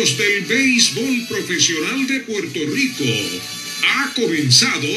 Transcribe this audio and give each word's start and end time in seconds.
Del 0.00 0.46
béisbol 0.46 1.26
profesional 1.28 2.06
de 2.06 2.20
Puerto 2.20 2.58
Rico. 2.72 3.04
Ha 3.84 4.14
comenzado 4.14 4.88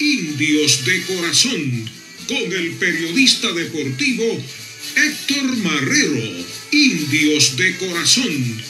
Indios 0.00 0.84
de 0.84 1.02
Corazón 1.02 1.90
con 2.26 2.52
el 2.52 2.72
periodista 2.72 3.52
deportivo 3.52 4.44
Héctor 4.96 5.56
Marrero. 5.58 6.46
Indios 6.72 7.56
de 7.56 7.76
Corazón 7.76 8.64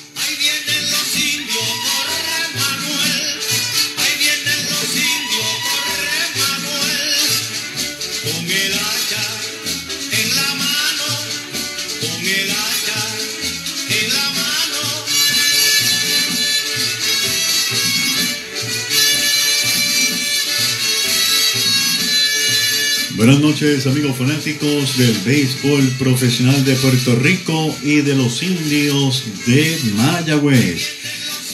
Buenas 23.21 23.41
noches 23.41 23.87
amigos 23.87 24.17
fanáticos 24.17 24.97
del 24.97 25.15
béisbol 25.27 25.87
profesional 25.99 26.65
de 26.65 26.75
Puerto 26.77 27.15
Rico 27.17 27.77
y 27.83 27.97
de 27.97 28.15
los 28.15 28.43
indios 28.43 29.25
de 29.45 29.79
Mayagüez. 29.95 30.89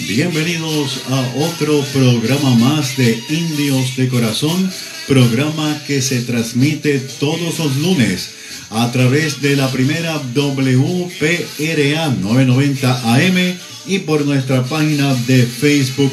Bienvenidos 0.07 1.01
a 1.11 1.21
otro 1.39 1.83
programa 1.93 2.55
más 2.55 2.97
de 2.97 3.21
Indios 3.31 3.97
de 3.97 4.07
Corazón, 4.07 4.71
programa 5.09 5.83
que 5.89 6.01
se 6.03 6.21
transmite 6.21 7.01
todos 7.01 7.59
los 7.59 7.77
lunes 7.79 8.31
a 8.71 8.93
través 8.93 9.43
de 9.43 9.57
la 9.57 9.69
primera 9.73 10.19
WPRA 10.37 12.11
990 12.11 13.13
AM 13.13 13.59
y 13.89 13.99
por 13.99 14.25
nuestra 14.25 14.63
página 14.63 15.13
de 15.27 15.45
Facebook. 15.45 16.13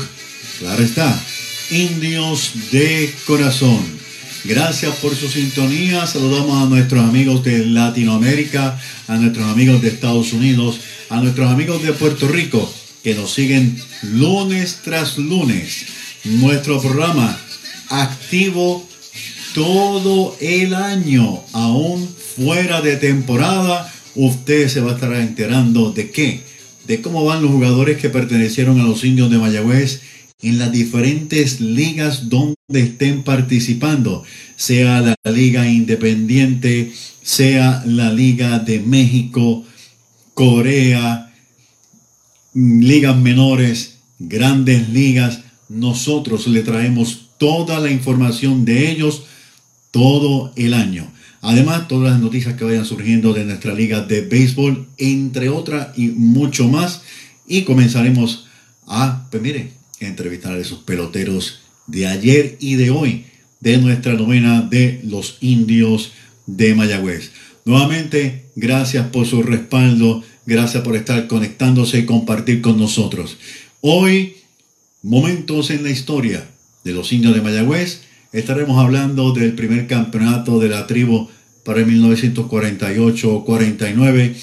Claro 0.57 0.81
está, 0.81 1.23
Indios 1.69 2.53
de 2.71 3.13
Corazón. 3.27 4.02
Gracias 4.45 4.95
por 4.95 5.15
su 5.15 5.29
sintonía. 5.29 6.05
Saludamos 6.05 6.61
a 6.61 6.65
nuestros 6.65 7.01
amigos 7.01 7.45
de 7.45 7.65
Latinoamérica, 7.65 8.77
a 9.07 9.15
nuestros 9.15 9.45
amigos 9.45 9.81
de 9.81 9.87
Estados 9.87 10.33
Unidos, 10.33 10.81
a 11.09 11.21
nuestros 11.21 11.49
amigos 11.49 11.81
de 11.81 11.93
Puerto 11.93 12.27
Rico 12.27 12.69
que 13.03 13.15
nos 13.15 13.31
siguen 13.33 13.81
lunes 14.01 14.79
tras 14.83 15.17
lunes. 15.17 15.85
Nuestro 16.25 16.81
programa 16.81 17.37
activo 17.87 18.85
todo 19.53 20.35
el 20.41 20.73
año, 20.73 21.41
aún 21.53 22.09
fuera 22.35 22.81
de 22.81 22.97
temporada. 22.97 23.93
Usted 24.15 24.67
se 24.67 24.81
va 24.81 24.91
a 24.91 24.95
estar 24.95 25.13
enterando 25.13 25.91
de 25.91 26.11
qué, 26.11 26.41
de 26.85 27.01
cómo 27.01 27.23
van 27.23 27.41
los 27.41 27.51
jugadores 27.51 27.97
que 27.97 28.09
pertenecieron 28.09 28.81
a 28.81 28.83
los 28.83 29.05
indios 29.05 29.31
de 29.31 29.37
Mayagüez 29.37 30.01
en 30.43 30.59
las 30.59 30.71
diferentes 30.71 31.61
ligas 31.61 32.29
donde 32.29 32.55
estén 32.71 33.23
participando, 33.23 34.23
sea 34.55 35.01
la 35.01 35.31
Liga 35.31 35.67
Independiente, 35.67 36.91
sea 37.21 37.81
la 37.85 38.11
Liga 38.11 38.59
de 38.59 38.79
México, 38.79 39.65
Corea, 40.33 41.33
ligas 42.53 43.17
menores, 43.17 43.99
grandes 44.19 44.89
ligas. 44.89 45.41
Nosotros 45.69 46.47
le 46.47 46.61
traemos 46.61 47.29
toda 47.37 47.79
la 47.79 47.89
información 47.89 48.65
de 48.65 48.91
ellos 48.91 49.23
todo 49.91 50.51
el 50.55 50.73
año. 50.73 51.11
Además, 51.41 51.87
todas 51.87 52.11
las 52.13 52.21
noticias 52.21 52.55
que 52.55 52.63
vayan 52.63 52.85
surgiendo 52.85 53.33
de 53.33 53.45
nuestra 53.45 53.73
liga 53.73 54.01
de 54.01 54.21
béisbol, 54.21 54.87
entre 54.97 55.49
otras 55.49 55.89
y 55.97 56.07
mucho 56.07 56.67
más. 56.67 57.01
Y 57.47 57.63
comenzaremos 57.63 58.47
a, 58.87 59.27
pues 59.29 59.43
mire, 59.43 59.82
entrevistar 59.99 60.53
a 60.53 60.59
esos 60.59 60.79
peloteros 60.79 61.59
de 61.87 62.07
ayer 62.07 62.55
y 62.59 62.75
de 62.75 62.89
hoy 62.89 63.25
de 63.59 63.77
nuestra 63.77 64.13
novena 64.13 64.61
de 64.61 65.01
los 65.03 65.37
indios 65.41 66.13
de 66.45 66.75
Mayagüez. 66.75 67.31
Nuevamente, 67.65 68.45
gracias 68.55 69.07
por 69.07 69.25
su 69.25 69.41
respaldo, 69.41 70.21
gracias 70.45 70.83
por 70.83 70.97
estar 70.97 71.27
conectándose 71.27 71.99
y 71.99 72.05
compartir 72.05 72.61
con 72.61 72.77
nosotros. 72.77 73.37
Hoy, 73.79 74.35
momentos 75.01 75.69
en 75.69 75.83
la 75.83 75.91
historia 75.91 76.45
de 76.83 76.91
los 76.91 77.13
indios 77.13 77.33
de 77.33 77.41
Mayagüez, 77.41 78.01
estaremos 78.33 78.83
hablando 78.83 79.31
del 79.31 79.53
primer 79.53 79.87
campeonato 79.87 80.59
de 80.59 80.67
la 80.69 80.87
tribu 80.87 81.29
para 81.63 81.79
el 81.79 81.87
1948-49. 81.87 84.35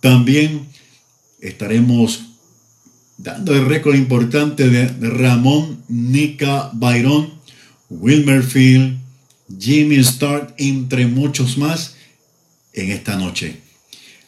También 0.00 0.66
estaremos 1.40 2.25
dando 3.18 3.54
el 3.54 3.66
récord 3.66 3.94
importante 3.94 4.68
de 4.68 4.88
Ramón 5.08 5.82
Nica 5.88 6.70
Byron, 6.74 7.32
Wilmer 7.88 8.42
Field, 8.42 8.98
Jimmy 9.58 9.96
Stark, 9.96 10.54
entre 10.58 11.06
muchos 11.06 11.56
más, 11.56 11.94
en 12.72 12.90
esta 12.90 13.16
noche. 13.16 13.56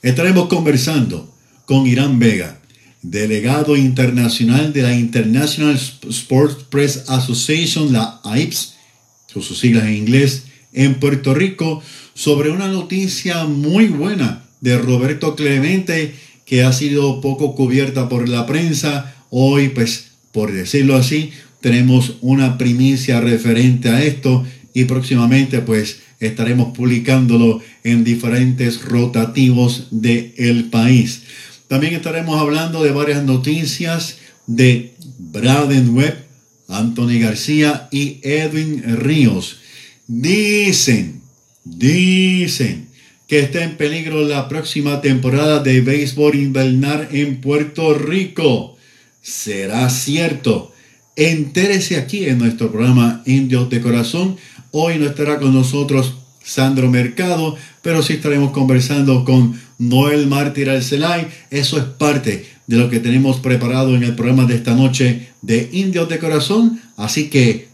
Estaremos 0.03 0.49
conversando 0.49 1.35
con 1.67 1.87
Irán 1.87 2.19
Vega, 2.19 2.61
delegado 3.03 3.77
internacional 3.77 4.73
de 4.73 4.83
la 4.83 4.95
International 4.95 5.79
Sports 6.09 6.65
Press 6.71 7.05
Association, 7.09 7.93
la 7.93 8.21
AIPS, 8.25 8.75
con 9.33 9.43
sus 9.43 9.59
siglas 9.59 9.85
en 9.85 9.95
inglés, 9.95 10.45
en 10.73 10.95
Puerto 10.95 11.35
Rico, 11.35 11.83
sobre 12.15 12.51
una 12.51 12.69
noticia 12.69 13.45
muy 13.45 13.89
buena 13.89 14.45
de 14.61 14.79
Roberto 14.79 15.37
Clemente 15.37 16.15
que 16.49 16.63
ha 16.63 16.73
sido 16.73 17.21
poco 17.21 17.55
cubierta 17.55 18.09
por 18.09 18.29
la 18.29 18.47
prensa. 18.47 19.15
Hoy, 19.29 19.69
pues, 19.69 20.13
por 20.33 20.51
decirlo 20.51 20.97
así, 20.97 21.31
tenemos 21.61 22.17
una 22.23 22.57
primicia 22.57 23.21
referente 23.21 23.91
a 23.91 24.03
esto 24.03 24.47
y 24.73 24.85
próximamente, 24.85 25.61
pues, 25.61 26.01
estaremos 26.21 26.75
publicándolo 26.77 27.61
en 27.85 28.03
diferentes 28.03 28.83
rotativos 28.83 29.89
del 29.91 30.33
el 30.39 30.65
país. 30.65 31.23
También 31.69 31.95
estaremos 31.95 32.41
hablando 32.41 32.83
de 32.83 32.93
varias 32.93 33.25
noticias 33.25 34.17
de 34.47 34.95
Braden 35.19 35.95
Webb, 35.95 36.17
Anthony 36.69 37.21
García 37.21 37.89
y 37.93 38.21
Edwin 38.23 38.83
Ríos. 38.97 39.59
Dicen, 40.07 41.21
dicen 41.65 42.88
que 43.29 43.41
está 43.41 43.63
en 43.63 43.77
peligro 43.77 44.27
la 44.27 44.49
próxima 44.49 45.03
temporada 45.03 45.63
de 45.63 45.83
béisbol 45.83 46.35
invernal 46.35 47.09
en 47.13 47.43
Puerto 47.43 47.93
Rico. 47.93 48.79
¿Será 49.21 49.91
cierto? 49.91 50.73
Entérese 51.15 51.99
aquí 51.99 52.25
en 52.25 52.39
nuestro 52.39 52.73
programa 52.73 53.23
Indios 53.27 53.69
de 53.69 53.83
Corazón. 53.83 54.39
Hoy 54.71 54.99
no 54.99 55.05
estará 55.05 55.39
con 55.39 55.53
nosotros 55.53 56.15
Sandro 56.43 56.89
Mercado, 56.89 57.55
pero 57.83 58.03
sí 58.03 58.15
estaremos 58.15 58.53
conversando 58.53 59.27
con 59.27 59.61
Noel 59.77 60.27
Mártir 60.27 60.71
Alcelay. 60.71 61.29
Eso 61.51 61.77
es 61.77 61.85
parte 61.85 62.47
de 62.67 62.77
lo 62.79 62.89
que 62.89 62.99
tenemos 62.99 63.41
preparado 63.41 63.95
en 63.95 64.05
el 64.05 64.15
programa 64.15 64.47
de 64.47 64.55
esta 64.55 64.75
noche 64.75 65.29
de 65.43 65.69
Indios 65.73 66.09
de 66.09 66.19
Corazón. 66.19 66.81
Así 66.97 67.29
que 67.29 67.69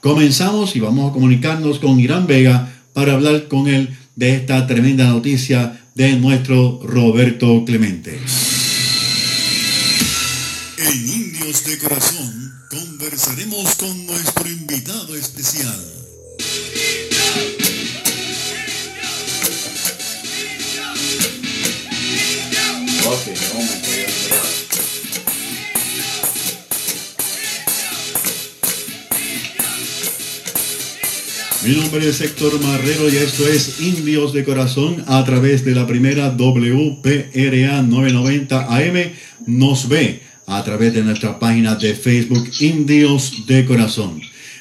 comenzamos 0.00 0.74
y 0.74 0.80
vamos 0.80 1.10
a 1.10 1.12
comunicarnos 1.12 1.80
con 1.80 2.00
Irán 2.00 2.26
Vega 2.26 2.72
para 2.94 3.12
hablar 3.12 3.48
con 3.48 3.68
él 3.68 3.90
de 4.16 4.34
esta 4.34 4.66
tremenda 4.66 5.04
noticia 5.04 5.80
de 5.94 6.16
nuestro 6.16 6.80
Roberto 6.82 7.64
Clemente. 7.64 8.18
En 10.78 11.08
Indios 11.08 11.64
de 11.64 11.78
Corazón 11.78 12.52
conversaremos 12.70 13.74
con 13.76 14.06
nuestro 14.06 14.48
invitado 14.48 15.14
especial. 15.16 15.76
Mi 31.66 31.74
nombre 31.74 32.08
es 32.08 32.20
Héctor 32.20 32.62
Marrero 32.62 33.08
y 33.08 33.16
esto 33.16 33.44
es 33.48 33.80
Indios 33.80 34.32
de 34.32 34.44
Corazón 34.44 35.02
a 35.08 35.24
través 35.24 35.64
de 35.64 35.74
la 35.74 35.84
primera 35.84 36.30
WPRA 36.30 37.82
990 37.82 38.66
AM. 38.72 39.10
Nos 39.46 39.88
ve 39.88 40.22
a 40.46 40.62
través 40.62 40.94
de 40.94 41.02
nuestra 41.02 41.40
página 41.40 41.74
de 41.74 41.96
Facebook 41.96 42.48
Indios 42.60 43.48
de 43.48 43.64
Corazón. 43.64 44.20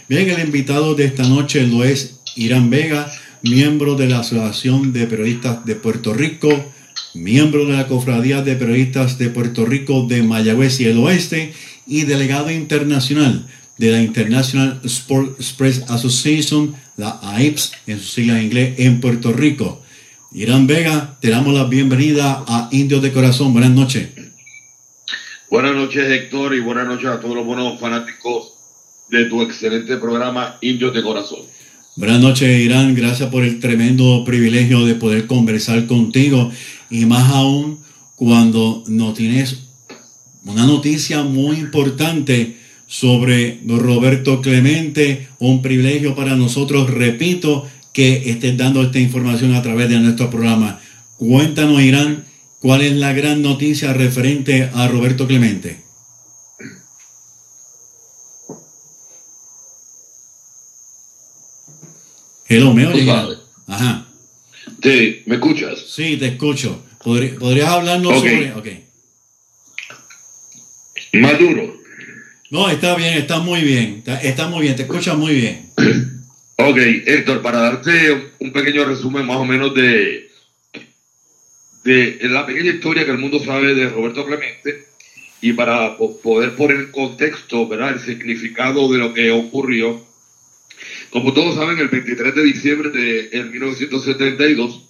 Bien, 0.09 0.27
el 0.31 0.39
invitado 0.39 0.95
de 0.95 1.05
esta 1.05 1.27
noche 1.29 1.67
lo 1.67 1.83
es 1.83 2.21
Irán 2.35 2.71
Vega, 2.71 3.11
miembro 3.43 3.93
de 3.93 4.07
la 4.07 4.21
Asociación 4.21 4.91
de 4.91 5.05
Periodistas 5.05 5.63
de 5.63 5.75
Puerto 5.75 6.11
Rico, 6.11 6.49
miembro 7.13 7.67
de 7.67 7.73
la 7.73 7.85
Cofradía 7.85 8.41
de 8.41 8.55
Periodistas 8.55 9.19
de 9.19 9.29
Puerto 9.29 9.67
Rico 9.67 10.07
de 10.09 10.23
Mayagüez 10.23 10.79
y 10.79 10.85
el 10.85 10.97
Oeste 10.97 11.53
y 11.85 12.01
delegado 12.05 12.49
internacional 12.49 13.45
de 13.77 13.91
la 13.91 14.01
International 14.01 14.79
Sport 14.83 15.39
Express 15.39 15.83
Association, 15.89 16.75
la 16.97 17.19
AIPS, 17.21 17.73
en 17.87 17.99
su 17.99 18.05
sigla 18.05 18.37
en 18.39 18.45
inglés, 18.45 18.75
en 18.79 19.01
Puerto 19.01 19.33
Rico. 19.33 19.81
Irán 20.31 20.67
Vega, 20.67 21.17
te 21.21 21.29
damos 21.29 21.53
la 21.53 21.65
bienvenida 21.65 22.43
a 22.47 22.69
Indios 22.71 23.01
de 23.01 23.11
Corazón. 23.11 23.53
Buenas 23.53 23.71
noches. 23.71 24.09
Buenas 25.49 25.75
noches, 25.75 26.09
Héctor, 26.09 26.55
y 26.55 26.59
buenas 26.59 26.87
noches 26.87 27.07
a 27.07 27.19
todos 27.19 27.35
los 27.35 27.45
buenos 27.45 27.79
fanáticos 27.79 28.53
de 29.09 29.25
tu 29.25 29.41
excelente 29.41 29.97
programa 29.97 30.57
Indios 30.61 30.93
de 30.93 31.03
Corazón. 31.03 31.39
Buenas 31.95 32.19
noches, 32.19 32.59
Irán. 32.59 32.95
Gracias 32.95 33.29
por 33.29 33.43
el 33.43 33.59
tremendo 33.59 34.23
privilegio 34.25 34.85
de 34.85 34.95
poder 34.95 35.27
conversar 35.27 35.85
contigo 35.85 36.51
y 36.89 37.05
más 37.05 37.31
aún 37.31 37.79
cuando 38.15 38.83
no 38.87 39.13
tienes 39.13 39.59
una 40.43 40.65
noticia 40.65 41.23
muy 41.23 41.57
importante 41.57 42.57
sobre 42.97 43.59
Roberto 43.67 44.41
Clemente. 44.41 45.27
Un 45.39 45.61
privilegio 45.61 46.15
para 46.15 46.37
nosotros, 46.37 46.89
repito, 46.89 47.69
que 47.91 48.29
estés 48.29 48.55
dando 48.55 48.81
esta 48.83 48.99
información 48.99 49.53
a 49.53 49.61
través 49.61 49.89
de 49.89 49.99
nuestro 49.99 50.29
programa. 50.29 50.79
Cuéntanos, 51.17 51.81
Irán, 51.81 52.23
cuál 52.59 52.81
es 52.83 52.93
la 52.93 53.11
gran 53.11 53.41
noticia 53.41 53.91
referente 53.91 54.69
a 54.73 54.87
Roberto 54.87 55.27
Clemente. 55.27 55.83
Hello, 62.47 62.73
¿me 62.73 62.87
oyes? 62.87 63.09
Ajá. 63.67 64.07
¿Te, 64.79 65.23
¿Me 65.25 65.35
escuchas? 65.35 65.83
Sí, 65.89 66.15
te 66.15 66.27
escucho. 66.27 66.81
¿Podrías 67.03 67.67
hablarnos 67.67 68.19
sobre...? 68.19 68.53
Okay. 68.53 68.85
Maduro. 71.11 71.84
No, 72.55 72.69
está 72.69 72.95
bien, 72.95 73.15
está 73.17 73.39
muy 73.39 73.63
bien. 73.63 74.01
Está, 74.23 74.47
muy 74.47 74.61
bien, 74.61 74.77
te 74.77 74.83
escuchas 74.83 75.17
muy 75.17 75.35
bien. 75.35 75.71
Ok, 76.57 76.77
Héctor, 76.77 77.41
para 77.41 77.59
darte 77.59 78.31
un 78.39 78.53
pequeño 78.53 78.85
resumen 78.85 79.25
más 79.25 79.35
o 79.35 79.43
menos 79.43 79.75
de, 79.75 80.29
de 81.83 82.17
la 82.21 82.45
pequeña 82.45 82.71
historia 82.71 83.03
que 83.03 83.11
el 83.11 83.17
mundo 83.17 83.43
sabe 83.43 83.75
de 83.75 83.89
Roberto 83.89 84.25
Clemente 84.25 84.85
y 85.41 85.51
para 85.51 85.97
poder 85.97 86.55
poner 86.55 86.77
en 86.77 86.91
contexto 86.91 87.67
¿verdad? 87.67 87.95
el 87.95 87.99
significado 87.99 88.89
de 88.89 88.99
lo 88.99 89.13
que 89.13 89.31
ocurrió. 89.31 90.01
Como 91.09 91.33
todos 91.33 91.55
saben, 91.55 91.77
el 91.77 91.89
23 91.89 92.33
de 92.33 92.43
diciembre 92.43 92.89
de 92.89 93.43
1972, 93.43 94.81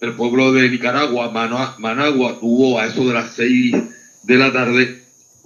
el 0.00 0.14
pueblo 0.14 0.52
de 0.52 0.70
Nicaragua, 0.70 1.30
Managua, 1.30 2.40
tuvo 2.40 2.80
a 2.80 2.86
eso 2.86 3.06
de 3.06 3.12
las 3.12 3.34
6 3.34 3.74
de 4.22 4.36
la 4.36 4.50
tarde 4.54 5.00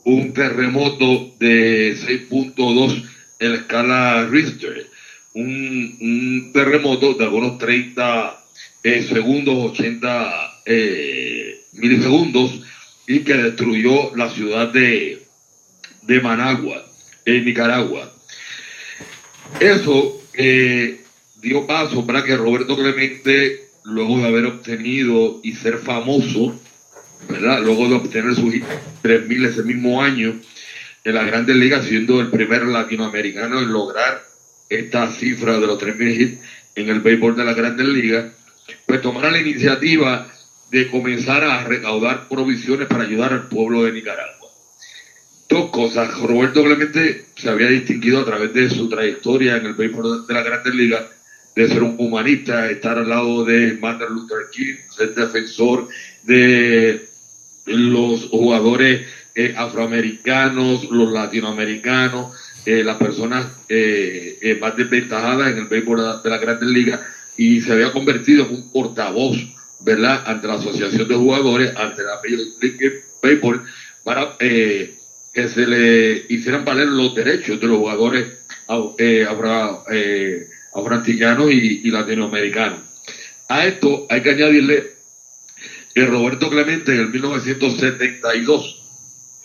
un 0.05 0.33
terremoto 0.33 1.35
de 1.39 1.97
6.2 1.97 3.05
en 3.41 3.51
la 3.53 3.57
escala 3.59 4.27
Richter. 4.27 4.89
Un, 5.35 6.51
terremoto 6.53 7.15
de 7.15 7.25
algunos 7.25 7.59
30 7.59 8.45
eh, 8.85 9.03
segundos, 9.03 9.73
80 9.73 10.61
eh, 10.67 11.65
milisegundos, 11.73 12.61
y 13.07 13.21
que 13.21 13.35
destruyó 13.35 14.15
la 14.15 14.31
ciudad 14.31 14.69
de, 14.73 15.23
de 16.03 16.21
Managua, 16.21 16.87
en 17.25 17.45
Nicaragua. 17.45 18.13
Eso 19.61 20.23
eh, 20.35 21.01
dio 21.41 21.67
paso 21.67 22.07
para 22.07 22.25
que 22.25 22.37
Roberto 22.37 22.77
Clemente, 22.77 23.69
luego 23.85 24.19
de 24.19 24.27
haber 24.27 24.47
obtenido 24.47 25.41
y 25.43 25.53
ser 25.53 25.79
famoso, 25.79 26.59
Luego 27.29 27.89
de 27.89 27.95
obtener 27.95 28.35
sus 28.35 28.55
3.000 28.55 29.47
ese 29.47 29.63
mismo 29.63 30.03
año 30.03 30.39
en 31.05 31.15
las 31.15 31.27
grandes 31.27 31.57
ligas, 31.57 31.87
siendo 31.87 32.21
el 32.21 32.31
primer 32.31 32.65
latinoamericano 32.65 33.61
en 33.61 33.73
lograr 33.73 34.23
esta 34.69 35.11
cifra 35.11 35.59
de 35.59 35.67
los 35.67 35.79
3.000 35.79 36.21
hits 36.21 36.41
en 36.75 36.89
el 36.89 37.01
béisbol 37.01 37.37
de 37.37 37.45
las 37.45 37.57
grandes 37.57 37.87
ligas, 37.87 38.33
pues 38.87 39.01
tomará 39.03 39.31
la 39.31 39.41
iniciativa 39.41 40.27
de 40.71 40.91
comenzar 40.91 41.45
a 41.45 41.65
recaudar 41.65 42.29
provisiones 42.29 42.89
para 42.89 43.05
ayudar 43.05 43.33
al 43.33 43.49
pueblo 43.49 43.85
de 43.85 43.93
Nicaragua. 43.93 44.49
Dos 45.49 45.71
cosas. 45.71 46.19
Roberto 46.21 46.65
Clemente 46.65 47.27
se 47.37 47.51
había 47.51 47.69
distinguido 47.69 48.21
a 48.21 48.25
través 48.25 48.53
de 48.55 48.71
su 48.71 48.89
trayectoria 48.89 49.57
en 49.57 49.67
el 49.67 49.75
béisbol 49.75 50.27
de 50.27 50.35
las 50.35 50.45
grandes 50.45 50.75
ligas 50.75 51.05
de 51.55 51.69
ser 51.69 51.83
un 51.83 51.95
humanista, 51.99 52.69
estar 52.69 52.99
al 52.99 53.09
lado 53.09 53.45
de 53.45 53.79
Martin 53.81 54.09
Luther 54.09 54.47
King, 54.51 54.75
ser 54.91 55.15
defensor 55.15 55.89
de 56.25 57.09
los 57.67 58.29
jugadores 58.29 59.07
eh, 59.35 59.55
afroamericanos, 59.57 60.91
los 60.91 61.13
latinoamericanos, 61.13 62.33
eh, 62.67 62.85
las 62.85 62.97
personas 62.97 63.47
eh, 63.69 64.57
más 64.61 64.77
desventajadas 64.77 65.53
en 65.53 65.59
el 65.59 65.67
béisbol 65.67 66.23
de 66.23 66.31
la 66.31 66.39
Grandes 66.39 66.69
Ligas 66.69 67.01
y 67.37 67.61
se 67.61 67.73
había 67.73 67.93
convertido 67.93 68.47
en 68.47 68.55
un 68.55 68.71
portavoz, 68.71 69.37
¿verdad?, 69.81 70.23
ante 70.27 70.47
la 70.47 70.55
Asociación 70.55 71.09
de 71.09 71.17
Jugadores, 71.17 71.77
ante 71.77 72.03
la 72.03 72.21
Major 72.23 72.47
League 72.61 73.03
Baseball, 73.23 73.65
para 74.05 74.37
que 74.39 74.95
se 75.35 75.67
le 75.67 76.27
hicieran 76.29 76.65
valer 76.65 76.87
los 76.87 77.15
derechos 77.15 77.61
de 77.61 77.67
los 77.67 77.79
jugadores 77.79 78.27
afroantillanos 80.73 81.51
y, 81.51 81.81
y 81.85 81.91
latinoamericanos. 81.91 82.79
A 83.49 83.67
esto 83.67 84.07
hay 84.09 84.23
que 84.23 84.31
añadirle 84.31 84.94
Roberto 85.95 86.51
Clemente 86.51 86.93
en 86.93 87.01
el 87.01 87.11
1972, 87.11 88.83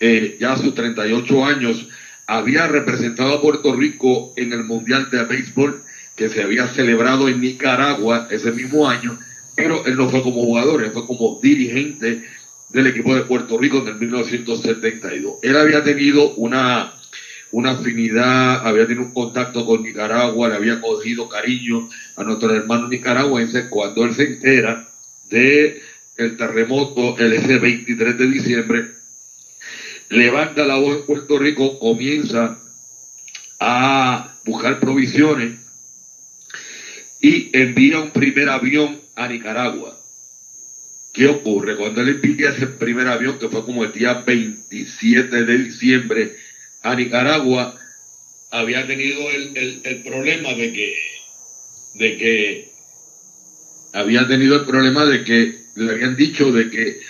eh, 0.00 0.36
ya 0.40 0.52
a 0.52 0.58
sus 0.58 0.74
38 0.74 1.44
años, 1.44 1.88
había 2.26 2.66
representado 2.66 3.34
a 3.34 3.40
Puerto 3.40 3.74
Rico 3.74 4.32
en 4.36 4.52
el 4.52 4.64
Mundial 4.64 5.10
de 5.10 5.24
Béisbol 5.24 5.82
que 6.16 6.28
se 6.28 6.42
había 6.42 6.68
celebrado 6.68 7.28
en 7.28 7.40
Nicaragua 7.40 8.28
ese 8.30 8.52
mismo 8.52 8.88
año, 8.88 9.18
pero 9.56 9.84
él 9.86 9.96
no 9.96 10.08
fue 10.08 10.22
como 10.22 10.42
jugador, 10.42 10.82
él 10.84 10.90
fue 10.90 11.06
como 11.06 11.40
dirigente 11.42 12.24
del 12.68 12.86
equipo 12.86 13.14
de 13.14 13.22
Puerto 13.22 13.58
Rico 13.58 13.78
en 13.78 13.88
el 13.88 13.94
1972. 13.96 15.36
Él 15.42 15.56
había 15.56 15.82
tenido 15.82 16.34
una, 16.34 16.92
una 17.52 17.72
afinidad, 17.72 18.66
había 18.66 18.86
tenido 18.86 19.06
un 19.06 19.14
contacto 19.14 19.64
con 19.66 19.82
Nicaragua, 19.82 20.48
le 20.48 20.56
había 20.56 20.80
cogido 20.80 21.28
cariño 21.28 21.88
a 22.16 22.24
nuestros 22.24 22.52
hermanos 22.52 22.90
nicaragüenses 22.90 23.66
cuando 23.68 24.04
él 24.04 24.14
se 24.14 24.24
entera 24.24 24.88
de 25.30 25.82
el 26.24 26.36
terremoto 26.36 27.18
el 27.18 27.32
ese 27.32 27.58
23 27.58 28.18
de 28.18 28.26
diciembre, 28.26 28.90
levanta 30.08 30.66
la 30.66 30.76
voz 30.76 30.96
en 30.96 31.06
Puerto 31.06 31.38
Rico, 31.38 31.78
comienza 31.78 32.58
a 33.58 34.34
buscar 34.44 34.80
provisiones 34.80 35.58
y 37.20 37.50
envía 37.56 38.00
un 38.00 38.10
primer 38.10 38.48
avión 38.48 39.00
a 39.14 39.28
Nicaragua. 39.28 39.98
¿Qué 41.12 41.26
ocurre? 41.26 41.76
Cuando 41.76 42.02
él 42.02 42.20
envía 42.22 42.50
ese 42.50 42.66
primer 42.66 43.08
avión, 43.08 43.38
que 43.38 43.48
fue 43.48 43.64
como 43.64 43.84
el 43.84 43.92
día 43.92 44.14
27 44.14 45.44
de 45.44 45.58
diciembre, 45.58 46.36
a 46.82 46.94
Nicaragua, 46.94 47.78
había 48.50 48.86
tenido 48.86 49.28
el, 49.30 49.80
el 49.84 50.02
problema 50.02 50.50
de 50.54 50.72
que, 50.72 50.96
de 51.94 52.16
que 52.16 52.70
había 53.92 54.26
tenido 54.26 54.56
el 54.56 54.66
problema 54.66 55.04
de 55.04 55.24
que 55.24 55.64
le 55.74 55.92
habían 55.92 56.16
dicho 56.16 56.52
de 56.52 56.70
que 56.70 57.00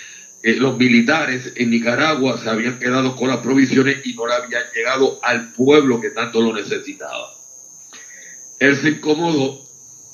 eh, 0.43 0.55
los 0.55 0.77
militares 0.77 1.53
en 1.55 1.69
Nicaragua 1.69 2.39
se 2.41 2.49
habían 2.49 2.79
quedado 2.79 3.15
con 3.15 3.29
las 3.29 3.37
provisiones 3.37 4.05
y 4.05 4.13
no 4.13 4.27
le 4.27 4.33
habían 4.33 4.63
llegado 4.73 5.19
al 5.23 5.53
pueblo 5.53 6.01
que 6.01 6.09
tanto 6.09 6.41
lo 6.41 6.53
necesitaba. 6.53 7.33
Él 8.59 8.75
se 8.77 8.89
incomodó, 8.89 9.63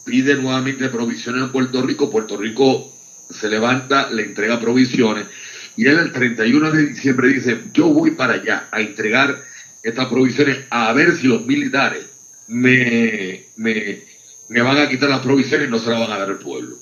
pide 0.06 0.36
nuevamente 0.36 0.90
provisiones 0.90 1.44
en 1.44 1.52
Puerto 1.52 1.82
Rico, 1.82 2.10
Puerto 2.10 2.38
Rico 2.38 2.94
se 3.30 3.50
levanta, 3.50 4.10
le 4.12 4.24
entrega 4.24 4.60
provisiones 4.60 5.28
y 5.78 5.86
él 5.86 6.00
el 6.00 6.12
31 6.12 6.72
de 6.72 6.88
diciembre 6.88 7.30
dice, 7.30 7.62
yo 7.72 7.88
voy 7.90 8.12
para 8.12 8.34
allá 8.34 8.68
a 8.72 8.82
entregar 8.82 9.44
estas 9.84 10.08
provisiones 10.08 10.66
a 10.72 10.92
ver 10.92 11.16
si 11.16 11.28
los 11.28 11.46
militares 11.46 12.06
me, 12.48 13.46
me, 13.58 14.02
me 14.50 14.62
van 14.62 14.78
a 14.78 14.90
quitar 14.90 15.10
las 15.10 15.22
provisiones 15.22 15.68
y 15.68 15.72
no 15.72 15.80
se 15.80 15.90
las 15.90 16.00
van 16.00 16.12
a 16.12 16.20
dar 16.20 16.30
al 16.30 16.40
pueblo 16.40 16.78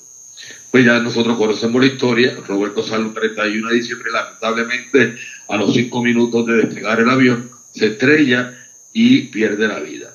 pues 0.76 0.84
ya 0.84 0.98
nosotros 0.98 1.38
conocemos 1.38 1.80
la 1.80 1.86
historia. 1.86 2.36
Roberto 2.46 2.82
sale 2.82 3.04
un 3.04 3.14
31 3.14 3.68
de 3.70 3.74
diciembre, 3.76 4.10
lamentablemente, 4.10 5.16
a 5.48 5.56
los 5.56 5.72
cinco 5.72 6.02
minutos 6.02 6.44
de 6.44 6.54
despegar 6.54 7.00
el 7.00 7.08
avión, 7.08 7.50
se 7.72 7.86
estrella 7.86 8.54
y 8.92 9.22
pierde 9.28 9.68
la 9.68 9.80
vida. 9.80 10.14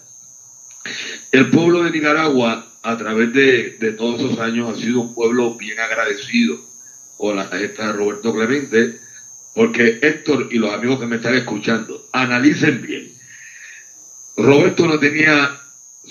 El 1.31 1.49
pueblo 1.49 1.83
de 1.83 1.89
Nicaragua, 1.89 2.67
a 2.83 2.95
través 2.95 3.33
de, 3.33 3.95
todos 3.97 4.19
esos 4.21 4.39
años, 4.39 4.69
ha 4.69 4.79
sido 4.79 5.01
un 5.01 5.15
pueblo 5.15 5.55
bien 5.55 5.79
agradecido 5.79 6.59
con 7.17 7.37
la 7.37 7.45
gesta 7.45 7.87
de 7.87 7.93
Roberto 7.93 8.33
Clemente, 8.33 8.99
porque 9.55 9.99
Héctor 10.01 10.49
y 10.51 10.59
los 10.59 10.73
amigos 10.73 10.99
que 10.99 11.07
me 11.07 11.15
están 11.15 11.35
escuchando, 11.35 12.07
analicen 12.11 12.81
bien. 12.81 13.11
Roberto 14.37 14.87
no 14.87 14.99
tenía 14.99 15.60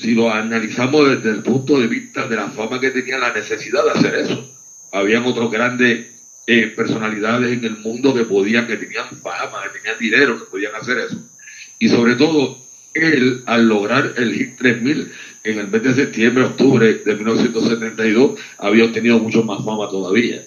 si 0.00 0.14
lo 0.14 0.33
analizamos 0.33 1.09
desde 1.09 1.30
el 1.30 1.42
punto 1.42 1.78
de 1.78 1.87
vista 1.87 2.26
de 2.26 2.37
la 2.37 2.49
fama 2.50 2.80
que 2.80 2.90
tenía 2.90 3.19
la 3.19 3.33
necesidad 3.33 3.85
de 3.85 3.90
hacer 3.90 4.14
eso. 4.14 4.50
Habían 4.92 5.25
otros 5.25 5.50
grandes 5.50 6.07
eh, 6.47 6.66
personalidades 6.69 7.52
en 7.52 7.64
el 7.64 7.78
mundo 7.78 8.14
que 8.14 8.25
podían, 8.25 8.66
que 8.66 8.76
tenían 8.76 9.09
fama, 9.23 9.62
que 9.64 9.78
tenían 9.78 9.99
dinero, 9.99 10.38
que 10.38 10.50
podían 10.50 10.75
hacer 10.75 10.99
eso. 10.99 11.16
Y 11.78 11.88
sobre 11.88 12.14
todo, 12.14 12.59
él, 12.95 13.42
al 13.47 13.69
lograr 13.69 14.14
el 14.16 14.35
hit 14.35 14.57
3000, 14.57 15.12
en 15.45 15.59
el 15.59 15.69
mes 15.69 15.83
de 15.83 15.95
septiembre, 15.95 16.45
octubre 16.45 16.95
de 16.95 17.14
1972, 17.14 18.40
había 18.59 18.85
obtenido 18.85 19.19
mucho 19.19 19.42
más 19.42 19.64
fama 19.64 19.88
todavía. 19.88 20.42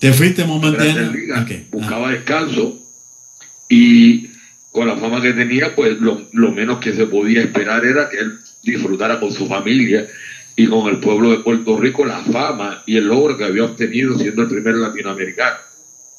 Te 0.00 0.12
fuiste 0.12 0.44
momentáneamente. 0.44 1.18
Ligas, 1.18 1.42
Ok, 1.42 1.50
ah. 1.50 1.66
buscaba 1.70 2.10
descanso 2.10 2.83
y 3.76 4.30
con 4.70 4.86
la 4.86 4.96
fama 4.96 5.20
que 5.20 5.32
tenía, 5.32 5.74
pues 5.74 5.98
lo, 5.98 6.52
menos 6.52 6.78
que 6.78 6.92
se 6.92 7.06
podía 7.06 7.42
esperar 7.42 7.84
era 7.84 8.08
que 8.08 8.18
él 8.18 8.38
disfrutara 8.62 9.18
con 9.18 9.32
su 9.32 9.48
familia 9.48 10.06
y 10.54 10.68
con 10.68 10.86
el 10.86 11.00
pueblo 11.00 11.32
de 11.32 11.38
Puerto 11.38 11.76
Rico 11.76 12.04
la 12.04 12.22
fama 12.22 12.84
y 12.86 12.96
el 12.96 13.08
logro 13.08 13.36
que 13.36 13.42
había 13.42 13.64
obtenido 13.64 14.16
siendo 14.16 14.42
el 14.42 14.48
primer 14.48 14.76
latinoamericano 14.76 15.56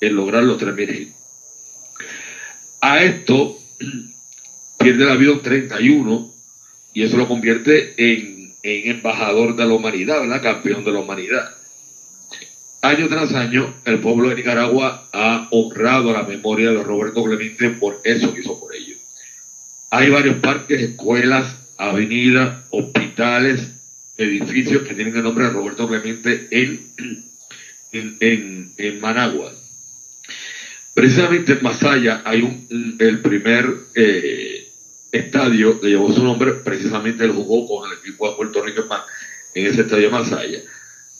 en 0.02 0.16
lograr 0.18 0.44
los 0.44 0.62
3.000 0.62 1.00
hits. 1.00 1.16
A 2.82 3.02
esto 3.02 3.58
pierde 4.78 5.06
la 5.06 5.16
vida 5.16 5.32
un 5.32 5.42
31 5.42 6.34
y 6.94 7.04
eso 7.04 7.16
lo 7.16 7.30
convierte 7.30 7.94
en, 7.96 8.54
en 8.64 8.92
embajador 8.98 9.56
de 9.56 9.66
la 9.66 9.74
humanidad, 9.74 10.20
¿verdad? 10.20 10.42
Campeón 10.42 10.84
de 10.84 10.92
la 10.92 11.00
humanidad. 11.00 11.56
Año 12.86 13.08
tras 13.10 13.34
año, 13.34 13.74
el 13.84 14.00
pueblo 14.00 14.30
de 14.30 14.36
Nicaragua 14.36 15.10
ha 15.12 15.48
honrado 15.50 16.14
la 16.14 16.22
memoria 16.22 16.70
de 16.70 16.84
Roberto 16.84 17.24
Clemente 17.24 17.72
por 17.72 18.00
eso 18.04 18.32
que 18.32 18.42
hizo 18.42 18.60
por 18.60 18.76
ellos. 18.76 19.00
Hay 19.90 20.12
varios 20.12 20.36
parques, 20.36 20.80
escuelas, 20.80 21.56
avenidas, 21.80 22.64
hospitales, 22.70 23.72
edificios 24.18 24.84
que 24.84 24.94
tienen 24.94 25.16
el 25.16 25.24
nombre 25.24 25.46
de 25.46 25.50
Roberto 25.50 25.88
Clemente 25.88 26.48
en, 26.52 26.86
en, 27.92 28.18
en, 28.20 28.74
en 28.78 29.02
Managua. 29.02 29.52
Precisamente 30.94 31.54
en 31.54 31.64
Masaya 31.64 32.22
hay 32.24 32.44
un, 32.44 32.98
el 33.00 33.20
primer 33.20 33.66
eh, 33.96 34.70
estadio 35.12 35.82
que 35.82 35.88
llevó 35.88 36.14
su 36.14 36.24
nombre, 36.24 36.52
precisamente 36.54 37.24
él 37.24 37.32
jugó 37.32 37.66
con 37.68 37.92
el 37.92 37.98
equipo 37.98 38.30
de 38.30 38.36
Puerto 38.36 38.62
Rico 38.64 38.86
en 39.56 39.66
ese 39.66 39.82
estadio 39.82 40.04
de 40.04 40.12
Masaya. 40.12 40.60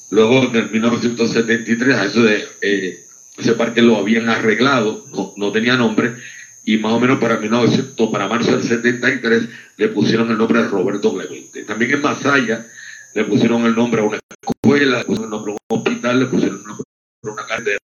Luego 0.10 0.44
en 0.44 0.56
el 0.56 0.72
1973 0.72 1.96
a 1.96 2.06
eso 2.06 2.24
de 2.24 2.48
eh, 2.62 3.06
ese 3.38 3.54
parque 3.54 3.82
lo 3.82 3.98
habían 3.98 4.30
arreglado, 4.30 5.06
no, 5.12 5.34
no 5.36 5.52
tenía 5.52 5.76
nombre, 5.76 6.16
y 6.64 6.78
más 6.78 6.94
o 6.94 7.00
menos 7.00 7.20
para 7.20 7.38
1900, 7.38 8.10
para 8.12 8.28
marzo 8.28 8.52
del 8.52 8.64
73 8.64 9.50
le 9.78 9.88
pusieron 9.90 10.32
el 10.32 10.38
nombre 10.38 10.64
de 10.64 10.68
Roberto 10.68 11.14
Clemente. 11.14 11.64
También 11.64 11.92
en 11.92 12.02
Masaya 12.02 12.66
le 13.14 13.24
pusieron 13.26 13.66
el 13.66 13.76
nombre 13.76 14.02
a 14.02 14.06
una 14.06 14.20
escuela, 14.42 15.00
le 15.00 15.06
pusieron 15.06 15.26
el 15.26 15.30
nombre 15.30 15.52
a 15.52 15.56
un 15.56 15.80
hospital, 15.80 16.20
le 16.20 16.26
pusieron 16.26 16.58
el 16.58 16.64
nombre 16.66 16.86
a 17.24 17.30
una 17.32 17.46
carretera. 17.46 17.80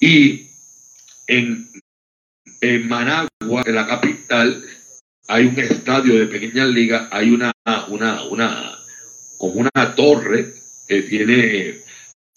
Y 0.00 0.48
en, 1.26 1.68
en 2.60 2.88
Managua, 2.88 3.62
en 3.66 3.74
la 3.74 3.86
capital, 3.86 4.64
hay 5.28 5.46
un 5.46 5.58
estadio 5.58 6.18
de 6.18 6.26
pequeñas 6.26 6.68
ligas, 6.68 7.08
hay 7.10 7.30
una, 7.30 7.52
una, 7.88 8.22
una, 8.24 8.78
como 9.38 9.54
una 9.54 9.94
torre 9.94 10.61
que 10.92 11.02
tiene 11.02 11.74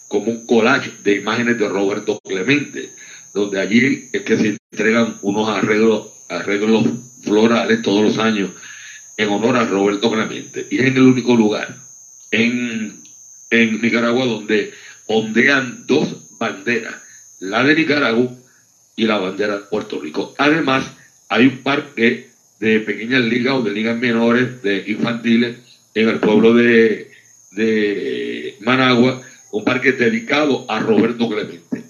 como 0.07 0.31
un 0.31 0.45
collage 0.45 0.91
de 1.03 1.17
imágenes 1.17 1.59
de 1.59 1.67
Roberto 1.67 2.19
Clemente, 2.23 2.89
donde 3.33 3.59
allí 3.59 4.07
es 4.13 4.21
que 4.21 4.37
se 4.37 4.57
entregan 4.71 5.17
unos 5.23 5.49
arreglos, 5.49 6.07
arreglos 6.29 6.85
florales 7.23 7.81
todos 7.81 8.01
los 8.01 8.17
años 8.17 8.51
en 9.17 9.27
honor 9.27 9.57
a 9.57 9.65
Roberto 9.65 10.09
Clemente. 10.09 10.67
Y 10.69 10.77
es 10.77 10.85
en 10.85 10.95
el 10.95 11.03
único 11.03 11.35
lugar 11.35 11.75
en, 12.31 13.01
en 13.49 13.81
Nicaragua 13.81 14.25
donde 14.25 14.71
ondean 15.07 15.85
dos 15.85 16.37
banderas, 16.39 16.95
la 17.39 17.61
de 17.63 17.75
Nicaragua 17.75 18.31
y 18.95 19.05
la 19.05 19.17
bandera 19.17 19.55
de 19.55 19.63
Puerto 19.65 19.99
Rico. 19.99 20.33
Además, 20.37 20.85
hay 21.27 21.47
un 21.47 21.57
parque 21.57 22.29
de 22.61 22.79
pequeñas 22.79 23.21
ligas 23.21 23.55
o 23.55 23.63
de 23.63 23.71
ligas 23.71 23.97
menores, 23.97 24.61
de 24.61 24.85
infantiles, 24.87 25.57
en 25.93 26.09
el 26.09 26.19
pueblo 26.19 26.53
de, 26.53 27.11
de 27.51 28.24
Managua, 28.61 29.21
un 29.51 29.63
parque 29.63 29.93
dedicado 29.93 30.65
a 30.69 30.79
Roberto 30.79 31.29
Clemente. 31.29 31.83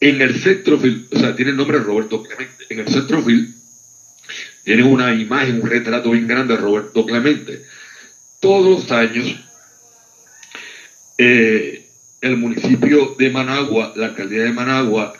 En 0.00 0.20
el 0.20 0.40
centrofil, 0.40 1.08
o 1.12 1.18
sea, 1.18 1.36
tiene 1.36 1.52
el 1.52 1.56
nombre 1.56 1.78
de 1.78 1.84
Roberto 1.84 2.22
Clemente, 2.22 2.64
en 2.70 2.80
el 2.80 2.88
centrofil 2.88 3.54
tiene 4.64 4.84
una 4.84 5.12
imagen, 5.12 5.60
un 5.60 5.68
retrato 5.68 6.10
bien 6.10 6.26
grande 6.26 6.54
de 6.54 6.60
Roberto 6.60 7.04
Clemente. 7.04 7.64
Todos 8.40 8.82
los 8.82 8.92
años, 8.92 9.36
eh, 11.18 11.88
el 12.20 12.36
municipio 12.36 13.16
de 13.18 13.30
Managua, 13.30 13.92
la 13.96 14.06
alcaldía 14.06 14.44
de 14.44 14.52
Managua, 14.52 15.14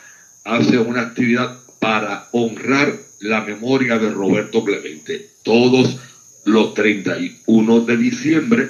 hace 0.45 0.77
una 0.77 1.01
actividad 1.01 1.59
para 1.79 2.29
honrar 2.31 2.97
la 3.19 3.41
memoria 3.41 3.97
de 3.97 4.11
Roberto 4.11 4.63
Clemente. 4.63 5.29
Todos 5.43 5.97
los 6.45 6.73
31 6.73 7.81
de 7.81 7.97
diciembre, 7.97 8.69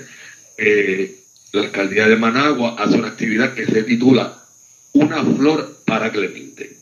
eh, 0.57 1.15
la 1.51 1.62
alcaldía 1.63 2.07
de 2.07 2.15
Managua 2.15 2.75
hace 2.79 2.95
una 2.98 3.10
actividad 3.10 3.53
que 3.53 3.65
se 3.65 3.83
titula 3.83 4.43
Una 4.93 5.24
flor 5.24 5.79
para 5.86 6.12
Clemente. 6.12 6.77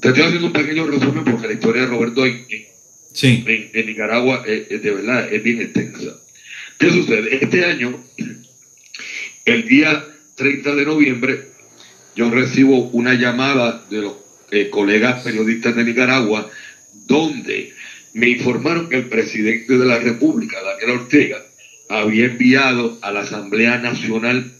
Te 0.00 0.08
estoy 0.08 0.22
haciendo 0.22 0.46
un 0.48 0.52
pequeño 0.52 0.86
resumen 0.86 1.24
porque 1.24 1.46
la 1.48 1.52
historia 1.54 1.82
de 1.82 1.88
Roberto 1.88 2.24
en, 2.26 2.46
en- 2.48 2.68
Sí. 3.12 3.42
en, 3.46 3.70
en 3.72 3.86
Nicaragua 3.86 4.44
es, 4.46 4.70
es 4.70 4.82
de 4.82 4.90
verdad 4.92 5.32
es 5.32 5.42
bien 5.42 5.60
extensa. 5.60 6.16
¿Qué 6.78 6.90
sucede? 6.90 7.38
Este 7.42 7.64
año, 7.64 7.98
el 9.44 9.66
día 9.66 10.04
30 10.36 10.74
de 10.76 10.84
noviembre, 10.84 11.48
yo 12.14 12.30
recibo 12.30 12.78
una 12.90 13.14
llamada 13.14 13.84
de 13.90 14.02
los 14.02 14.14
eh, 14.52 14.70
colegas 14.70 15.22
periodistas 15.24 15.74
de 15.74 15.84
Nicaragua 15.84 16.48
donde 17.06 17.72
me 18.12 18.28
informaron 18.28 18.88
que 18.88 18.96
el 18.96 19.06
presidente 19.08 19.76
de 19.78 19.86
la 19.86 19.98
República, 19.98 20.58
Daniel 20.62 21.00
Ortega, 21.00 21.42
había 21.88 22.26
enviado 22.26 22.98
a 23.02 23.12
la 23.12 23.20
Asamblea 23.20 23.78
Nacional 23.78 24.52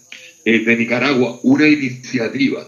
eh, 0.44 0.61
de 0.61 0.76
Nicaragua 0.76 1.40
una 1.42 1.68
iniciativa 1.68 2.66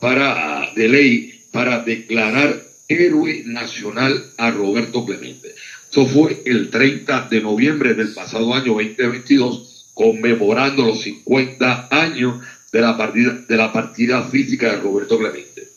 para, 0.00 0.72
de 0.74 0.88
ley 0.88 1.44
para 1.52 1.80
declarar 1.84 2.62
héroe 2.88 3.42
nacional 3.46 4.32
a 4.36 4.50
Roberto 4.50 5.04
Clemente. 5.04 5.54
Eso 5.90 6.06
fue 6.06 6.42
el 6.44 6.70
30 6.70 7.28
de 7.30 7.40
noviembre 7.40 7.94
del 7.94 8.12
pasado 8.14 8.54
año 8.54 8.74
2022, 8.74 9.90
conmemorando 9.94 10.86
los 10.86 11.02
50 11.02 11.88
años 11.90 12.42
de 12.72 12.80
la 12.80 12.96
partida, 12.96 13.32
de 13.48 13.56
la 13.56 13.72
partida 13.72 14.22
física 14.24 14.72
de 14.72 14.80
Roberto 14.80 15.18
Clemente. 15.18 15.68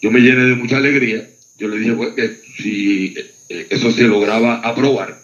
Yo 0.00 0.10
me 0.10 0.20
llené 0.20 0.44
de 0.44 0.54
mucha 0.54 0.78
alegría. 0.78 1.28
Yo 1.58 1.68
le 1.68 1.78
dije 1.78 1.92
pues, 1.92 2.14
que 2.14 2.40
si 2.58 3.14
eh, 3.48 3.66
eso 3.70 3.90
se 3.90 4.04
lograba 4.04 4.56
aprobar, 4.56 5.22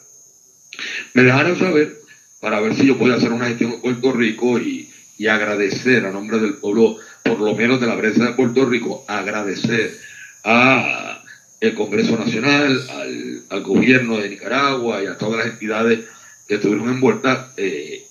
me 1.15 1.23
dejaran 1.23 1.59
saber 1.59 2.02
para 2.43 2.59
ver 2.59 2.75
si 2.75 2.89
yo 2.89 2.99
podía 2.99 3.15
hacer 3.15 3.31
una 3.33 3.47
gestión 3.47 3.75
en 3.75 3.81
Puerto 3.81 4.11
Rico 4.11 4.59
y, 4.59 4.91
y 5.17 5.29
agradecer 5.29 6.05
a 6.05 6.11
nombre 6.11 6.41
del 6.41 6.55
pueblo, 6.55 6.97
por 7.23 7.39
lo 7.39 7.55
menos 7.55 7.81
de 7.81 7.87
la 7.87 7.97
prensa 7.97 8.25
de 8.25 8.33
Puerto 8.33 8.67
Rico, 8.67 9.05
agradecer 9.07 9.97
a 10.43 11.23
el 11.61 11.75
Congreso 11.75 12.19
Nacional, 12.19 12.85
al, 12.91 13.43
al 13.49 13.63
gobierno 13.63 14.19
de 14.19 14.29
Nicaragua 14.29 15.01
y 15.01 15.07
a 15.07 15.17
todas 15.17 15.39
las 15.39 15.55
entidades 15.55 16.01
que 16.49 16.57
estuvieron 16.57 16.89
envueltas, 16.89 17.51
eh, 17.57 18.09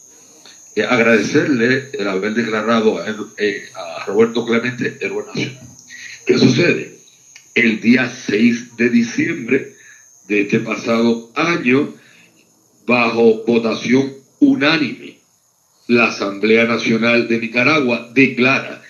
eh, 0.77 0.83
agradecerle 0.85 1.89
el 1.91 2.07
haber 2.07 2.33
declarado 2.33 2.99
a, 2.99 3.05
eh, 3.37 3.63
a 3.75 4.05
Roberto 4.05 4.45
Clemente 4.45 4.97
héroe 5.01 5.25
nacional. 5.27 5.59
¿Qué 6.25 6.37
sucede? 6.37 6.99
El 7.53 7.81
día 7.81 8.07
6 8.07 8.77
de 8.77 8.89
diciembre 8.89 9.75
de 10.29 10.43
este 10.43 10.61
pasado 10.61 11.29
año, 11.35 11.93
bajo 12.85 13.43
votación 13.45 14.20
unánime, 14.41 15.19
la 15.87 16.07
Asamblea 16.07 16.65
Nacional 16.65 17.27
de 17.27 17.39
Nicaragua 17.39 18.09
declara 18.13 18.81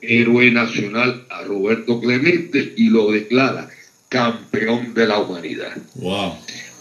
héroe 0.00 0.50
nacional 0.50 1.26
a 1.28 1.42
Roberto 1.42 2.00
Clemente 2.00 2.72
y 2.76 2.88
lo 2.88 3.10
declara 3.10 3.68
campeón 4.08 4.94
de 4.94 5.06
la 5.06 5.18
humanidad. 5.18 5.76
Wow. 5.96 6.34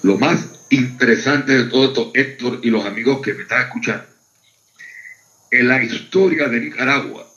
Lo 0.04 0.18
más 0.18 0.62
interesante 0.70 1.58
de 1.58 1.64
todo 1.66 1.86
esto, 1.86 2.12
Héctor 2.14 2.60
y 2.64 2.70
los 2.70 2.86
amigos 2.86 3.22
que 3.22 3.34
me 3.34 3.42
están 3.44 3.64
escuchando, 3.64 4.06
en 5.52 5.68
la 5.68 5.84
historia 5.84 6.48
de 6.48 6.60
Nicaragua, 6.60 7.28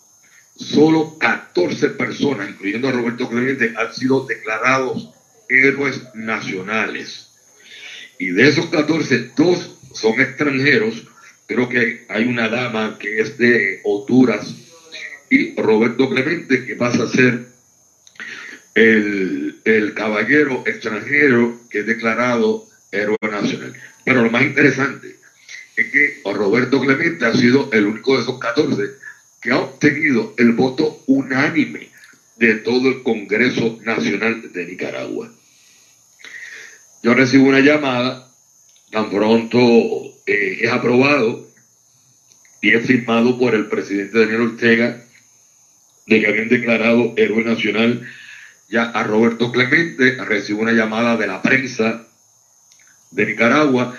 solo 0.57 1.17
14 1.19 1.91
personas, 1.91 2.51
incluyendo 2.51 2.89
a 2.89 2.93
Roberto 2.93 3.29
Clemente, 3.29 3.73
han 3.77 3.93
sido 3.95 4.27
declarados 4.27 5.11
héroes 5.49 6.03
nacionales. 6.15 7.31
Y 8.19 8.27
de 8.31 8.49
esos 8.49 8.67
14, 8.67 9.33
dos 9.37 9.72
son 9.95 10.21
extranjeros. 10.21 11.07
Creo 11.47 11.69
que 11.69 12.07
hay 12.09 12.25
una 12.25 12.49
dama 12.49 12.99
que 12.99 13.21
es 13.21 13.39
de 13.39 13.81
Honduras 13.85 14.55
y 15.31 15.55
Roberto 15.61 16.09
Clemente, 16.09 16.65
que 16.65 16.77
pasa 16.77 17.05
a 17.05 17.09
ser 17.09 17.47
el, 18.75 19.61
el 19.65 19.95
caballero 19.95 20.63
extranjero 20.67 21.61
que 21.71 21.81
es 21.81 21.87
declarado 21.87 22.67
héroe 22.91 23.17
nacional. 23.23 23.75
Pero 24.05 24.23
lo 24.23 24.31
más 24.31 24.43
interesante 24.43 25.17
es 25.77 25.91
que 25.91 26.21
Roberto 26.25 26.81
Clemente 26.81 27.25
ha 27.25 27.35
sido 27.35 27.71
el 27.73 27.87
único 27.87 28.17
de 28.17 28.23
esos 28.23 28.39
14 28.39 28.83
que 29.41 29.51
ha 29.51 29.59
obtenido 29.59 30.35
el 30.39 30.53
voto 30.53 31.03
unánime 31.07 31.91
de 32.37 32.57
todo 32.57 32.89
el 32.89 33.03
Congreso 33.03 33.79
Nacional 33.83 34.53
de 34.53 34.67
Nicaragua. 34.67 35.33
Yo 37.03 37.15
recibo 37.15 37.49
una 37.49 37.61
llamada, 37.61 38.32
tan 38.93 39.11
pronto 39.11 39.59
eh, 40.27 40.59
es 40.61 40.71
aprobado 40.71 41.49
y 42.61 42.75
es 42.75 42.87
firmado 42.87 43.39
por 43.39 43.55
el 43.55 43.67
presidente 43.67 44.21
Daniel 44.21 44.43
Ortega 44.43 45.03
de 46.07 46.21
que 46.21 46.27
habían 46.27 46.49
declarado 46.49 47.15
héroe 47.17 47.43
nacional 47.43 48.07
ya 48.69 48.85
a 48.85 49.03
Roberto 49.03 49.51
Clemente, 49.51 50.17
recibo 50.25 50.63
una 50.63 50.73
llamada 50.73 51.17
de 51.17 51.27
la 51.27 51.43
prensa 51.43 52.07
de 53.11 53.27
Nicaragua, 53.27 53.95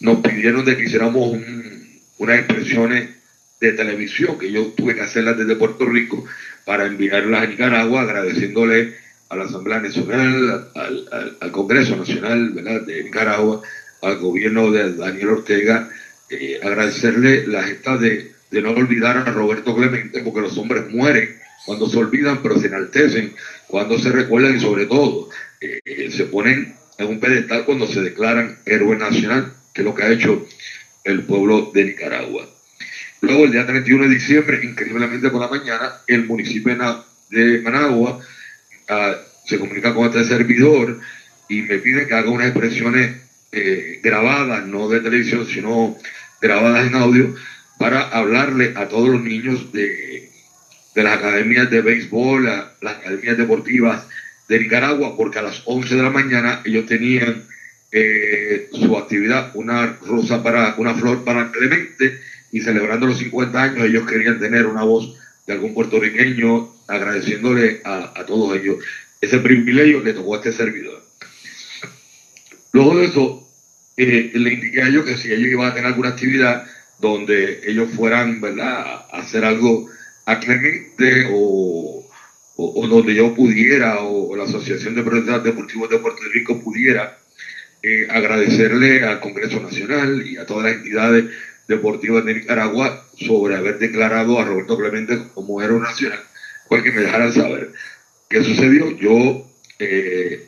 nos 0.00 0.20
pidieron 0.20 0.64
de 0.64 0.76
que 0.76 0.84
hiciéramos 0.84 1.38
unas 2.18 2.38
expresiones 2.38 3.10
de 3.60 3.72
televisión 3.72 4.38
que 4.38 4.52
yo 4.52 4.68
tuve 4.68 4.94
que 4.94 5.02
hacerlas 5.02 5.38
desde 5.38 5.56
Puerto 5.56 5.86
Rico 5.86 6.24
para 6.64 6.86
enviarlas 6.86 7.42
a 7.42 7.46
Nicaragua 7.46 8.02
agradeciéndole 8.02 8.96
a 9.28 9.36
la 9.36 9.44
Asamblea 9.44 9.80
Nacional, 9.80 10.70
al, 10.74 11.52
Congreso 11.52 11.96
Nacional 11.96 12.54
de 12.54 13.04
Nicaragua, 13.04 13.62
al 14.04 14.18
gobierno 14.18 14.70
de 14.70 14.94
Daniel 14.94 15.30
Ortega, 15.30 15.88
eh, 16.30 16.60
agradecerle 16.62 17.46
la 17.46 17.62
gesta 17.64 17.96
de, 17.96 18.32
no 18.50 18.70
olvidar 18.70 19.16
a 19.16 19.24
Roberto 19.24 19.74
Clemente, 19.74 20.20
porque 20.20 20.42
los 20.42 20.56
hombres 20.58 20.88
mueren 20.90 21.36
cuando 21.66 21.88
se 21.88 21.98
olvidan, 21.98 22.40
pero 22.42 22.58
se 22.60 22.68
enaltecen 22.68 23.34
cuando 23.66 23.98
se 23.98 24.10
recuerdan 24.10 24.56
y 24.56 24.60
sobre 24.60 24.86
todo 24.86 25.28
eh, 25.60 26.10
se 26.12 26.26
ponen 26.26 26.76
en 26.98 27.06
un 27.06 27.18
pedestal 27.18 27.64
cuando 27.64 27.86
se 27.88 28.00
declaran 28.00 28.58
héroe 28.64 28.96
nacional, 28.96 29.52
que 29.72 29.80
es 29.80 29.84
lo 29.84 29.94
que 29.94 30.04
ha 30.04 30.12
hecho 30.12 30.46
el 31.02 31.24
pueblo 31.24 31.72
de 31.74 31.84
Nicaragua. 31.84 32.48
Luego, 33.20 33.44
el 33.44 33.52
día 33.52 33.66
31 33.66 34.04
de 34.04 34.14
diciembre, 34.14 34.60
increíblemente 34.62 35.30
por 35.30 35.40
la 35.40 35.48
mañana, 35.48 35.92
el 36.06 36.24
municipio 36.26 36.76
de 37.30 37.60
Managua 37.62 38.20
ah, 38.88 39.16
se 39.46 39.58
comunica 39.58 39.94
con 39.94 40.06
este 40.06 40.24
servidor 40.24 41.00
y 41.48 41.62
me 41.62 41.78
pide 41.78 42.06
que 42.06 42.14
haga 42.14 42.30
unas 42.30 42.48
expresiones 42.48 43.23
eh, 43.54 44.00
grabadas, 44.02 44.66
no 44.66 44.88
de 44.88 45.00
televisión, 45.00 45.46
sino 45.46 45.96
grabadas 46.40 46.86
en 46.86 46.94
audio, 46.94 47.34
para 47.78 48.02
hablarle 48.02 48.72
a 48.76 48.88
todos 48.88 49.08
los 49.08 49.22
niños 49.22 49.72
de, 49.72 50.30
las 50.94 51.18
academias 51.18 51.70
de 51.70 51.80
béisbol, 51.80 52.44
las 52.44 52.96
academias 52.96 53.36
deportivas 53.36 54.06
de 54.48 54.60
Nicaragua, 54.60 55.16
porque 55.16 55.38
a 55.38 55.42
las 55.42 55.62
11 55.64 55.96
de 55.96 56.02
la 56.02 56.10
mañana 56.10 56.62
ellos 56.64 56.86
tenían 56.86 57.44
eh, 57.90 58.68
su 58.72 58.96
actividad, 58.96 59.50
una 59.54 59.98
rosa 60.02 60.42
para, 60.42 60.74
una 60.78 60.94
flor 60.94 61.24
para 61.24 61.50
Clemente, 61.50 62.20
y 62.52 62.60
celebrando 62.60 63.06
los 63.06 63.18
50 63.18 63.62
años 63.62 63.84
ellos 63.84 64.06
querían 64.06 64.38
tener 64.38 64.66
una 64.66 64.84
voz 64.84 65.16
de 65.46 65.52
algún 65.52 65.74
puertorriqueño 65.74 66.72
agradeciéndole 66.86 67.80
a, 67.84 68.24
todos 68.26 68.56
ellos. 68.56 68.76
Ese 69.20 69.38
privilegio 69.38 70.02
le 70.02 70.12
tocó 70.12 70.34
a 70.34 70.38
este 70.38 70.52
servidor. 70.52 71.02
Luego 72.72 72.98
de 72.98 73.06
eso, 73.06 73.43
eh, 73.96 74.30
le 74.34 74.52
indiqué 74.52 74.82
a 74.82 74.88
ellos 74.88 75.04
que 75.04 75.16
si 75.16 75.32
ellos 75.32 75.50
iban 75.50 75.70
a 75.70 75.74
tener 75.74 75.86
alguna 75.86 76.10
actividad 76.10 76.66
donde 76.98 77.60
ellos 77.64 77.90
fueran, 77.90 78.40
¿verdad?, 78.40 79.06
a 79.10 79.18
hacer 79.18 79.44
algo 79.44 79.88
a 80.26 80.40
Clemente 80.40 81.28
o, 81.30 82.08
o, 82.56 82.86
donde 82.86 83.14
yo 83.14 83.34
pudiera, 83.34 84.00
o, 84.00 84.34
la 84.36 84.44
Asociación 84.44 84.94
de 84.94 85.02
Periodistas 85.02 85.44
Deportivos 85.44 85.90
de 85.90 85.98
Puerto 85.98 86.22
Rico 86.32 86.62
pudiera 86.62 87.18
eh, 87.82 88.06
agradecerle 88.10 89.04
al 89.04 89.20
Congreso 89.20 89.60
Nacional 89.60 90.26
y 90.26 90.36
a 90.38 90.46
todas 90.46 90.64
las 90.64 90.74
entidades 90.76 91.24
Deportiva 91.66 92.20
de 92.20 92.34
Nicaragua 92.34 93.06
sobre 93.18 93.56
haber 93.56 93.78
declarado 93.78 94.38
a 94.38 94.44
Roberto 94.44 94.76
Clemente 94.76 95.18
como 95.32 95.62
héroe 95.62 95.80
nacional, 95.80 96.20
fue 96.68 96.82
que 96.82 96.92
me 96.92 97.00
dejaran 97.02 97.32
saber 97.32 97.72
qué 98.28 98.44
sucedió. 98.44 98.90
Yo 98.98 99.50
eh, 99.78 100.46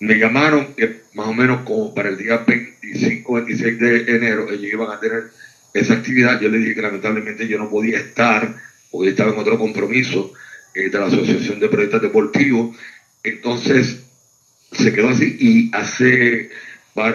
me 0.00 0.18
llamaron 0.18 0.74
que 0.74 1.02
más 1.14 1.28
o 1.28 1.34
menos 1.34 1.62
como 1.62 1.94
para 1.94 2.08
el 2.08 2.18
día 2.18 2.44
25 2.46 3.34
26 3.34 3.78
de 3.78 4.16
enero 4.16 4.50
ellos 4.50 4.72
iban 4.72 4.90
a 4.90 5.00
tener 5.00 5.24
esa 5.72 5.94
actividad. 5.94 6.40
Yo 6.40 6.48
le 6.48 6.58
dije 6.58 6.74
que 6.74 6.82
lamentablemente 6.82 7.48
yo 7.48 7.58
no 7.58 7.70
podía 7.70 7.98
estar 7.98 8.56
porque 8.90 9.10
estaba 9.10 9.32
en 9.32 9.38
otro 9.38 9.58
compromiso 9.58 10.32
eh, 10.74 10.90
de 10.90 10.98
la 10.98 11.06
Asociación 11.06 11.60
de 11.60 11.68
Periodistas 11.68 12.02
Deportivos. 12.02 12.76
Entonces 13.22 14.02
se 14.72 14.92
quedó 14.92 15.10
así 15.10 15.36
y 15.38 15.70
hace 15.74 16.50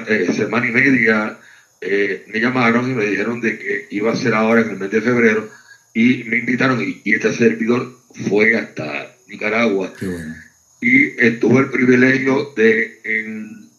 eh, 0.07 0.27
semana 0.33 0.67
y 0.67 0.71
media 0.71 1.37
eh, 1.79 2.23
me 2.27 2.39
llamaron 2.39 2.89
y 2.89 2.93
me 2.93 3.05
dijeron 3.05 3.41
de 3.41 3.57
que 3.57 3.87
iba 3.91 4.11
a 4.11 4.15
ser 4.15 4.33
ahora 4.33 4.61
en 4.61 4.69
el 4.69 4.77
mes 4.77 4.91
de 4.91 5.01
febrero 5.01 5.49
y 5.93 6.23
me 6.25 6.37
invitaron 6.37 6.81
y, 6.81 7.01
este 7.11 7.33
servidor 7.33 7.97
fue 8.29 8.55
hasta 8.55 9.15
Nicaragua 9.27 9.91
y 10.81 11.11
tuve 11.39 11.61
el 11.61 11.69
privilegio 11.69 12.51
de 12.55 12.99
en, 13.03 13.69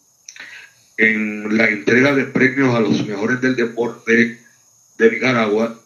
en 0.97 1.57
la 1.57 1.69
entrega 1.69 2.15
de 2.15 2.27
premios 2.27 2.75
a 2.75 2.81
los 2.81 3.05
mejores 3.07 3.41
del 3.41 3.57
deporte 3.57 4.39
de 4.99 5.11
Nicaragua 5.11 5.77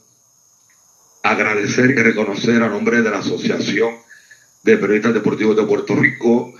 agradecer 1.23 1.91
y 1.91 1.95
reconocer 1.95 2.63
a 2.63 2.69
nombre 2.69 3.01
de 3.01 3.11
la 3.11 3.19
Asociación 3.19 3.95
de 4.63 4.77
Periodistas 4.77 5.15
Deportivos 5.15 5.57
de 5.57 5.65
Puerto 5.65 5.97
Rico 5.97 6.53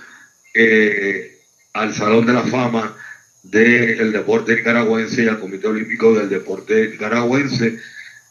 eh, 0.53 1.37
al 1.73 1.93
Salón 1.93 2.25
de 2.25 2.33
la 2.33 2.43
Fama 2.43 2.95
del 3.43 4.11
deporte 4.11 4.55
nicaragüense 4.55 5.23
y 5.23 5.27
al 5.27 5.39
Comité 5.39 5.67
Olímpico 5.67 6.13
del 6.15 6.29
Deporte 6.29 6.89
Nicaragüense, 6.89 7.77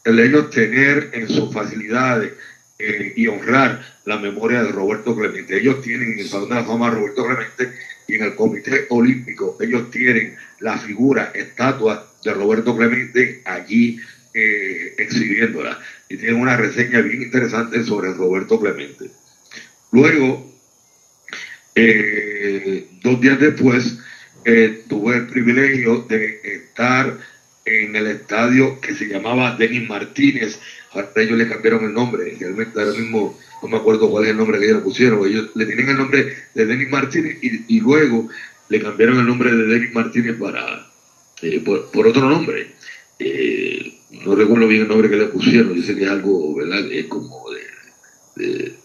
el 0.03 0.19
ellos 0.19 0.49
tener 0.49 1.09
en 1.13 1.27
sus 1.27 1.51
facilidades 1.51 2.33
eh, 2.79 3.13
y 3.15 3.25
honrar 3.25 3.83
la 4.05 4.17
memoria 4.17 4.61
de 4.61 4.71
Roberto 4.71 5.15
Clemente. 5.15 5.57
Ellos 5.57 5.81
tienen 5.81 6.13
en 6.13 6.19
el 6.19 6.27
Salón 6.27 6.49
de 6.49 6.55
la 6.55 6.63
Fama 6.63 6.91
Roberto 6.91 7.25
Clemente 7.25 7.71
y 8.07 8.15
en 8.15 8.23
el 8.23 8.35
Comité 8.35 8.85
Olímpico 8.89 9.57
ellos 9.59 9.89
tienen 9.89 10.35
la 10.59 10.77
figura, 10.77 11.31
estatua 11.33 12.13
de 12.23 12.33
Roberto 12.35 12.77
Clemente 12.77 13.41
allí 13.45 13.99
eh, 14.31 14.93
exhibiéndola. 14.99 15.79
Y 16.07 16.17
tienen 16.17 16.39
una 16.39 16.55
reseña 16.55 17.01
bien 17.01 17.23
interesante 17.23 17.83
sobre 17.83 18.13
Roberto 18.13 18.59
Clemente. 18.59 19.09
Luego, 19.91 20.53
eh, 21.73 22.87
dos 23.01 23.19
días 23.19 23.39
después, 23.39 23.97
tuve 24.87 25.17
el 25.17 25.27
privilegio 25.27 26.05
de 26.07 26.39
estar 26.43 27.17
en 27.67 27.95
el 27.95 28.07
estadio 28.07 28.79
que 28.79 28.95
se 28.95 29.07
llamaba 29.07 29.55
Denis 29.57 29.87
Martínez. 29.87 30.59
Ahora 30.91 31.09
ellos 31.17 31.37
le 31.37 31.47
cambiaron 31.47 31.85
el 31.85 31.93
nombre. 31.93 32.35
Realmente 32.39 32.79
ahora 32.79 32.93
mismo 32.93 33.37
no 33.61 33.67
me 33.67 33.77
acuerdo 33.77 34.09
cuál 34.09 34.25
es 34.25 34.31
el 34.31 34.37
nombre 34.37 34.59
que 34.59 34.65
ellos 34.65 34.77
le 34.77 34.83
pusieron. 34.83 35.27
Ellos 35.27 35.49
le 35.55 35.65
tienen 35.65 35.89
el 35.89 35.97
nombre 35.97 36.35
de 36.53 36.65
Denis 36.65 36.89
Martínez 36.89 37.37
y, 37.41 37.79
luego 37.79 38.29
le 38.69 38.81
cambiaron 38.81 39.19
el 39.19 39.25
nombre 39.25 39.51
de 39.51 39.65
Denis 39.65 39.93
Martínez 39.93 40.37
para 40.37 40.87
eh, 41.41 41.59
por, 41.61 42.07
otro 42.07 42.29
nombre. 42.29 42.73
Eh, 43.19 43.99
no 44.11 44.35
recuerdo 44.35 44.67
bien 44.67 44.83
el 44.83 44.87
nombre 44.87 45.09
que 45.09 45.17
le 45.17 45.27
pusieron. 45.27 45.73
Dice 45.73 45.95
que 45.95 46.03
es 46.03 46.09
algo, 46.09 46.55
¿verdad? 46.55 46.85
Es 46.91 47.05
como 47.05 47.45
de, 47.51 48.77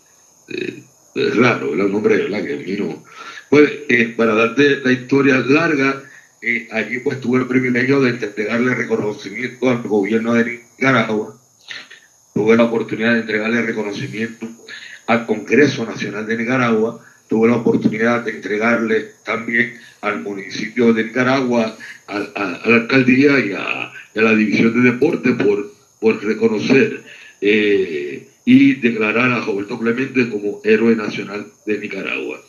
raro, 1.35 1.73
el 1.73 1.93
nombre, 1.93 2.17
¿verdad? 2.17 2.45
Que 2.45 2.55
a 2.55 2.57
mí 2.57 2.77
no, 2.79 3.03
pues 3.53 3.71
eh, 3.91 4.15
para 4.17 4.35
darte 4.35 4.81
la 4.81 4.93
historia 4.93 5.39
larga, 5.41 6.03
eh, 6.41 6.69
allí 6.73 7.01
pues 7.01 7.21
tuve 7.21 7.41
el 7.41 7.47
privilegio 7.47 8.01
de 8.01 8.09
entregarle 8.11 8.75
reconocimiento 8.75 9.69
al 9.69 9.83
gobierno 9.83 10.33
de 10.33 10.63
Nicaragua, 10.79 11.39
tuve 12.35 12.57
la 12.57 12.65
oportunidad 12.65 13.15
de 13.15 13.21
entregarle 13.21 13.63
reconocimiento 13.63 14.49
al 15.07 15.27
Congreso 15.27 15.85
Nacional 15.85 16.27
de 16.27 16.37
Nicaragua, 16.37 17.05
tuve 17.29 17.49
la 17.49 17.57
oportunidad 17.57 18.25
de 18.25 18.33
entregarle 18.33 19.13
también 19.25 19.75
al 20.01 20.21
municipio 20.21 20.93
de 20.93 21.05
Nicaragua, 21.05 21.77
a, 22.09 22.19
la 22.19 22.77
alcaldía 22.77 23.39
y 23.39 23.53
a, 23.53 23.93
la 24.15 24.35
división 24.35 24.75
de 24.75 24.91
deporte 24.91 25.33
por, 25.33 25.73
reconocer 26.23 27.03
eh, 27.41 28.29
y 28.45 28.75
declarar 28.75 29.31
a 29.31 29.41
Roberto 29.41 29.79
Clemente 29.79 30.29
como 30.29 30.61
héroe 30.65 30.97
nacional 30.97 31.47
de 31.65 31.79
Nicaragua. 31.79 32.41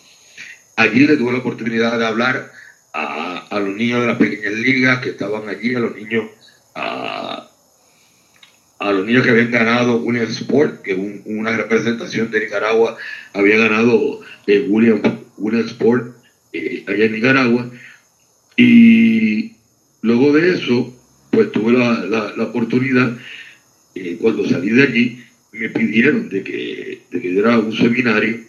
Allí 0.76 1.06
le 1.06 1.18
tuve 1.18 1.34
la 1.34 1.38
oportunidad 1.38 1.98
de 2.00 2.06
hablar 2.06 2.52
a, 2.94 3.60
los 3.60 3.76
niños 3.76 4.02
de 4.02 4.08
las 4.08 4.18
pequeñas 4.18 4.54
ligas 4.54 5.00
que 5.00 5.10
estaban 5.12 5.48
allí, 5.50 5.76
a 5.76 5.80
los 5.80 5.96
niños, 5.96 6.26
a, 8.84 8.92
los 8.92 9.06
niños 9.06 9.24
que 9.24 9.32
habían 9.32 9.52
ganado 9.52 9.98
William 9.98 10.28
Sport, 10.30 10.82
que 10.82 10.94
una 11.26 11.56
representación 11.56 12.32
de 12.32 12.42
Nicaragua 12.42 12.98
había 13.34 13.58
ganado 13.58 14.22
eh, 14.48 14.66
William, 14.68 15.02
Sport 15.68 16.16
allá 16.88 17.06
en 17.06 17.12
Nicaragua. 17.14 17.72
Y 18.56 19.54
luego 20.02 20.34
de 20.34 20.54
eso, 20.54 20.96
pues 21.32 21.52
tuve 21.52 21.74
la, 21.74 22.44
oportunidad, 22.44 23.18
eh, 23.96 24.18
cuando 24.22 24.48
salí 24.48 24.70
de 24.70 24.84
allí, 24.84 25.24
me 25.52 25.70
pidieron 25.70 26.30
de 26.30 26.44
que, 26.44 27.02
de 27.12 27.22
que 27.22 27.30
diera 27.30 27.60
un 27.60 27.76
seminario 27.76 28.40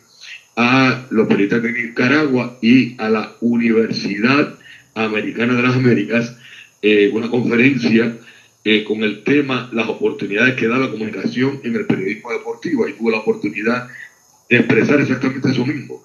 a 0.56 1.06
los 1.10 1.26
periodistas 1.26 1.62
de 1.62 1.72
Nicaragua 1.72 2.58
y 2.62 2.94
a 2.98 3.08
la 3.08 3.32
Universidad 3.40 4.54
Americana 4.94 5.54
de 5.54 5.62
las 5.62 5.76
Américas 5.76 6.36
eh, 6.82 7.10
una 7.12 7.30
conferencia 7.30 8.14
eh, 8.64 8.82
con 8.84 9.02
el 9.02 9.22
tema 9.24 9.68
las 9.72 9.88
oportunidades 9.88 10.54
que 10.54 10.66
da 10.66 10.78
la 10.78 10.90
comunicación 10.90 11.60
en 11.64 11.76
el 11.76 11.86
periodismo 11.86 12.32
deportivo. 12.32 12.88
Y 12.88 12.94
tuve 12.94 13.12
la 13.12 13.18
oportunidad 13.18 13.88
expresar 14.48 15.00
exactamente 15.00 15.50
eso 15.50 15.66
mismo. 15.66 16.02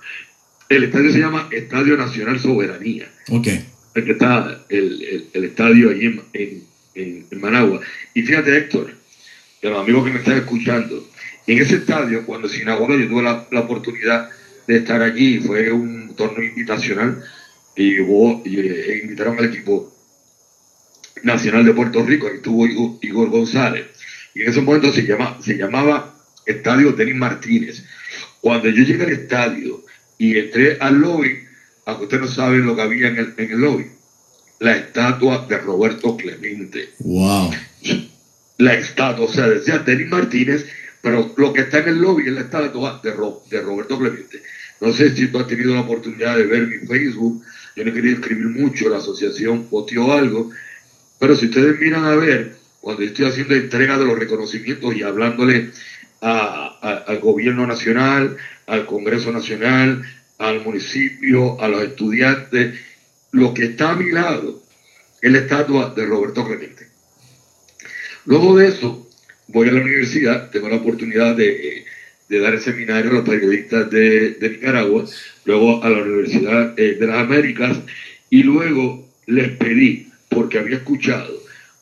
El 0.67 0.83
estadio 0.83 1.11
se 1.11 1.19
llama 1.19 1.47
Estadio 1.51 1.97
Nacional 1.97 2.39
Soberanía. 2.39 3.09
Ok. 3.29 3.47
El 3.95 4.05
que 4.05 4.11
está 4.11 4.65
el, 4.69 5.29
el, 5.33 5.43
estadio 5.43 5.89
allí 5.89 6.05
en, 6.05 6.21
en, 6.93 7.25
en, 7.31 7.41
Managua. 7.41 7.81
Y 8.13 8.21
fíjate, 8.21 8.55
Héctor, 8.55 8.93
de 9.61 9.69
los 9.69 9.79
amigos 9.79 10.05
que 10.05 10.11
me 10.11 10.19
están 10.19 10.37
escuchando, 10.37 11.09
en 11.47 11.57
ese 11.57 11.77
estadio, 11.77 12.25
cuando 12.25 12.47
se 12.47 12.61
inauguró, 12.61 12.97
yo 12.97 13.07
tuve 13.07 13.23
la, 13.23 13.47
la 13.51 13.61
oportunidad 13.61 14.29
de 14.67 14.77
estar 14.77 15.01
allí, 15.01 15.39
fue 15.39 15.71
un 15.71 16.15
torneo 16.15 16.43
invitacional 16.43 17.23
y, 17.75 17.95
y 17.95 18.59
eh, 18.59 19.01
invitaron 19.03 19.39
al 19.39 19.45
equipo 19.45 19.91
nacional 21.23 21.65
de 21.65 21.73
Puerto 21.73 22.03
Rico, 22.03 22.27
ahí 22.27 22.35
estuvo 22.37 22.67
Igor, 23.01 23.29
González, 23.29 23.87
y 24.33 24.41
en 24.41 24.49
ese 24.49 24.61
momento 24.61 24.91
se, 24.91 25.05
llama, 25.05 25.37
se 25.41 25.55
llamaba 25.55 26.15
Estadio 26.45 26.91
Denis 26.93 27.15
Martínez. 27.15 27.83
Cuando 28.41 28.69
yo 28.69 28.83
llegué 28.83 29.03
al 29.03 29.11
estadio 29.11 29.83
y 30.17 30.37
entré 30.37 30.77
al 30.79 30.99
lobby, 30.99 31.39
aunque 31.85 32.03
ustedes 32.05 32.21
no 32.21 32.27
saben 32.27 32.65
lo 32.65 32.75
que 32.75 32.81
había 32.81 33.07
en 33.07 33.17
el, 33.17 33.33
en 33.37 33.51
el 33.51 33.59
lobby, 33.59 33.87
la 34.59 34.75
estatua 34.75 35.45
de 35.47 35.57
Roberto 35.57 36.15
Clemente. 36.17 36.89
Wow. 36.99 37.51
La 38.57 38.73
estatua, 38.73 39.25
o 39.25 39.31
sea, 39.31 39.47
decía 39.47 39.79
Denis 39.79 40.09
Martínez, 40.09 40.65
pero 41.01 41.33
lo 41.37 41.53
que 41.53 41.61
está 41.61 41.79
en 41.79 41.89
el 41.89 42.01
lobby 42.01 42.27
es 42.27 42.33
la 42.33 42.41
estatua 42.41 42.99
de, 43.03 43.11
de 43.11 43.61
Roberto 43.61 43.97
Clemente. 43.97 44.41
No 44.81 44.93
sé 44.93 45.15
si 45.15 45.27
tú 45.27 45.39
has 45.39 45.47
tenido 45.47 45.73
la 45.73 45.81
oportunidad 45.81 46.37
de 46.37 46.45
ver 46.45 46.67
mi 46.67 46.87
Facebook. 46.87 47.43
Yo 47.75 47.85
no 47.85 47.93
quería 47.93 48.13
escribir 48.13 48.47
mucho, 48.47 48.89
la 48.89 48.97
asociación 48.97 49.65
posteó 49.65 50.11
algo. 50.11 50.51
Pero 51.19 51.35
si 51.35 51.47
ustedes 51.47 51.79
miran 51.79 52.05
a 52.05 52.15
ver, 52.15 52.55
cuando 52.81 53.03
estoy 53.03 53.25
haciendo 53.25 53.55
entrega 53.55 53.97
de 53.97 54.05
los 54.05 54.17
reconocimientos 54.17 54.95
y 54.95 55.03
hablándole 55.03 55.71
al 56.21 57.19
gobierno 57.19 57.67
nacional, 57.67 58.37
al 58.67 58.85
Congreso 58.85 59.31
Nacional, 59.31 60.03
al 60.37 60.61
municipio, 60.61 61.61
a 61.61 61.67
los 61.67 61.83
estudiantes, 61.83 62.79
lo 63.31 63.53
que 63.53 63.65
está 63.65 63.91
a 63.91 63.95
mi 63.95 64.11
lado 64.11 64.63
es 65.21 65.31
la 65.31 65.39
estatua 65.39 65.93
de 65.95 66.05
Roberto 66.05 66.45
Clemente. 66.45 66.87
Luego 68.25 68.57
de 68.57 68.67
eso, 68.67 69.07
voy 69.47 69.69
a 69.69 69.71
la 69.71 69.81
universidad, 69.81 70.49
tengo 70.49 70.69
la 70.69 70.77
oportunidad 70.77 71.35
de, 71.35 71.85
dar 72.29 72.53
el 72.53 72.61
seminario 72.61 73.11
a 73.11 73.15
los 73.15 73.27
periodistas 73.27 73.89
de, 73.89 74.37
Nicaragua, 74.39 75.05
luego 75.45 75.83
a 75.83 75.89
la 75.89 76.03
Universidad 76.03 76.79
eh, 76.79 76.95
de 76.95 77.07
las 77.07 77.17
Américas, 77.17 77.79
y 78.29 78.43
luego 78.43 79.09
les 79.25 79.49
pedí, 79.57 80.08
porque 80.29 80.59
había 80.59 80.77
escuchado 80.77 81.33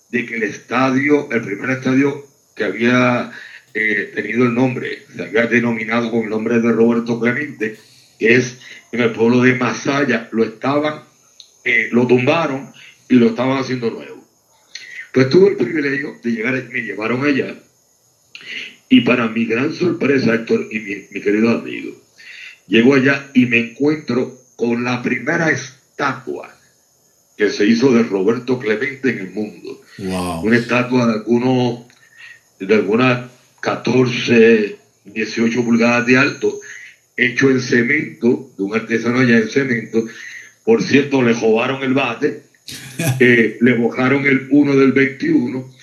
de 0.10 0.26
que 0.26 0.36
el 0.36 0.44
estadio, 0.44 1.30
el 1.32 1.42
primer 1.42 1.70
estadio 1.72 2.26
que 2.56 2.64
había 2.64 3.32
eh, 3.74 4.12
tenido 4.16 4.46
el 4.46 4.56
nombre, 4.56 5.04
se 5.16 5.24
había 5.24 5.48
denominado 5.48 6.10
con 6.10 6.24
el 6.24 6.30
nombre 6.30 6.60
de 6.60 6.72
Roberto 6.72 7.20
Clemente, 7.20 7.78
que 8.18 8.36
es 8.36 8.60
en 8.92 9.02
el 9.02 9.12
pueblo 9.12 9.42
de 9.42 9.54
Masaya, 9.56 10.30
lo 10.32 10.44
estaban, 10.44 11.04
eh, 11.64 11.90
lo 11.92 12.08
tumbaron 12.08 12.72
y 13.10 13.16
lo 13.16 13.28
estaban 13.28 13.58
haciendo 13.58 13.92
nuevo. 13.92 14.26
Pues 15.14 15.30
tuve 15.30 15.50
el 15.50 15.58
privilegio 15.58 16.18
de 16.24 16.32
llegar, 16.32 16.54
me 16.72 16.82
llevaron 16.82 17.24
allá, 17.26 17.56
y 18.90 19.02
para 19.02 19.28
mi 19.28 19.46
gran 19.46 19.74
sorpresa, 19.74 20.34
Héctor 20.34 20.68
y 20.72 20.80
mi, 20.80 21.22
querido 21.22 21.50
amigo, 21.50 22.02
llego 22.68 22.96
allá 22.96 23.30
y 23.34 23.46
me 23.46 23.60
encuentro 23.60 24.40
con 24.56 24.84
la 24.84 25.02
primera 25.02 25.50
estatua 25.50 26.57
que 27.38 27.50
se 27.50 27.66
hizo 27.66 27.94
de 27.94 28.04
Roberto 28.04 28.60
Clemente 28.60 29.12
en 29.12 29.20
el 29.20 29.32
mundo. 29.32 29.82
Una 30.44 30.58
estatua 30.58 31.06
de 31.08 31.14
algunos, 31.14 31.86
de 32.60 32.74
algunas 32.74 33.30
14, 33.62 34.76
18 35.06 35.64
pulgadas 35.64 36.06
de 36.06 36.18
alto, 36.18 36.60
hecho 37.16 37.50
en 37.50 37.62
cemento, 37.62 38.52
de 38.58 38.64
un 38.64 38.76
artesano 38.76 39.20
allá 39.20 39.38
en 39.38 39.50
cemento. 39.50 40.06
Por 40.64 40.84
cierto, 40.84 41.22
le 41.22 41.34
jobaron 41.34 41.84
el 41.84 41.94
bate 41.94 42.48
eh, 43.20 43.58
le 43.62 43.74
bojaron 43.76 44.26
el 44.26 44.48
1 44.50 44.76
del 44.76 44.92
21, 44.92 45.74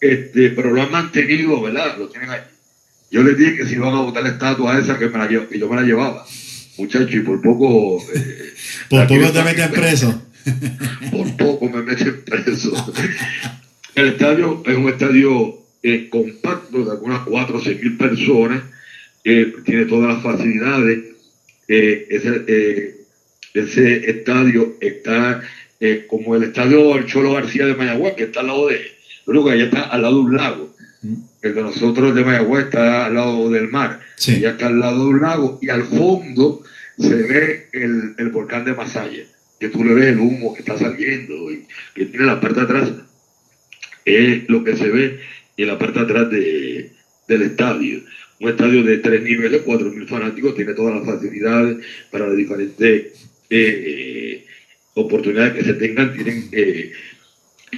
este, 0.00 0.50
pero 0.50 0.70
lo 0.70 0.82
han 0.82 0.90
mantenido, 0.90 1.60
¿verdad? 1.60 1.96
Lo 1.98 2.08
tienen 2.08 2.30
ahí. 2.30 2.40
Yo 3.10 3.22
les 3.22 3.38
dije 3.38 3.56
que 3.56 3.66
si 3.66 3.74
iban 3.74 3.94
a 3.94 4.00
botar 4.00 4.22
la 4.22 4.30
estatua 4.30 4.78
esa, 4.78 4.98
que, 4.98 5.08
me 5.08 5.18
la, 5.18 5.28
que 5.28 5.58
yo 5.58 5.68
me 5.68 5.76
la 5.76 5.82
llevaba. 5.82 6.26
Muchachos, 6.76 7.14
y 7.14 7.20
por 7.20 7.40
poco... 7.40 8.02
Eh, 8.14 8.54
por 8.90 9.06
poco 9.06 9.32
te 9.32 9.42
meten 9.42 9.70
preso. 9.70 10.22
Por 11.10 11.36
poco 11.36 11.68
me 11.68 11.82
meten 11.82 12.22
preso. 12.24 12.72
El 13.94 14.08
estadio 14.08 14.62
es 14.66 14.76
un 14.76 14.88
estadio 14.88 15.58
eh, 15.82 16.08
compacto 16.08 16.84
de 16.84 16.90
algunas 16.90 17.20
4 17.26 17.56
o 17.56 17.60
6 17.60 17.82
mil 17.82 17.96
personas, 17.96 18.62
tiene 19.22 19.84
todas 19.86 20.14
las 20.14 20.22
facilidades. 20.22 21.04
ese, 21.66 22.96
ese 23.54 24.10
estadio 24.10 24.76
está 24.80 25.42
eh, 25.80 26.06
como 26.08 26.34
el 26.34 26.44
estadio 26.44 26.94
del 26.94 27.06
Cholo 27.06 27.34
García 27.34 27.66
de 27.66 27.76
Mayagüez, 27.76 28.14
que 28.14 28.24
está 28.24 28.40
al 28.40 28.48
lado 28.48 28.66
de, 28.66 28.80
creo 29.24 29.44
que 29.44 29.52
allá 29.52 29.64
está 29.64 29.82
al 29.82 30.02
lado 30.02 30.14
de 30.16 30.20
un 30.22 30.36
lago. 30.36 30.74
Mm. 31.02 31.14
El 31.42 31.54
de 31.54 31.62
nosotros 31.62 32.14
de 32.14 32.24
Mayagüez 32.24 32.64
está 32.64 33.06
al 33.06 33.14
lado 33.14 33.48
del 33.50 33.68
mar, 33.68 34.00
sí. 34.16 34.44
está 34.44 34.66
al 34.66 34.80
lado 34.80 35.04
de 35.04 35.10
un 35.10 35.20
lago, 35.20 35.58
y 35.62 35.68
al 35.68 35.84
fondo 35.84 36.62
se 36.98 37.14
ve 37.14 37.68
el, 37.72 38.14
el 38.18 38.30
volcán 38.30 38.64
de 38.64 38.74
Masaya, 38.74 39.24
que 39.58 39.68
tú 39.68 39.84
le 39.84 39.94
ves 39.94 40.06
el 40.06 40.18
humo 40.18 40.54
que 40.54 40.60
está 40.60 40.76
saliendo 40.76 41.50
y 41.52 41.64
que 41.94 42.06
tiene 42.06 42.26
la 42.26 42.40
parte 42.40 42.60
de 42.60 42.66
atrás, 42.66 42.92
es 44.04 44.48
lo 44.48 44.64
que 44.64 44.76
se 44.76 44.88
ve 44.88 45.20
en 45.56 45.66
la 45.66 45.78
parte 45.78 45.98
de 45.98 46.04
atrás 46.04 46.30
de, 46.30 46.92
del 47.26 47.42
estadio. 47.42 48.00
Un 48.40 48.50
estadio 48.50 48.82
de 48.84 48.98
tres 48.98 49.22
niveles, 49.22 49.62
cuatro 49.64 49.90
mil 49.90 50.06
fanáticos, 50.06 50.54
tiene 50.54 50.74
todas 50.74 50.94
las 50.94 51.04
facilidades 51.04 51.78
para 52.10 52.28
las 52.28 52.36
diferentes 52.36 53.28
eh, 53.50 54.44
oportunidades 54.94 55.54
que 55.54 55.64
se 55.64 55.74
tengan, 55.74 56.12
tienen 56.12 56.48
eh, 56.52 56.92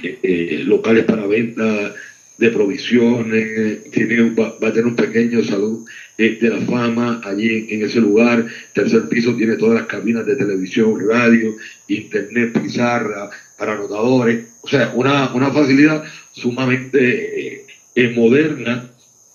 eh, 0.03 0.19
eh, 0.23 0.63
locales 0.65 1.05
para 1.05 1.27
venta 1.27 1.93
de 2.37 2.49
provisiones, 2.49 3.83
tiene, 3.91 4.31
va, 4.31 4.55
a 4.59 4.73
tener 4.73 4.85
un 4.85 4.95
pequeño 4.95 5.43
salón 5.43 5.85
de 6.29 6.49
la 6.49 6.59
fama 6.65 7.21
allí 7.23 7.67
en, 7.69 7.83
ese 7.83 7.99
lugar, 7.99 8.45
tercer 8.73 9.07
piso 9.09 9.35
tiene 9.35 9.55
todas 9.55 9.75
las 9.75 9.87
cabinas 9.87 10.25
de 10.25 10.35
televisión, 10.35 10.99
radio, 11.07 11.55
internet, 11.87 12.59
pizarra, 12.61 13.29
para 13.57 13.73
anotadores, 13.73 14.45
o 14.61 14.67
sea, 14.67 14.91
una, 14.95 15.33
una 15.33 15.51
facilidad 15.51 16.03
sumamente 16.31 17.65
moderna 18.15 18.89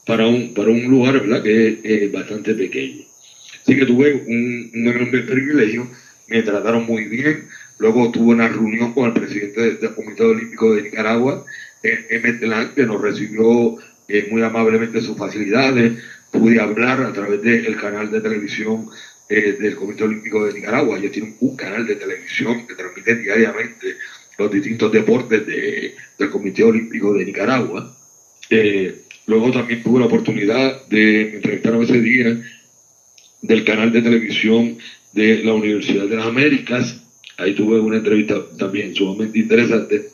para 0.06 0.26
un, 0.26 0.54
para 0.54 0.70
un 0.70 0.84
lugar 0.84 1.20
¿verdad? 1.20 1.42
que 1.42 1.80
es 1.82 2.12
bastante 2.12 2.54
pequeño. 2.54 3.04
Así 3.62 3.76
que 3.76 3.86
tuve 3.86 4.12
un, 4.26 4.70
un 4.74 4.84
gran 4.84 5.10
privilegio, 5.10 5.88
me 6.28 6.42
trataron 6.42 6.86
muy 6.86 7.04
bien, 7.04 7.48
Luego 7.78 8.10
tuve 8.10 8.34
una 8.34 8.48
reunión 8.48 8.92
con 8.92 9.06
el 9.06 9.12
presidente 9.12 9.76
del 9.76 9.94
Comité 9.94 10.22
Olímpico 10.22 10.74
de 10.74 10.82
Nicaragua, 10.82 11.44
M. 11.82 12.38
que 12.74 12.86
nos 12.86 13.00
recibió 13.00 13.76
eh, 14.08 14.28
muy 14.30 14.42
amablemente 14.42 15.00
sus 15.02 15.16
facilidades. 15.16 15.92
Pude 16.30 16.60
hablar 16.60 17.02
a 17.02 17.12
través 17.12 17.42
del 17.42 17.76
canal 17.76 18.10
de 18.10 18.20
televisión 18.20 18.88
eh, 19.28 19.56
del 19.58 19.76
Comité 19.76 20.04
Olímpico 20.04 20.44
de 20.44 20.54
Nicaragua. 20.54 20.98
Ellos 20.98 21.12
tienen 21.12 21.36
un 21.40 21.56
canal 21.56 21.86
de 21.86 21.96
televisión 21.96 22.66
que 22.66 22.74
transmite 22.74 23.16
diariamente 23.16 23.96
los 24.38 24.50
distintos 24.50 24.92
deportes 24.92 25.46
del 25.46 26.30
Comité 26.30 26.62
Olímpico 26.64 27.14
de 27.14 27.24
Nicaragua. 27.24 27.96
Eh, 28.50 29.02
luego 29.26 29.50
también 29.50 29.82
tuve 29.82 30.00
la 30.00 30.06
oportunidad 30.06 30.86
de 30.86 31.36
entrevistar 31.36 31.74
ese 31.82 32.00
día 32.00 32.40
del 33.42 33.64
canal 33.64 33.92
de 33.92 34.02
televisión 34.02 34.78
de 35.12 35.42
la 35.42 35.54
Universidad 35.54 36.06
de 36.06 36.16
las 36.16 36.26
Américas 36.26 37.02
Ahí 37.38 37.54
tuve 37.54 37.78
una 37.78 37.98
entrevista 37.98 38.36
también 38.58 38.94
sumamente 38.94 39.38
interesante. 39.38 40.10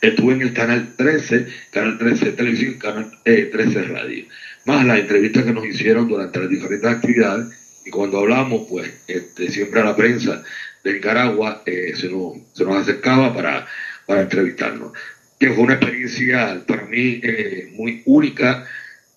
Estuve 0.00 0.34
en 0.34 0.42
el 0.42 0.52
canal 0.52 0.94
13, 0.96 1.46
canal 1.70 1.98
13 1.98 2.32
televisión, 2.32 2.74
canal 2.74 3.10
13 3.24 3.78
eh, 3.78 3.82
radio. 3.82 4.24
Más 4.64 4.84
las 4.86 5.00
entrevistas 5.00 5.44
que 5.44 5.52
nos 5.52 5.66
hicieron 5.66 6.08
durante 6.08 6.38
las 6.38 6.48
diferentes 6.48 6.90
actividades. 6.90 7.46
Y 7.84 7.90
cuando 7.90 8.20
hablamos, 8.20 8.66
pues 8.68 8.92
este, 9.08 9.50
siempre 9.50 9.80
a 9.80 9.84
la 9.84 9.96
prensa 9.96 10.42
de 10.84 10.92
Nicaragua 10.94 11.62
eh, 11.66 11.94
se, 11.96 12.08
nos, 12.08 12.34
se, 12.52 12.64
nos, 12.64 12.76
acercaba 12.76 13.34
para, 13.34 13.66
para 14.06 14.22
entrevistarnos. 14.22 14.92
Que 15.38 15.52
fue 15.52 15.64
una 15.64 15.74
experiencia 15.74 16.62
para 16.66 16.84
mí 16.84 17.20
eh, 17.22 17.72
muy 17.74 18.02
única. 18.04 18.66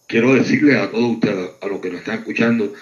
Quiero 0.08 0.34
decirle 0.34 0.78
a 0.78 0.90
todos 0.90 1.16
ustedes, 1.16 1.52
a 1.62 1.68
los 1.68 1.80
que 1.80 1.90
nos 1.90 2.00
están 2.00 2.20
escuchando, 2.20 2.74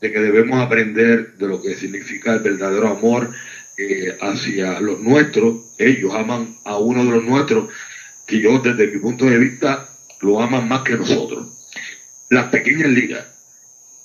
de 0.00 0.12
que 0.12 0.18
debemos 0.18 0.60
aprender 0.60 1.34
de 1.36 1.46
lo 1.46 1.60
que 1.60 1.74
significa 1.74 2.34
el 2.34 2.40
verdadero 2.40 2.88
amor 2.88 3.30
eh, 3.76 4.16
hacia 4.20 4.80
los 4.80 5.00
nuestros, 5.00 5.74
ellos 5.78 6.14
aman 6.14 6.56
a 6.64 6.76
uno 6.76 7.04
de 7.04 7.10
los 7.12 7.24
nuestros, 7.24 7.70
que 8.26 8.40
yo 8.40 8.58
desde 8.58 8.88
mi 8.88 8.98
punto 8.98 9.24
de 9.24 9.38
vista 9.38 9.88
lo 10.20 10.40
aman 10.40 10.68
más 10.68 10.82
que 10.82 10.96
nosotros. 10.96 11.48
Las 12.30 12.46
pequeñas 12.46 12.88
ligas 12.88 13.26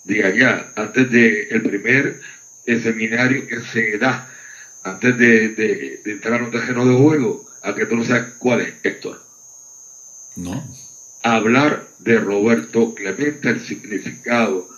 de 0.04 0.24
allá, 0.24 0.72
antes 0.76 1.10
del 1.12 1.48
el 1.50 1.62
primer 1.62 2.20
eh, 2.66 2.80
seminario 2.80 3.48
que 3.48 3.62
se 3.62 3.98
da, 4.00 4.30
antes 4.84 5.18
de, 5.18 6.02
entrar 6.06 6.42
a 6.42 6.46
un 6.46 6.52
terreno 6.52 6.86
de 6.86 6.96
juego, 6.96 7.46
a 7.62 7.76
que 7.76 7.86
tú 7.86 7.96
no 7.96 8.04
sabes 8.04 8.34
cuál 8.40 8.62
es, 8.62 8.74
Héctor. 8.84 9.22
No. 10.36 10.68
Hablar 11.22 11.88
de 12.00 12.20
Roberto 12.20 12.96
Clemente, 12.96 13.50
el 13.50 13.60
significado 13.62 14.70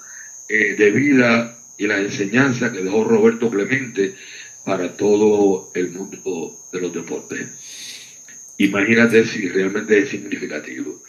eh, 0.50 0.76
de 0.76 0.92
vida 0.92 1.58
y 1.78 1.88
la 1.88 2.00
enseñanza 2.00 2.72
que 2.72 2.84
dejó 2.84 3.06
Roberto 3.06 3.50
Clemente 3.50 4.16
para 4.66 4.98
todo 4.98 5.72
el 5.74 5.92
mundo 5.92 6.68
de 6.74 6.82
los 6.82 6.94
deportes. 6.94 7.48
Imagínate 8.58 9.26
si 9.26 9.48
realmente 9.48 10.00
es 10.00 10.10
significativo. 10.10 11.02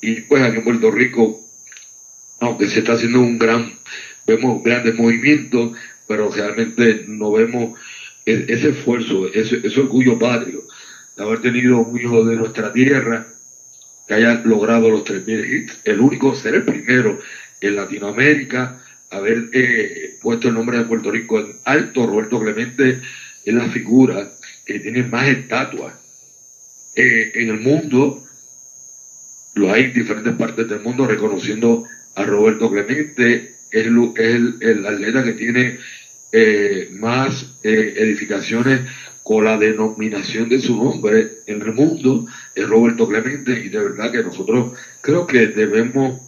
Y 0.00 0.22
pues 0.22 0.42
aquí 0.42 0.58
en 0.58 0.64
Puerto 0.64 0.90
Rico, 0.90 1.47
aunque 2.48 2.68
se 2.68 2.80
está 2.80 2.94
haciendo 2.94 3.20
un 3.20 3.38
gran, 3.38 3.72
vemos 4.26 4.62
grandes 4.62 4.94
movimientos, 4.94 5.76
pero 6.06 6.30
realmente 6.30 7.04
no 7.06 7.32
vemos 7.32 7.78
e- 8.24 8.46
ese 8.48 8.70
esfuerzo, 8.70 9.28
ese, 9.32 9.80
orgullo 9.80 10.18
patrio 10.18 10.64
de 11.16 11.22
haber 11.22 11.40
tenido 11.40 11.78
un 11.78 11.98
hijo 11.98 12.24
de 12.24 12.36
nuestra 12.36 12.72
tierra 12.72 13.26
que 14.06 14.14
haya 14.14 14.40
logrado 14.44 14.88
los 14.90 15.04
3.000 15.04 15.44
hits, 15.44 15.80
el 15.84 16.00
único, 16.00 16.34
ser 16.34 16.54
el 16.54 16.64
primero 16.64 17.18
en 17.60 17.76
Latinoamérica, 17.76 18.82
haber 19.10 19.50
eh, 19.52 20.16
puesto 20.22 20.48
el 20.48 20.54
nombre 20.54 20.78
de 20.78 20.84
Puerto 20.84 21.10
Rico 21.10 21.40
en 21.40 21.56
alto. 21.64 22.06
Roberto 22.06 22.40
Clemente 22.40 23.00
es 23.44 23.54
la 23.54 23.68
figura 23.68 24.30
que 24.64 24.78
tiene 24.78 25.02
más 25.02 25.28
estatuas 25.28 25.94
eh, 26.94 27.32
en 27.34 27.50
el 27.50 27.60
mundo. 27.60 28.24
Lo 29.54 29.72
hay 29.72 29.84
en 29.84 29.92
diferentes 29.92 30.34
partes 30.36 30.68
del 30.68 30.80
mundo 30.80 31.06
reconociendo 31.06 31.84
a 32.18 32.24
Roberto 32.24 32.70
Clemente. 32.70 33.54
Es 33.70 33.86
el, 33.86 34.56
el- 34.60 34.86
atleta 34.86 35.22
que 35.24 35.32
tiene 35.32 35.78
eh, 36.32 36.88
más 36.92 37.46
eh, 37.62 37.94
edificaciones 37.98 38.80
con 39.22 39.44
la 39.44 39.58
denominación 39.58 40.48
de 40.48 40.58
su 40.58 40.74
nombre 40.82 41.28
en 41.46 41.60
el 41.60 41.72
mundo, 41.74 42.26
es 42.54 42.66
Roberto 42.66 43.06
Clemente, 43.06 43.60
y 43.62 43.68
de 43.68 43.78
verdad 43.78 44.10
que 44.10 44.22
nosotros 44.22 44.72
creo 45.02 45.26
que 45.26 45.48
debemos 45.48 46.20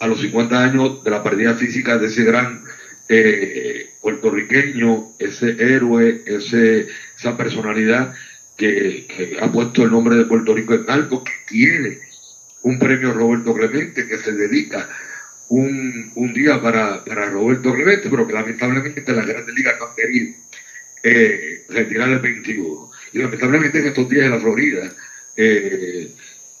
a 0.00 0.06
los 0.06 0.20
50 0.20 0.62
años 0.62 1.02
de 1.02 1.10
la 1.10 1.22
partida 1.22 1.54
física 1.54 1.96
de 1.96 2.08
ese 2.08 2.24
gran 2.24 2.62
eh, 3.08 3.90
puertorriqueño, 4.02 5.12
ese 5.18 5.56
héroe, 5.58 6.22
ese, 6.26 6.88
esa 7.18 7.36
personalidad 7.38 8.12
que, 8.56 9.06
que 9.08 9.38
ha 9.40 9.50
puesto 9.50 9.82
el 9.84 9.90
nombre 9.90 10.16
de 10.16 10.26
Puerto 10.26 10.54
Rico 10.54 10.74
en 10.74 10.84
alto, 10.90 11.24
que 11.24 11.32
tiene 11.48 11.98
un 12.62 12.78
premio 12.78 13.12
Roberto 13.14 13.54
Clemente, 13.54 14.06
que 14.06 14.18
se 14.18 14.32
dedica 14.32 14.88
un, 15.52 16.10
un 16.14 16.32
día 16.32 16.60
para, 16.62 17.04
para 17.04 17.26
Roberto 17.28 17.74
Clemente, 17.74 18.08
pero 18.08 18.26
que 18.26 18.32
lamentablemente 18.32 19.12
las 19.12 19.26
grandes 19.26 19.54
ligas 19.54 19.74
no 19.78 19.86
han 19.86 19.94
querido 19.96 20.32
eh, 21.02 21.64
retirar 21.68 22.08
el 22.08 22.18
21. 22.20 22.90
Y 23.12 23.18
lamentablemente 23.18 23.78
en 23.80 23.86
estos 23.88 24.08
días 24.08 24.24
en 24.26 24.30
la 24.30 24.40
Florida 24.40 24.90
eh, 25.36 26.08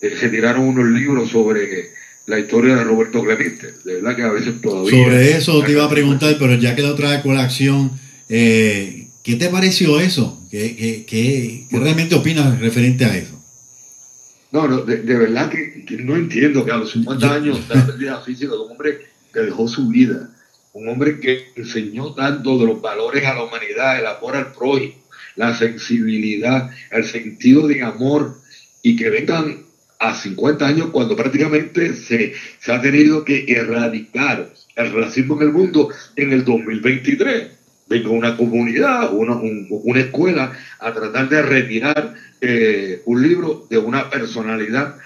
eh, 0.00 0.16
se 0.20 0.28
tiraron 0.28 0.64
unos 0.68 0.88
libros 0.90 1.30
sobre 1.30 1.90
la 2.26 2.38
historia 2.38 2.76
de 2.76 2.84
Roberto 2.84 3.22
Clemente. 3.24 3.68
De 3.84 3.94
verdad 3.94 4.14
que 4.16 4.22
a 4.22 4.30
veces 4.30 4.60
todavía... 4.60 4.90
Sobre 5.04 5.36
eso 5.38 5.62
te 5.64 5.72
iba 5.72 5.84
a 5.84 5.90
preguntar, 5.90 6.36
pero 6.38 6.54
ya 6.56 6.76
que 6.76 6.82
lo 6.82 6.94
trae 6.94 7.22
colación, 7.22 7.92
eh, 8.28 9.06
¿qué 9.22 9.36
te 9.36 9.48
pareció 9.48 10.00
eso? 10.00 10.38
¿Qué, 10.50 10.76
qué, 10.76 11.04
qué- 11.06 11.64
qué 11.70 11.78
realmente 11.78 12.14
opinas 12.14 12.60
referente 12.60 13.06
a 13.06 13.16
eso? 13.16 13.41
No, 14.52 14.68
no, 14.68 14.82
de, 14.82 14.98
de 14.98 15.16
verdad 15.16 15.50
que, 15.50 15.84
que 15.84 15.96
no 15.96 16.14
entiendo 16.14 16.64
que 16.64 16.70
a 16.70 16.76
los 16.76 16.92
50 16.92 17.34
años 17.34 17.68
de 17.68 17.74
la 17.74 17.86
pérdida 17.86 18.20
física 18.20 18.52
de 18.52 18.58
un 18.58 18.72
hombre 18.72 18.98
que 19.32 19.40
dejó 19.40 19.66
su 19.66 19.88
vida, 19.88 20.30
un 20.74 20.88
hombre 20.88 21.20
que 21.20 21.48
enseñó 21.56 22.14
tanto 22.14 22.58
de 22.58 22.66
los 22.66 22.80
valores 22.80 23.24
a 23.24 23.34
la 23.34 23.44
humanidad, 23.44 23.98
el 23.98 24.06
amor 24.06 24.36
al 24.36 24.52
prójimo, 24.52 24.94
la 25.36 25.56
sensibilidad, 25.56 26.70
el 26.90 27.04
sentido 27.04 27.66
de 27.66 27.82
amor, 27.82 28.36
y 28.82 28.96
que 28.96 29.10
vengan 29.10 29.64
a 29.98 30.14
50 30.14 30.66
años 30.66 30.88
cuando 30.90 31.16
prácticamente 31.16 31.94
se, 31.94 32.34
se 32.60 32.72
ha 32.72 32.80
tenido 32.80 33.24
que 33.24 33.44
erradicar 33.48 34.52
el 34.76 34.92
racismo 34.92 35.40
en 35.40 35.48
el 35.48 35.52
mundo 35.52 35.88
en 36.16 36.32
el 36.32 36.44
2023. 36.44 37.61
Venga 37.88 38.08
una 38.10 38.36
comunidad, 38.36 39.12
una, 39.12 39.34
un- 39.34 39.66
una 39.70 40.00
escuela 40.00 40.52
a 40.78 40.92
tratar 40.94 41.28
de 41.28 41.42
retirar 41.42 42.14
eh, 42.40 43.02
un 43.04 43.22
libro 43.22 43.66
de 43.70 43.78
una 43.78 44.08
personalidad 44.10 44.96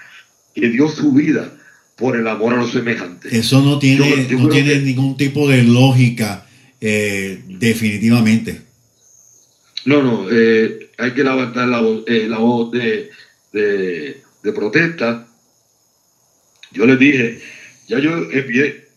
que 0.55 0.69
dio 0.69 0.87
su 0.89 1.11
vida 1.11 1.51
por 1.95 2.15
el 2.15 2.27
amor 2.27 2.53
a 2.53 2.57
los 2.57 2.71
semejantes. 2.71 3.33
Eso 3.33 3.61
no 3.61 3.77
tiene, 3.79 4.09
Yo- 4.09 4.37
yo 4.37 4.39
no 4.39 4.49
tiene 4.49 4.73
que- 4.73 4.79
ningún 4.79 5.17
tipo 5.17 5.47
de 5.49 5.63
lógica, 5.63 6.45
eh, 6.79 7.41
definitivamente. 7.47 8.61
No, 9.85 10.01
no, 10.03 10.27
eh, 10.31 10.89
hay 10.97 11.11
que 11.13 11.23
levantar 11.23 11.67
la 11.67 11.79
voz, 11.81 12.03
eh, 12.07 12.27
la 12.27 12.37
voz 12.39 12.71
de, 12.71 13.09
de, 13.53 14.21
de 14.43 14.51
protesta. 14.53 15.27
Yo 16.71 16.85
les 16.85 16.99
dije, 16.99 17.39
ya 17.87 17.99
yo 17.99 18.11
envié 18.31 18.87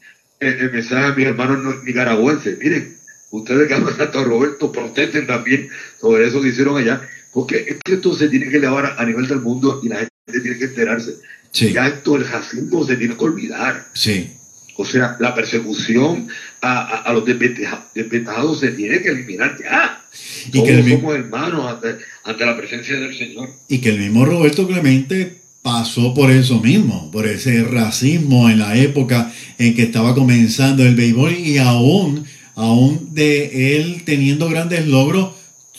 el, 0.41 0.55
el 0.55 0.73
mensaje 0.73 1.07
a 1.07 1.15
mis 1.15 1.27
hermanos 1.27 1.63
no- 1.63 1.83
nicaragüenses, 1.85 2.59
miren, 2.59 2.97
ustedes 3.31 3.69
que 3.69 3.75
aman 3.75 3.95
a 3.99 4.23
Roberto, 4.25 4.71
protesten 4.73 5.27
también 5.27 5.69
sobre 6.01 6.27
eso 6.27 6.41
que 6.41 6.49
hicieron 6.49 6.77
allá, 6.77 7.01
porque 7.33 7.57
es 7.69 7.77
que 7.85 7.95
esto 7.95 8.15
se 8.15 8.29
tiene 8.29 8.49
que 8.49 8.57
elevar 8.57 8.97
a, 8.99 9.05
nivel 9.05 9.27
del 9.29 9.41
mundo 9.41 9.81
y 9.83 9.89
la 9.89 9.97
gente 9.99 10.41
tiene 10.43 10.59
que 10.59 10.65
enterarse. 10.65 11.15
Sí, 11.53 11.73
Ya 11.73 11.89
esto, 11.89 12.17
el 12.17 12.29
racismo 12.29 12.85
se 12.87 12.97
tiene 12.97 13.17
que 13.17 13.25
olvidar. 13.25 13.87
sí. 13.95 14.33
O 14.77 14.85
sea, 14.87 15.15
la 15.21 15.35
persecución 15.35 16.29
a, 16.63 16.81
a- 16.81 17.03
a 17.03 17.13
los 17.13 17.27
desventaja- 17.27 17.85
desventajados 17.95 18.61
se 18.61 18.69
tiene 18.71 19.03
que 19.03 19.11
eliminar 19.11 19.55
ya. 19.63 20.03
Y 20.47 20.53
Todos 20.53 20.65
que 20.69 20.75
el 20.81 20.91
somos 20.91 21.15
hermanos 21.17 21.71
ante, 21.75 22.03
ante 22.25 22.47
la 22.47 22.57
presencia 22.57 22.95
del 22.99 23.15
Señor. 23.15 23.51
Y 23.69 23.79
que 23.83 23.91
el 23.91 23.99
mismo 23.99 24.25
Roberto 24.25 24.67
Clemente 24.67 25.37
pasó 25.61 26.15
por 26.15 26.31
eso 26.31 26.61
mismo, 26.61 27.11
por 27.11 27.27
ese 27.27 27.63
racismo 27.65 28.49
en 28.49 28.59
la 28.59 28.75
época 28.79 29.31
en 29.59 29.75
que 29.75 29.83
estaba 29.83 30.15
comenzando 30.15 30.83
el 30.83 30.95
béisbol 30.97 31.33
y 31.35 31.59
aún, 31.59 32.25
aún 32.61 33.15
de 33.15 33.77
él 33.77 34.03
teniendo 34.05 34.49
grandes 34.49 34.87
logros, 34.87 35.31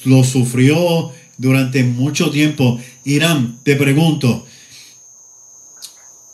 lo 0.03 0.23
sufrió 0.23 1.11
durante 1.37 1.83
mucho 1.83 2.31
tiempo. 2.31 2.79
Irán, 3.05 3.59
te 3.63 3.75
pregunto, 3.75 4.45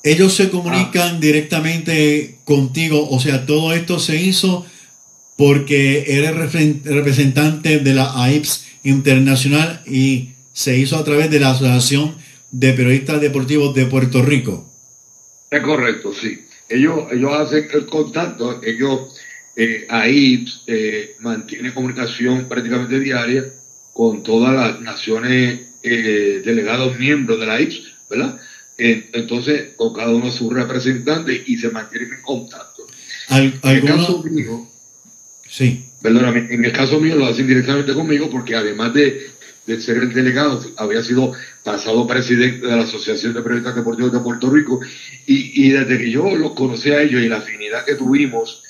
ellos 0.03 0.33
se 0.33 0.49
comunican 0.49 1.19
directamente 1.19 2.39
contigo, 2.45 3.09
o 3.09 3.19
sea, 3.19 3.45
todo 3.45 3.73
esto 3.73 3.99
se 3.99 4.15
hizo 4.15 4.65
porque 5.35 6.05
eres 6.07 6.33
representante 6.85 7.79
de 7.79 7.93
la 7.93 8.23
AIPS 8.23 8.65
Internacional 8.83 9.83
y 9.85 10.29
se 10.53 10.77
hizo 10.77 10.95
a 10.97 11.03
través 11.03 11.29
de 11.29 11.41
la 11.41 11.51
Asociación 11.51 12.15
de 12.51 12.71
Periodistas 12.73 13.19
Deportivos 13.19 13.75
de 13.75 13.85
Puerto 13.85 14.21
Rico. 14.21 14.65
Es 15.51 15.61
correcto, 15.61 16.13
sí. 16.13 16.39
Ellos, 16.69 17.11
ellos 17.11 17.31
hacen 17.33 17.67
el 17.73 17.85
contacto, 17.85 18.61
ellos 18.63 19.16
eh, 19.59 19.85
ahí 19.89 20.45
eh, 20.67 21.15
mantienen 21.19 21.71
comunicación 21.73 22.47
prácticamente 22.47 22.99
diaria 22.99 23.43
con 23.93 24.21
todas 24.23 24.53
las 24.53 24.79
naciones 24.81 25.61
eh, 25.83 26.41
delegados 26.45 26.97
miembros 26.99 27.39
de 27.39 27.45
la 27.47 27.59
IPS, 27.59 27.81
¿verdad? 28.09 28.39
Entonces, 28.77 29.69
con 29.75 29.93
cada 29.93 30.11
uno 30.11 30.29
sus 30.31 30.53
representantes 30.53 31.41
y 31.47 31.57
se 31.57 31.69
mantienen 31.69 32.13
en 32.13 32.21
contacto. 32.21 32.85
Al- 33.29 33.59
En 33.63 33.77
el 33.77 33.81
caso 33.97 34.23
mío, 34.23 34.67
sí, 35.49 35.85
perdóname, 36.01 36.47
en 36.53 36.63
el 36.63 36.71
caso 36.71 36.99
mío 36.99 37.15
lo 37.15 37.25
hacen 37.25 37.47
directamente 37.47 37.93
conmigo 37.95 38.29
porque 38.29 38.53
además 38.55 38.93
de, 38.93 39.31
de 39.65 39.81
ser 39.81 39.97
el 39.97 40.13
delegado, 40.13 40.63
había 40.77 41.01
sido 41.03 41.33
pasado 41.63 42.05
presidente 42.05 42.67
de 42.67 42.75
la 42.75 42.83
Asociación 42.83 43.33
de 43.33 43.41
Periodistas 43.41 43.75
Deportivos 43.75 44.11
de 44.13 44.19
Puerto 44.19 44.49
Rico 44.51 44.79
y, 45.25 45.65
y 45.65 45.71
desde 45.71 45.97
que 45.97 46.11
yo 46.11 46.35
los 46.35 46.51
conocí 46.53 46.91
a 46.91 47.01
ellos 47.01 47.23
y 47.23 47.27
la 47.29 47.37
afinidad 47.37 47.83
que 47.83 47.95
tuvimos 47.95 48.61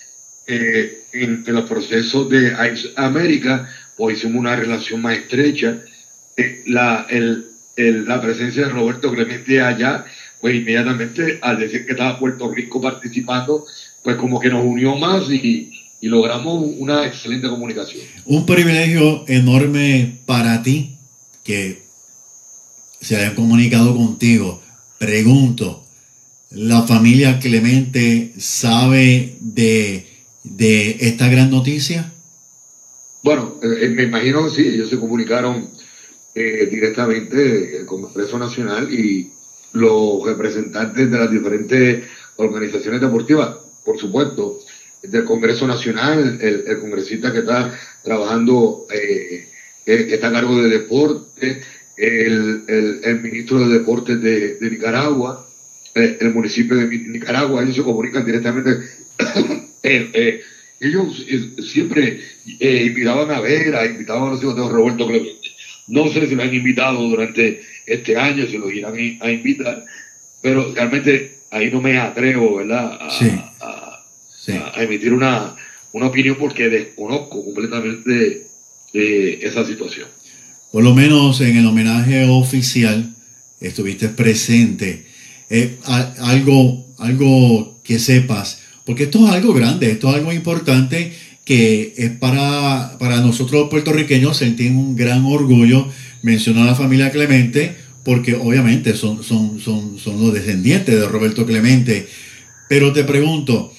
eh, 0.47 1.03
en, 1.13 1.43
en 1.45 1.53
los 1.53 1.69
procesos 1.69 2.29
de 2.29 2.47
ICE 2.73 2.89
América, 2.95 3.69
pues 3.95 4.17
hicimos 4.17 4.39
una 4.39 4.55
relación 4.55 5.01
más 5.01 5.17
estrecha. 5.17 5.79
Eh, 6.37 6.63
la, 6.67 7.05
el, 7.09 7.45
el- 7.75 8.05
la 8.07 8.21
presencia 8.21 8.63
de 8.63 8.69
Roberto 8.69 9.11
Clemente 9.11 9.59
allá, 9.61 10.05
pues 10.41 10.55
inmediatamente 10.55 11.39
al 11.41 11.59
decir 11.59 11.85
que 11.85 11.91
estaba 11.93 12.19
Puerto 12.19 12.51
Rico 12.53 12.79
participando, 12.81 13.65
pues 14.03 14.15
como 14.17 14.39
que 14.39 14.49
nos 14.49 14.63
unió 14.63 14.95
más 14.95 15.29
y, 15.29 15.71
y 15.99 16.07
logramos 16.07 16.63
una 16.77 17.05
excelente 17.07 17.47
comunicación. 17.49 18.03
un 18.25 18.45
privilegio 18.45 19.25
enorme 19.27 20.19
para 20.25 20.61
ti 20.63 20.95
que 21.43 21.81
se 23.01 23.15
hayan 23.15 23.35
comunicado 23.35 23.95
contigo. 23.95 24.61
Pregunto, 24.99 25.85
¿la 26.51 26.83
familia 26.83 27.39
Clemente 27.39 28.33
sabe 28.37 29.35
de, 29.39 30.06
de 30.55 30.97
esta 31.01 31.27
gran 31.29 31.49
noticia? 31.51 32.11
Bueno, 33.23 33.55
eh, 33.61 33.89
me 33.89 34.03
imagino 34.03 34.49
sí, 34.49 34.67
ellos 34.67 34.89
se 34.89 34.99
comunicaron 34.99 35.69
eh, 36.35 36.67
directamente 36.71 37.85
con 37.85 37.99
el 37.99 38.05
Congreso 38.05 38.37
Nacional 38.39 38.93
y 38.93 39.31
los 39.73 40.23
representantes 40.25 41.09
de 41.11 41.17
las 41.17 41.29
diferentes 41.31 42.03
organizaciones 42.37 43.01
deportivas, 43.01 43.57
por 43.83 43.97
supuesto, 43.99 44.59
del 45.03 45.25
Congreso 45.25 45.67
Nacional, 45.67 46.39
el, 46.41 46.79
congresista 46.79 47.31
que 47.31 47.39
está 47.39 47.77
trabajando, 48.03 48.87
eh, 48.91 49.47
eh, 49.85 50.05
que 50.07 50.15
está 50.15 50.27
a 50.29 50.33
cargo 50.33 50.61
de 50.61 50.69
deporte, 50.69 51.61
el, 51.95 52.63
el- 53.03 53.21
ministro 53.21 53.59
de 53.67 53.79
Deportes 53.79 54.21
de, 54.21 54.55
de 54.55 54.69
Nicaragua, 54.69 55.47
eh, 55.95 56.17
el 56.21 56.33
municipio 56.33 56.77
de 56.77 56.87
Nicaragua, 56.87 57.63
ellos 57.63 57.75
se 57.75 57.83
comunican 57.83 58.25
directamente 58.25 58.69
Eh, 59.83 60.09
eh, 60.13 60.41
ellos 60.79 61.25
eh, 61.27 61.51
siempre 61.63 62.21
eh, 62.59 62.83
invitaban 62.87 63.31
a 63.31 63.39
ver, 63.39 63.75
a 63.75 63.85
invitaban 63.85 64.27
a 64.29 64.31
los 64.31 64.41
hijos 64.43 64.55
de 64.55 64.61
Roberto 64.69 65.07
Clemente. 65.07 65.49
No 65.87 66.07
sé 66.11 66.27
si 66.27 66.35
lo 66.35 66.43
han 66.43 66.53
invitado 66.53 67.01
durante 67.09 67.61
este 67.85 68.17
año, 68.17 68.45
si 68.47 68.57
lo 68.57 68.69
irán 68.69 68.95
a 69.21 69.31
invitar, 69.31 69.85
pero 70.41 70.73
realmente 70.73 71.37
ahí 71.51 71.71
no 71.71 71.81
me 71.81 71.97
atrevo, 71.97 72.57
¿verdad? 72.57 72.97
A, 73.01 73.09
Sí. 73.09 73.31
a- 73.61 74.05
Sí. 74.39 74.51
a 74.53 74.83
emitir 74.83 75.13
una, 75.13 75.55
una 75.93 76.07
opinión 76.07 76.35
porque 76.39 76.69
desconozco 76.69 77.43
completamente 77.43 78.45
esa 78.93 79.65
situación. 79.65 80.07
Por 80.71 80.83
lo 80.83 80.93
menos 80.95 81.39
en 81.41 81.57
el 81.57 81.65
homenaje 81.65 82.25
oficial 82.29 83.13
estuviste 83.59 84.09
presente. 84.09 85.05
Eh, 85.49 85.77
algo, 86.17 86.85
algo 86.97 87.79
que 87.83 87.99
sepas, 87.99 88.61
porque 88.87 89.03
esto 89.03 89.27
es 89.27 89.33
algo 89.33 89.53
grande, 89.53 89.91
esto 89.91 90.09
es 90.09 90.15
algo 90.15 90.31
importante 90.31 91.11
que 91.43 91.93
es 91.97 92.09
para, 92.11 92.97
para 92.97 93.19
nosotros 93.19 93.69
puertorriqueños 93.69 94.37
sentir 94.37 94.71
un 94.71 94.95
gran 94.95 95.25
orgullo 95.25 95.87
mencionar 96.21 96.63
a 96.63 96.71
la 96.71 96.75
familia 96.75 97.11
Clemente, 97.11 97.75
porque 98.05 98.35
obviamente 98.35 98.95
son, 98.95 99.23
son, 99.23 99.59
son, 99.59 99.99
son 99.99 100.21
los 100.21 100.33
descendientes 100.33 100.97
de 100.97 101.05
Roberto 101.05 101.45
Clemente. 101.45 102.07
Pero 102.69 102.93
te 102.93 103.03
pregunto, 103.03 103.73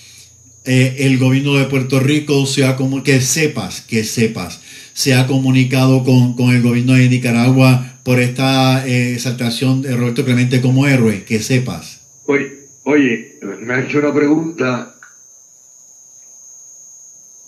eh, 0.66 0.96
el 0.98 1.16
gobierno 1.16 1.54
de 1.54 1.64
Puerto 1.64 2.00
Rico 2.00 2.44
se 2.44 2.66
ha 2.66 2.76
que 3.02 3.22
sepas, 3.22 3.80
que 3.80 4.04
sepas, 4.04 4.60
se 4.92 5.14
ha 5.14 5.26
comunicado 5.26 6.04
con, 6.04 6.34
con 6.34 6.54
el 6.54 6.60
gobierno 6.60 6.92
de 6.92 7.08
Nicaragua 7.08 7.94
por 8.02 8.20
esta 8.20 8.86
eh, 8.86 9.14
exaltación 9.14 9.80
de 9.80 9.96
Roberto 9.96 10.22
Clemente 10.22 10.60
como 10.60 10.86
héroe, 10.86 11.24
que 11.24 11.40
sepas. 11.40 12.02
Oye, 12.26 12.66
oye, 12.84 13.38
me 13.62 13.72
ha 13.72 13.80
hecho 13.80 14.00
una 14.00 14.12
pregunta 14.12 14.97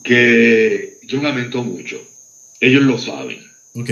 que 0.03 0.99
yo 1.03 1.23
lamento 1.23 1.63
mucho. 1.63 2.07
Ellos 2.61 2.83
lo 2.83 2.99
saben. 2.99 3.51
Ok, 3.75 3.91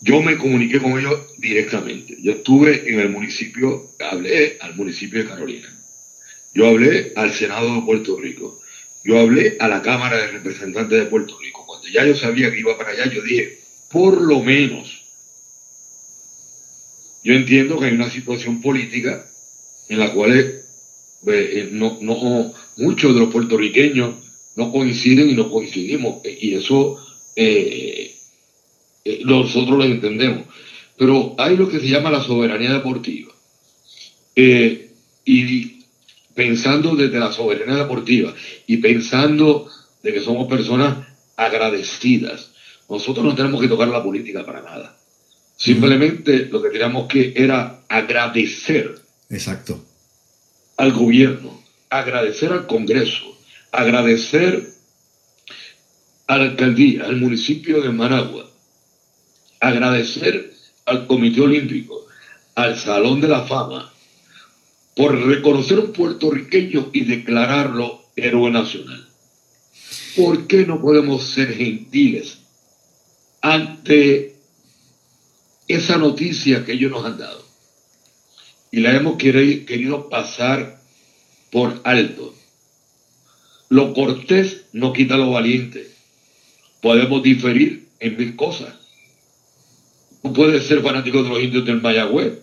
Yo 0.00 0.22
me 0.22 0.36
comuniqué 0.36 0.78
con 0.78 0.98
ellos 0.98 1.32
directamente. 1.38 2.16
Yo 2.20 2.32
estuve 2.32 2.88
en 2.88 3.00
el 3.00 3.08
municipio, 3.08 3.92
hablé 3.98 4.58
al 4.60 4.76
municipio 4.76 5.20
de 5.22 5.28
Carolina. 5.28 5.68
Yo 6.54 6.68
hablé 6.68 7.12
al 7.16 7.32
Senado 7.32 7.74
de 7.74 7.82
Puerto 7.82 8.18
Rico. 8.18 8.60
Yo 9.04 9.18
hablé 9.18 9.56
a 9.60 9.68
la 9.68 9.82
Cámara 9.82 10.18
de 10.18 10.28
Representantes 10.28 10.98
de 10.98 11.06
Puerto 11.06 11.38
Rico. 11.40 11.64
Cuando 11.66 11.88
ya 11.88 12.04
yo 12.04 12.14
sabía 12.14 12.50
que 12.50 12.60
iba 12.60 12.76
para 12.76 12.90
allá, 12.90 13.12
yo 13.12 13.22
dije, 13.22 13.60
por 13.90 14.20
lo 14.20 14.42
menos, 14.42 15.04
yo 17.22 17.34
entiendo 17.34 17.78
que 17.78 17.86
hay 17.86 17.94
una 17.94 18.10
situación 18.10 18.60
política 18.60 19.26
en 19.88 19.98
la 19.98 20.12
cual 20.12 20.38
eh, 20.38 20.64
eh, 21.26 21.68
no, 21.72 21.98
no, 22.00 22.52
muchos 22.76 23.14
de 23.14 23.20
los 23.20 23.32
puertorriqueños 23.32 24.25
no 24.56 24.72
coinciden 24.72 25.30
y 25.30 25.34
no 25.34 25.50
coincidimos. 25.50 26.24
eh, 26.24 26.38
Y 26.40 26.54
eso 26.54 26.98
eh, 27.36 28.14
eh, 29.04 29.20
nosotros 29.24 29.78
lo 29.78 29.84
entendemos. 29.84 30.44
Pero 30.96 31.34
hay 31.38 31.56
lo 31.56 31.68
que 31.68 31.78
se 31.78 31.88
llama 31.88 32.10
la 32.10 32.22
soberanía 32.22 32.72
deportiva. 32.72 33.32
Eh, 34.34 34.90
y 35.24 35.84
pensando 36.34 36.94
desde 36.94 37.18
la 37.18 37.32
soberanía 37.32 37.76
deportiva 37.76 38.34
y 38.66 38.76
pensando 38.78 39.68
de 40.02 40.12
que 40.12 40.20
somos 40.20 40.46
personas 40.48 41.06
agradecidas, 41.36 42.50
nosotros 42.88 43.24
no 43.24 43.34
tenemos 43.34 43.60
que 43.60 43.68
tocar 43.68 43.88
la 43.88 44.02
política 44.02 44.44
para 44.44 44.62
nada. 44.62 44.96
Simplemente 45.56 46.46
lo 46.46 46.62
que 46.62 46.68
teníamos 46.68 47.08
que 47.08 47.32
era 47.34 47.80
agradecer 47.88 49.00
exacto. 49.30 49.82
al 50.76 50.92
gobierno, 50.92 51.62
agradecer 51.88 52.52
al 52.52 52.66
Congreso, 52.66 53.35
agradecer 53.76 54.66
a 56.26 56.38
la 56.38 56.44
alcaldía, 56.44 57.04
al 57.04 57.16
municipio 57.16 57.80
de 57.82 57.90
Managua, 57.90 58.50
agradecer 59.60 60.52
al 60.86 61.06
Comité 61.06 61.40
Olímpico, 61.40 62.06
al 62.54 62.78
Salón 62.78 63.20
de 63.20 63.28
la 63.28 63.42
Fama, 63.44 63.92
por 64.94 65.18
reconocer 65.26 65.78
un 65.78 65.92
puertorriqueño 65.92 66.90
y 66.92 67.04
declararlo 67.04 68.02
héroe 68.16 68.50
nacional. 68.50 69.06
¿Por 70.16 70.46
qué 70.46 70.64
no 70.64 70.80
podemos 70.80 71.22
ser 71.24 71.54
gentiles 71.54 72.38
ante 73.42 74.36
esa 75.68 75.98
noticia 75.98 76.64
que 76.64 76.72
ellos 76.72 76.90
nos 76.90 77.04
han 77.04 77.18
dado? 77.18 77.44
Y 78.70 78.80
la 78.80 78.96
hemos 78.96 79.16
queri- 79.18 79.64
querido 79.66 80.08
pasar 80.08 80.80
por 81.50 81.80
alto. 81.84 82.34
Lo 83.68 83.94
cortés 83.94 84.64
no 84.72 84.92
quita 84.92 85.16
lo 85.16 85.30
valiente. 85.30 85.88
Podemos 86.80 87.22
diferir 87.22 87.88
en 88.00 88.16
mil 88.16 88.36
cosas. 88.36 88.74
Tú 90.22 90.32
puedes 90.32 90.66
ser 90.66 90.82
fanático 90.82 91.22
de 91.22 91.28
los 91.28 91.42
indios 91.42 91.64
del 91.64 91.80
Mayagüez 91.80 92.34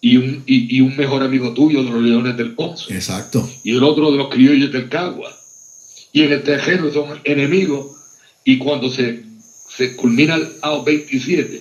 y 0.00 0.16
un, 0.16 0.42
y, 0.46 0.76
y 0.76 0.80
un 0.80 0.96
mejor 0.96 1.22
amigo 1.22 1.52
tuyo 1.52 1.82
de 1.82 1.90
los 1.90 2.02
leones 2.02 2.36
del 2.36 2.54
Ponce 2.54 2.94
Exacto. 2.94 3.48
y 3.64 3.72
el 3.72 3.82
otro 3.82 4.10
de 4.12 4.18
los 4.18 4.28
criollos 4.28 4.72
del 4.72 4.88
Cagua. 4.88 5.34
Y 6.12 6.22
en 6.22 6.32
el 6.32 6.42
tejero 6.42 6.92
son 6.92 7.20
enemigos 7.24 7.96
y 8.44 8.58
cuando 8.58 8.90
se, 8.90 9.24
se 9.68 9.94
culmina 9.96 10.36
el 10.36 10.60
AO27, 10.60 11.60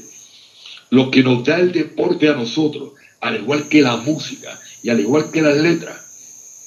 lo 0.92 1.12
que 1.12 1.24
nos 1.24 1.44
da 1.44 1.60
el 1.60 1.72
deporte 1.72 2.30
a 2.30 2.34
nosotros, 2.34 2.94
al 3.20 3.36
igual 3.38 3.68
que 3.68 3.82
la 3.82 3.98
música 3.98 4.58
y 4.84 4.90
al 4.90 5.00
igual 5.00 5.32
que 5.32 5.42
las 5.42 5.58
letras, 5.58 5.98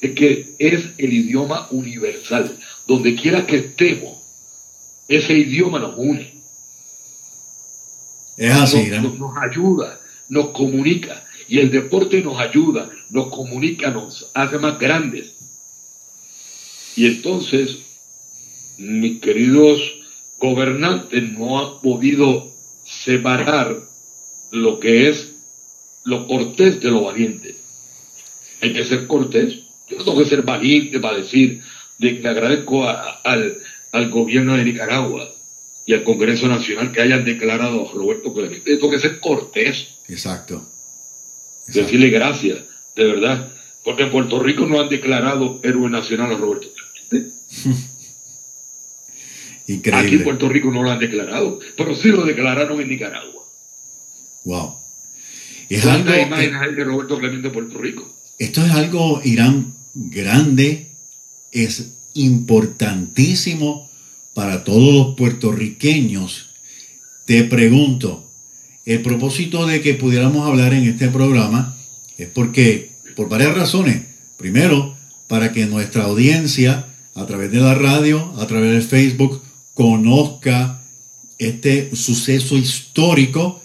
que 0.01 0.55
es 0.59 0.85
el 0.99 1.13
idioma 1.13 1.69
universal. 1.71 2.57
Donde 2.87 3.15
quiera 3.17 3.47
que 3.47 3.57
estemos, 3.57 4.19
ese 5.09 5.35
idioma 5.35 5.79
nos 5.79 5.95
une 5.97 6.41
Es 8.37 8.53
así, 8.55 8.77
nos- 9.03 9.19
nos 9.19 9.37
ayuda, 9.37 10.01
nos 10.29 10.49
comunica. 10.51 11.25
Y 11.49 11.59
el 11.59 11.71
deporte 11.71 12.23
nos 12.23 12.39
ayuda, 12.41 12.89
nos 13.11 13.29
comunica, 13.29 13.91
nos 13.91 14.31
hace 14.35 14.59
más 14.59 14.79
grandes. 14.79 15.35
Y 16.97 17.07
entonces, 17.07 17.79
mis 18.79 19.21
queridos 19.21 19.81
gobernantes 20.39 21.23
no 21.33 21.59
han 21.61 21.81
podido 21.83 22.51
separar 22.85 23.77
lo 24.53 24.81
que 24.81 25.09
es 25.11 25.33
lo 26.05 26.27
cortés 26.27 26.81
de 26.81 26.91
lo 26.91 27.03
valiente. 27.03 27.57
Hay 28.63 28.73
que 28.73 28.85
ser 28.85 29.07
cortés. 29.07 29.61
Yo 29.91 29.99
no 29.99 30.05
tengo 30.05 30.19
que 30.23 30.29
ser 30.29 30.43
valiente 30.43 31.01
para 31.01 31.19
decir 31.19 31.63
de 31.99 32.21
que 32.21 32.29
agradezco 32.29 32.89
a- 32.89 33.21
al, 33.25 33.59
al 33.93 34.11
gobierno 34.11 34.57
de 34.57 34.65
Nicaragua 34.65 35.29
y 35.87 35.95
al 35.95 36.05
Congreso 36.05 36.47
Nacional 36.49 36.93
que 36.93 37.01
hayan 37.01 37.25
declarado 37.25 37.89
a 37.89 37.93
Roberto 37.93 38.33
Clemente. 38.33 38.77
Tengo 38.77 38.91
que 38.91 39.01
ser 39.01 39.19
cortés, 39.21 39.97
Exacto. 40.09 40.67
Exacto. 41.67 41.81
decirle 41.83 42.11
gracias, 42.11 42.59
de 42.97 43.05
verdad. 43.05 43.49
Porque 43.85 44.03
en 44.05 44.11
Puerto 44.11 44.39
Rico 44.41 44.67
no 44.67 44.81
han 44.81 44.89
declarado 44.89 45.61
héroe 45.63 45.89
nacional 45.91 46.33
a 46.33 46.37
Roberto 46.37 46.69
Clemente. 47.09 47.31
Aquí 49.63 49.73
en 49.73 49.77
Increíble. 49.77 50.25
Puerto 50.25 50.49
Rico 50.49 50.71
no 50.71 50.83
lo 50.83 50.91
han 50.91 50.99
declarado, 50.99 51.61
pero 51.77 51.95
sí 51.95 52.09
lo 52.09 52.25
declararon 52.25 52.81
en 52.81 52.89
Nicaragua. 52.89 53.45
Wow. 54.45 54.77
Es 55.69 55.85
algo, 55.87 56.05
¿Cuántas 56.07 56.27
imágenes 56.27 56.61
hay 56.61 56.75
de 56.75 56.85
Roberto 56.85 57.19
Clemente 57.19 57.47
en 57.49 57.53
Puerto 57.53 57.79
Rico? 57.79 58.13
esto 58.39 58.65
es 58.65 58.71
algo, 58.73 59.21
Irán, 59.23 59.73
grande, 59.95 60.91
es 61.53 61.93
importantísimo 62.15 63.89
para 64.35 64.65
todos 64.65 64.95
los 64.95 65.17
puertorriqueños. 65.17 66.51
Te 67.25 67.45
pregunto, 67.45 68.31
el 68.85 69.03
propósito 69.03 69.67
de 69.67 69.81
que 69.81 69.95
pudiéramos 69.95 70.47
hablar 70.47 70.75
en 70.75 70.85
este 70.85 71.09
programa 71.09 71.77
es 72.19 72.29
porque, 72.29 72.93
por 73.17 73.29
varias 73.29 73.55
razones. 73.55 74.03
Primero, 74.37 74.97
para 75.29 75.53
que 75.53 75.67
nuestra 75.67 76.05
audiencia, 76.05 76.87
a 77.15 77.27
través 77.27 77.51
de 77.53 77.61
la 77.61 77.75
radio, 77.75 78.33
a 78.39 78.47
través 78.47 78.73
del 78.73 78.83
Facebook, 78.83 79.43
conozca 79.75 80.83
este 81.39 81.95
suceso 81.95 82.57
histórico. 82.57 83.63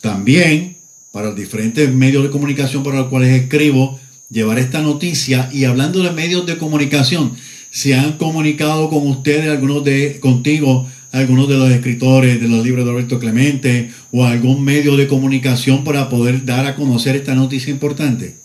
También, 0.00 0.76
para 1.10 1.28
los 1.28 1.36
diferentes 1.36 1.92
medios 1.92 2.22
de 2.22 2.30
comunicación 2.30 2.82
para 2.82 3.00
los 3.00 3.08
cuales 3.08 3.42
escribo, 3.42 3.98
llevar 4.32 4.58
esta 4.58 4.80
noticia. 4.80 5.48
Y 5.52 5.64
hablando 5.64 6.02
de 6.02 6.10
medios 6.10 6.46
de 6.46 6.58
comunicación, 6.58 7.32
se 7.70 7.94
han 7.94 8.18
comunicado 8.18 8.88
con 8.88 9.06
ustedes, 9.08 9.50
algunos 9.50 9.84
de 9.84 10.18
contigo, 10.20 10.88
algunos 11.12 11.48
de 11.48 11.58
los 11.58 11.70
escritores 11.70 12.40
de 12.40 12.48
los 12.48 12.64
libros 12.64 12.84
de 12.86 12.90
Roberto 12.92 13.18
Clemente 13.18 13.90
o 14.12 14.24
algún 14.24 14.64
medio 14.64 14.96
de 14.96 15.06
comunicación 15.06 15.84
para 15.84 16.08
poder 16.08 16.44
dar 16.44 16.66
a 16.66 16.74
conocer 16.74 17.16
esta 17.16 17.34
noticia 17.34 17.70
importante. 17.70 18.36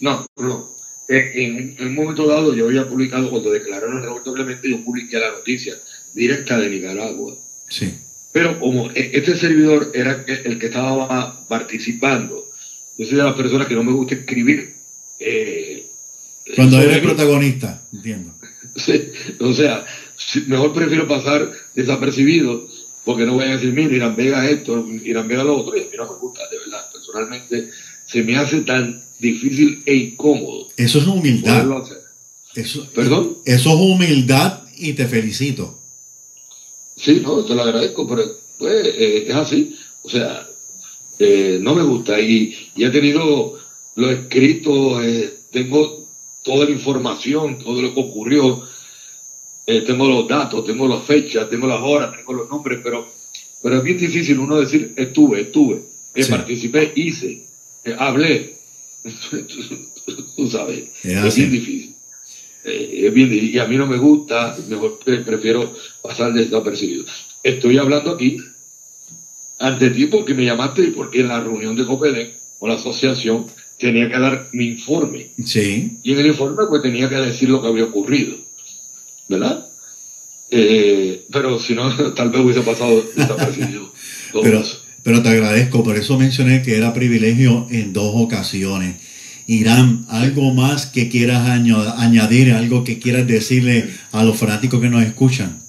No, 0.00 0.26
no. 0.36 0.76
Eh, 1.08 1.32
En, 1.36 1.76
en 1.78 1.88
un 1.88 1.94
momento 1.94 2.26
dado 2.26 2.54
yo 2.54 2.66
había 2.66 2.86
publicado, 2.86 3.30
cuando 3.30 3.50
declararon 3.50 3.96
a 3.98 4.04
Roberto 4.04 4.34
Clemente, 4.34 4.70
yo 4.70 4.84
publiqué 4.84 5.18
la 5.18 5.30
noticia 5.30 5.74
directa 6.14 6.58
de 6.58 6.68
Nicaragua. 6.68 7.34
Sí, 7.70 7.94
Pero 8.32 8.60
como 8.60 8.90
e- 8.90 9.10
este 9.14 9.36
servidor 9.36 9.90
era 9.94 10.24
el 10.44 10.58
que 10.58 10.66
estaba 10.66 11.46
participando, 11.48 12.46
yo 12.98 13.06
soy 13.06 13.16
de 13.16 13.22
las 13.22 13.34
personas 13.34 13.66
que 13.66 13.74
no 13.74 13.82
me 13.82 13.92
gusta 13.92 14.14
escribir. 14.14 14.74
Eh, 15.18 15.86
cuando 16.54 16.80
eres 16.80 16.98
protagonista, 17.00 17.82
entiendo. 17.92 18.34
Sí, 18.76 19.10
o 19.40 19.52
sea, 19.52 19.84
mejor 20.46 20.72
prefiero 20.72 21.08
pasar 21.08 21.50
desapercibido 21.74 22.68
porque 23.04 23.24
no 23.24 23.34
voy 23.34 23.46
a 23.46 23.56
decir, 23.56 23.72
mira, 23.72 23.96
Irán 23.96 24.14
Vega 24.14 24.48
esto, 24.48 24.86
Irán 25.02 25.26
Vega 25.26 25.42
lo 25.42 25.56
otro, 25.56 25.76
y 25.76 25.80
a 25.80 25.84
mí 25.84 25.96
no 25.96 26.04
me 26.04 26.18
gusta, 26.18 26.42
de 26.48 26.58
verdad, 26.58 26.84
personalmente 26.92 27.70
se 28.06 28.22
me 28.22 28.36
hace 28.36 28.60
tan 28.60 29.02
difícil 29.18 29.82
e 29.86 29.94
incómodo. 29.94 30.68
Eso 30.76 30.98
es 30.98 31.06
humildad. 31.06 31.66
Eso, 32.54 32.86
¿Perdón? 32.94 33.38
Eso 33.44 33.70
es 33.70 33.76
humildad 33.76 34.62
y 34.76 34.92
te 34.92 35.06
felicito. 35.06 35.78
Sí, 36.96 37.20
no, 37.22 37.44
te 37.44 37.54
lo 37.54 37.62
agradezco, 37.62 38.06
pero 38.06 38.24
pues, 38.58 38.86
eh, 38.86 39.24
es 39.28 39.34
así. 39.34 39.76
O 40.02 40.10
sea, 40.10 40.46
eh, 41.18 41.58
no 41.60 41.74
me 41.74 41.82
gusta. 41.82 42.20
Y, 42.20 42.54
y, 42.76 42.84
he 42.84 42.90
tenido 42.90 43.58
lo 43.98 44.10
escrito, 44.12 45.02
eh, 45.02 45.34
tengo 45.50 46.06
toda 46.44 46.66
la 46.66 46.70
información, 46.70 47.58
todo 47.58 47.82
lo 47.82 47.92
que 47.92 48.00
ocurrió, 48.00 48.62
tengo 49.66 50.08
los 50.08 50.26
datos, 50.26 50.64
tengo 50.64 50.88
las 50.88 51.02
fechas, 51.02 51.50
tengo 51.50 51.66
las 51.66 51.80
horas, 51.82 52.16
tengo 52.16 52.32
los 52.32 52.48
nombres, 52.48 52.80
pero, 52.82 53.06
pero 53.60 53.76
es 53.76 53.82
bien 53.82 53.98
difícil 53.98 54.38
uno 54.38 54.56
decir 54.56 54.94
estuve, 54.96 55.42
estuve, 55.42 55.82
participé, 56.30 56.92
hice, 56.94 57.44
hablé. 57.98 58.54
Tú 60.36 60.48
sabes, 60.48 60.90
es, 61.02 61.34
bien 61.34 61.50
difícil. 61.50 61.94
es 62.64 63.12
bien, 63.12 63.30
y 63.30 63.58
a 63.58 63.66
mí 63.66 63.76
no 63.76 63.86
me 63.86 63.98
gusta, 63.98 64.56
mejor 64.68 65.00
prefiero 65.00 65.74
pasar 66.00 66.32
desapercibido. 66.32 67.04
Estoy 67.42 67.78
hablando 67.78 68.12
aquí 68.12 68.38
ante 69.58 69.90
ti 69.90 70.06
porque 70.06 70.34
me 70.34 70.44
llamaste 70.44 70.84
y 70.84 70.90
porque 70.92 71.20
en 71.20 71.28
la 71.28 71.40
reunión 71.40 71.76
de 71.76 71.84
Copedec 71.84 72.34
o 72.60 72.68
la 72.68 72.74
asociación 72.74 73.46
tenía 73.78 74.08
que 74.08 74.18
dar 74.18 74.48
mi 74.52 74.66
informe. 74.66 75.28
Sí. 75.44 75.98
Y 76.02 76.12
en 76.12 76.18
el 76.18 76.26
informe 76.26 76.64
pues 76.68 76.82
tenía 76.82 77.08
que 77.08 77.16
decir 77.16 77.48
lo 77.48 77.62
que 77.62 77.68
había 77.68 77.84
ocurrido. 77.84 78.36
¿Verdad? 79.28 79.66
Eh, 80.50 81.24
pero 81.30 81.58
si 81.58 81.74
no, 81.74 81.94
tal 82.14 82.30
vez 82.30 82.40
hubiese 82.40 82.62
pasado 82.62 83.04
desapercibido. 83.14 83.92
pero, 84.42 84.62
pero 85.02 85.22
te 85.22 85.28
agradezco, 85.28 85.82
por 85.84 85.96
eso 85.96 86.18
mencioné 86.18 86.62
que 86.62 86.76
era 86.76 86.94
privilegio 86.94 87.66
en 87.70 87.92
dos 87.92 88.12
ocasiones. 88.14 88.96
Irán, 89.46 90.04
¿algo 90.08 90.52
más 90.52 90.86
que 90.86 91.08
quieras 91.08 91.48
añadir, 91.48 92.52
algo 92.52 92.84
que 92.84 92.98
quieras 92.98 93.26
decirle 93.26 93.88
a 94.12 94.22
los 94.22 94.36
fanáticos 94.36 94.78
que 94.78 94.90
nos 94.90 95.02
escuchan? 95.02 95.62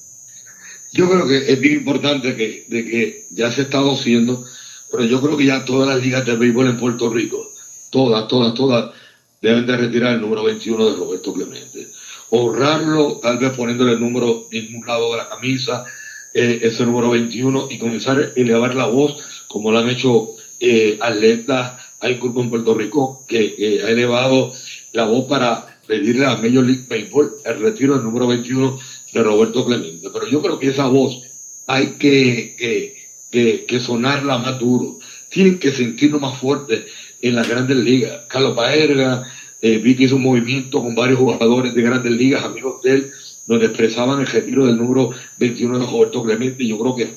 Yo 0.92 1.10
creo 1.10 1.26
que 1.26 1.54
es 1.54 1.60
bien 1.62 1.76
importante 1.76 2.36
que, 2.36 2.66
de 2.68 2.84
que 2.84 3.26
ya 3.30 3.52
se 3.52 3.62
ha 3.62 3.64
estado 3.66 3.94
haciendo, 3.94 4.46
pero 4.92 5.06
yo 5.06 5.22
creo 5.22 5.38
que 5.38 5.46
ya 5.46 5.64
todas 5.64 5.88
las 5.88 6.04
ligas 6.04 6.26
de 6.26 6.36
béisbol 6.36 6.68
en 6.68 6.78
Puerto 6.78 7.10
Rico, 7.10 7.49
todas, 7.90 8.28
todas, 8.28 8.54
todas, 8.54 8.92
deben 9.42 9.66
de 9.66 9.78
retirar 9.78 10.14
el 10.14 10.22
número 10.22 10.44
21 10.44 10.90
de 10.90 10.96
Roberto 10.96 11.34
Clemente. 11.34 11.88
Honrarlo, 12.30 13.20
tal 13.22 13.38
vez 13.38 13.52
poniéndole 13.52 13.94
el 13.94 14.00
número 14.00 14.48
en 14.52 14.76
un 14.76 14.86
lado 14.86 15.12
de 15.12 15.18
la 15.18 15.30
camisa, 15.30 15.86
eh, 16.34 16.60
ese 16.62 16.86
número 16.86 17.10
21, 17.12 17.68
y 17.72 17.78
comenzar 17.78 18.20
a 18.20 18.40
elevar 18.40 18.76
la 18.76 18.88
voz, 18.88 19.18
como 19.48 19.72
lo 19.72 19.80
han 19.80 19.90
hecho 19.90 20.30
eh, 20.60 20.98
atletas. 21.02 21.80
Hay 22.02 22.20
un 22.22 22.40
en 22.40 22.50
Puerto 22.50 22.74
Rico 22.76 23.26
que 23.28 23.82
ha 23.84 23.90
elevado 23.90 24.54
la 24.94 25.06
voz 25.06 25.26
para 25.26 25.80
pedirle 25.86 26.26
a 26.26 26.38
Major 26.38 26.64
League 26.64 26.86
Baseball 26.88 27.34
el 27.44 27.60
retiro 27.60 27.96
del 27.96 28.04
número 28.04 28.28
21 28.28 28.80
de 29.12 29.24
Roberto 29.24 29.66
Clemente. 29.66 30.10
Pero 30.14 30.28
yo 30.28 30.42
creo 30.42 30.60
que 30.60 30.70
esa 30.70 30.88
voz 30.88 31.24
hay 31.68 31.96
que, 32.00 32.56
que, 33.32 33.80
sonarla 33.80 34.38
más 34.38 34.60
duro. 34.60 35.00
Tienen 35.30 35.60
que 35.60 35.72
sentirlo 35.72 36.20
más 36.20 36.40
fuerte 36.40 36.86
en 37.22 37.36
las 37.36 37.48
grandes 37.48 37.78
ligas. 37.78 38.22
Carlos 38.28 38.56
Paerga, 38.56 39.24
eh, 39.62 39.78
vi 39.78 39.96
que 39.96 40.04
hizo 40.04 40.16
un 40.16 40.24
movimiento 40.24 40.82
con 40.82 40.96
varios 40.96 41.20
jugadores 41.20 41.74
de 41.74 41.82
grandes 41.82 42.12
ligas, 42.12 42.44
amigos 42.44 42.82
de 42.84 42.94
él, 42.94 43.12
donde 43.46 43.66
expresaban 43.66 44.20
el 44.20 44.28
retiro 44.28 44.66
del 44.66 44.78
número 44.78 45.12
21 45.38 45.80
de 45.80 45.86
Roberto 45.86 46.24
Clemente. 46.24 46.66
Yo 46.66 46.78
creo 46.78 46.96
que 46.96 47.10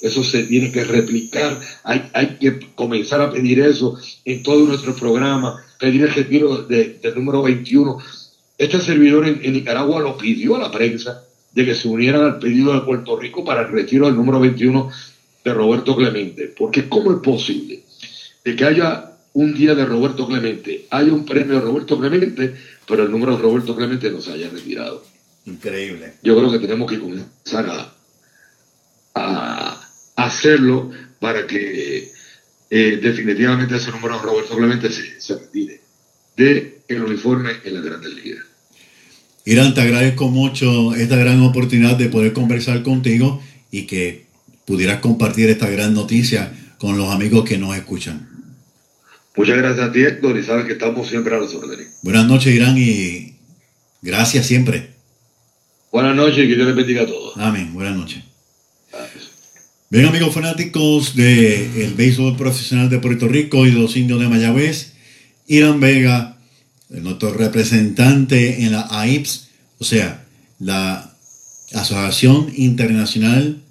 eso 0.00 0.22
se 0.22 0.42
tiene 0.44 0.70
que 0.70 0.84
replicar. 0.84 1.58
Hay, 1.84 2.10
hay 2.12 2.36
que 2.38 2.58
comenzar 2.74 3.20
a 3.20 3.30
pedir 3.30 3.60
eso 3.60 3.96
en 4.24 4.42
todo 4.42 4.66
nuestro 4.66 4.94
programa, 4.94 5.64
pedir 5.78 6.02
el 6.02 6.14
retiro 6.14 6.62
del 6.62 7.00
número 7.14 7.42
21 7.42 7.98
este 8.62 8.80
servidor 8.80 9.26
en, 9.26 9.52
Nicaragua 9.52 10.00
lo 10.00 10.16
pidió 10.16 10.54
a 10.54 10.60
la 10.60 10.70
prensa 10.70 11.24
de 11.52 11.64
que 11.64 11.74
se 11.74 11.88
unieran 11.88 12.22
al 12.22 12.38
pedido 12.38 12.72
de 12.72 12.82
Puerto 12.82 13.18
Rico 13.18 13.44
para 13.44 13.62
el 13.62 13.72
retiro 13.72 14.06
del 14.06 14.14
número 14.14 14.38
21 14.38 14.88
de 15.44 15.52
Roberto 15.52 15.96
Clemente. 15.96 16.54
Porque 16.56 16.88
¿cómo 16.88 17.10
es 17.10 17.18
posible 17.18 17.82
de 18.44 18.54
que 18.54 18.64
haya 18.64 19.11
un 19.34 19.54
día 19.54 19.74
de 19.74 19.84
Roberto 19.84 20.26
Clemente, 20.26 20.86
haya 20.90 21.12
un 21.12 21.24
premio 21.24 21.54
de 21.54 21.60
Roberto 21.60 21.98
Clemente, 21.98 22.54
pero 22.86 23.04
el 23.04 23.10
número 23.10 23.36
de 23.36 23.42
Roberto 23.42 23.74
Clemente 23.74 24.10
no 24.10 24.20
se 24.20 24.32
haya 24.32 24.50
retirado? 24.50 25.04
Increíble. 25.46 26.14
Yo 26.22 26.36
creo 26.36 26.50
que 26.52 26.58
tenemos 26.58 26.90
que 26.90 26.98
comenzar 26.98 27.88
a, 29.14 29.78
hacerlo 30.14 30.90
para 31.18 31.46
que 31.46 32.10
eh, 32.70 33.00
definitivamente 33.02 33.76
ese 33.76 33.90
número 33.90 34.16
de 34.16 34.22
Roberto 34.22 34.56
Clemente 34.56 34.90
se, 34.90 35.20
se 35.20 35.38
retire 35.38 35.80
de 36.36 36.82
el 36.88 37.02
uniforme 37.02 37.50
en 37.64 37.74
la 37.74 37.80
Grandes 37.80 38.14
Ligas. 38.14 38.44
Irán, 39.44 39.74
te 39.74 39.80
agradezco 39.80 40.28
mucho 40.28 40.94
esta 40.94 41.16
gran 41.16 41.40
oportunidad 41.40 41.96
de 41.96 42.08
poder 42.08 42.32
conversar 42.32 42.82
contigo 42.82 43.42
y 43.70 43.86
que 43.86 44.26
pudieras 44.64 45.00
compartir 45.00 45.50
esta 45.50 45.68
gran 45.68 45.94
noticia 45.94 46.52
con 46.78 46.96
los 46.96 47.12
amigos 47.12 47.44
que 47.44 47.58
nos 47.58 47.76
escuchan. 47.76 48.31
Muchas 49.36 49.56
gracias 49.56 49.88
a 49.88 49.92
ti, 49.92 50.02
Héctor, 50.02 50.38
y 50.38 50.42
sabes 50.42 50.66
que 50.66 50.72
estamos 50.72 51.08
siempre 51.08 51.34
a 51.34 51.38
los 51.38 51.54
órdenes. 51.54 51.98
Buenas 52.02 52.26
noches, 52.26 52.54
Irán, 52.54 52.76
y 52.76 53.34
gracias 54.02 54.46
siempre. 54.46 54.90
Buenas 55.90 56.14
noches 56.14 56.44
y 56.44 56.48
que 56.48 56.54
Dios 56.54 56.66
les 56.66 56.76
bendiga 56.76 57.02
a 57.02 57.06
todos. 57.06 57.36
Amén. 57.36 57.72
Buenas 57.72 57.96
noches. 57.96 58.22
Bien, 59.90 60.06
amigos 60.06 60.34
fanáticos 60.34 61.14
del 61.14 61.70
el 61.76 61.94
béisbol 61.94 62.36
profesional 62.36 62.88
de 62.88 62.98
Puerto 62.98 63.28
Rico 63.28 63.66
y 63.66 63.70
de 63.70 63.78
los 63.78 63.96
indios 63.96 64.20
de 64.20 64.28
Mayagüez, 64.28 64.94
Irán 65.46 65.80
Vega 65.80 66.38
nuestro 67.00 67.32
representante 67.32 68.64
en 68.64 68.72
la 68.72 68.86
AIPS, 68.90 69.48
o 69.78 69.84
sea, 69.84 70.24
la 70.58 71.14
Asociación 71.72 72.52
Internacional 72.54 73.62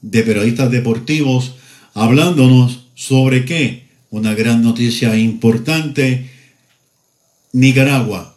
de 0.00 0.22
Periodistas 0.22 0.70
Deportivos, 0.70 1.56
hablándonos 1.92 2.86
sobre 2.94 3.44
qué, 3.44 3.83
una 4.14 4.32
gran 4.32 4.62
noticia 4.62 5.18
importante, 5.18 6.30
Nicaragua. 7.52 8.36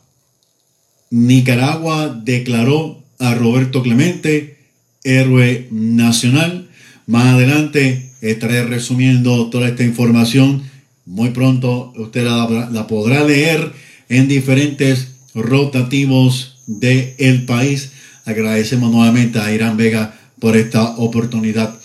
Nicaragua 1.12 2.20
declaró 2.26 3.04
a 3.20 3.36
Roberto 3.36 3.84
Clemente 3.84 4.58
héroe 5.04 5.68
nacional. 5.70 6.68
Más 7.06 7.28
adelante 7.28 8.10
estaré 8.22 8.64
resumiendo 8.64 9.52
toda 9.52 9.68
esta 9.68 9.84
información. 9.84 10.64
Muy 11.06 11.30
pronto 11.30 11.94
usted 11.96 12.26
la, 12.26 12.88
podrá 12.88 13.24
leer 13.24 13.72
en 14.10 14.28
diferentes 14.28 15.10
rotativos 15.36 16.58
del 16.66 17.14
el 17.20 17.46
país. 17.46 17.92
Agradecemos 18.26 18.92
nuevamente 18.92 19.40
a 19.40 19.54
Irán 19.54 19.78
Vega 19.78 20.18
por 20.40 20.58
esta 20.58 20.98
oportunidad. 20.98 21.80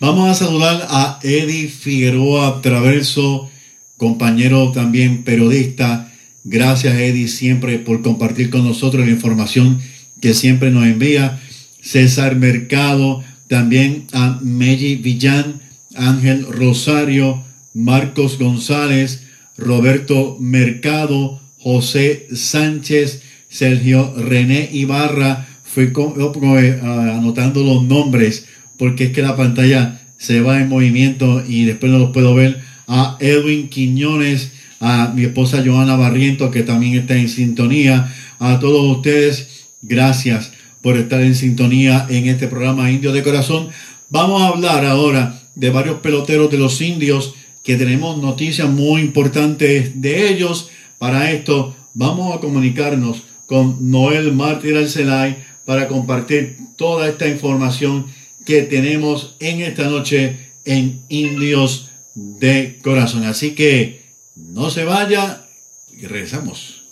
Vamos 0.00 0.30
a 0.30 0.34
saludar 0.34 0.86
a 0.90 1.18
Eddie 1.24 1.66
Figueroa 1.66 2.62
Traverso, 2.62 3.50
compañero 3.96 4.70
también 4.70 5.24
periodista. 5.24 6.12
Gracias 6.44 6.94
Eddie 6.94 7.26
siempre 7.26 7.80
por 7.80 8.00
compartir 8.02 8.48
con 8.48 8.62
nosotros 8.62 9.04
la 9.04 9.10
información 9.10 9.80
que 10.20 10.34
siempre 10.34 10.70
nos 10.70 10.84
envía. 10.84 11.40
César 11.82 12.36
Mercado, 12.36 13.24
también 13.48 14.06
a 14.12 14.38
Meji 14.40 14.94
Villán, 14.94 15.62
Ángel 15.96 16.46
Rosario, 16.46 17.42
Marcos 17.74 18.38
González, 18.38 19.24
Roberto 19.56 20.36
Mercado, 20.38 21.40
José 21.58 22.28
Sánchez, 22.32 23.22
Sergio 23.48 24.14
René 24.16 24.68
Ibarra. 24.72 25.48
Fui 25.64 25.92
eh, 25.92 26.80
anotando 26.82 27.64
los 27.64 27.82
nombres 27.82 28.46
porque 28.78 29.04
es 29.04 29.12
que 29.12 29.22
la 29.22 29.36
pantalla 29.36 30.00
se 30.16 30.40
va 30.40 30.60
en 30.60 30.68
movimiento 30.68 31.44
y 31.46 31.64
después 31.64 31.92
no 31.92 31.98
los 31.98 32.10
puedo 32.10 32.34
ver. 32.34 32.60
A 32.86 33.16
Edwin 33.20 33.68
Quiñones, 33.68 34.52
a 34.80 35.12
mi 35.14 35.24
esposa 35.24 35.62
Joana 35.64 35.96
Barriento 35.96 36.50
que 36.50 36.62
también 36.62 36.94
está 36.94 37.16
en 37.16 37.28
sintonía. 37.28 38.14
A 38.38 38.58
todos 38.60 38.96
ustedes, 38.96 39.66
gracias 39.82 40.52
por 40.80 40.96
estar 40.96 41.20
en 41.20 41.34
sintonía 41.34 42.06
en 42.08 42.28
este 42.28 42.48
programa 42.48 42.90
Indio 42.90 43.12
de 43.12 43.22
Corazón. 43.22 43.68
Vamos 44.08 44.40
a 44.40 44.48
hablar 44.48 44.86
ahora 44.86 45.40
de 45.54 45.70
varios 45.70 45.98
peloteros 45.98 46.50
de 46.50 46.58
los 46.58 46.80
indios 46.80 47.34
que 47.62 47.76
tenemos 47.76 48.16
noticias 48.22 48.70
muy 48.70 49.02
importantes 49.02 50.00
de 50.00 50.30
ellos 50.30 50.70
para 50.98 51.30
esto 51.30 51.76
vamos 51.94 52.34
a 52.34 52.40
comunicarnos 52.40 53.22
con 53.46 53.90
Noel 53.90 54.32
Mártir 54.32 54.76
Alcelay 54.76 55.36
para 55.64 55.86
compartir 55.86 56.56
toda 56.76 57.08
esta 57.08 57.28
información 57.28 58.06
que 58.48 58.62
tenemos 58.62 59.36
en 59.40 59.60
esta 59.60 59.84
noche 59.90 60.52
en 60.64 61.02
Indios 61.10 61.90
de 62.14 62.78
Corazón. 62.82 63.24
Así 63.24 63.50
que 63.50 64.06
no 64.36 64.70
se 64.70 64.84
vaya 64.84 65.46
y 65.94 66.06
regresamos. 66.06 66.84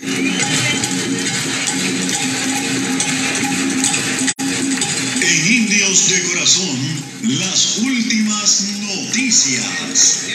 En 0.00 0.12
Indios 5.50 6.10
de 6.10 6.22
Corazón, 6.28 6.76
las 7.22 7.78
últimas 7.78 8.68
noticias. 8.82 10.26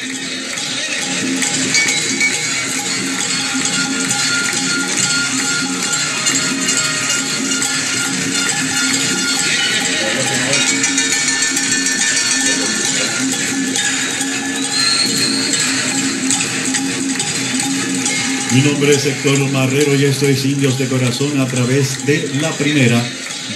Mi 18.54 18.62
nombre 18.62 18.92
es 18.92 19.04
Héctor 19.08 19.40
Marrero 19.52 19.96
y 19.96 20.06
esto 20.06 20.28
es 20.28 20.46
Indios 20.46 20.78
de 20.78 20.88
Corazón 20.88 21.40
a 21.40 21.48
través 21.48 22.06
de 22.06 22.40
la 22.40 22.52
primera 22.52 23.04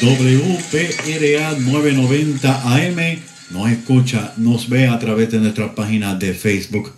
WPRA 0.02 1.52
990 1.52 2.76
AM. 2.76 3.20
Nos 3.52 3.70
escucha, 3.70 4.34
nos 4.38 4.68
ve 4.68 4.88
a 4.88 4.98
través 4.98 5.30
de 5.30 5.38
nuestra 5.38 5.76
página 5.76 6.16
de 6.16 6.34
Facebook. 6.34 6.94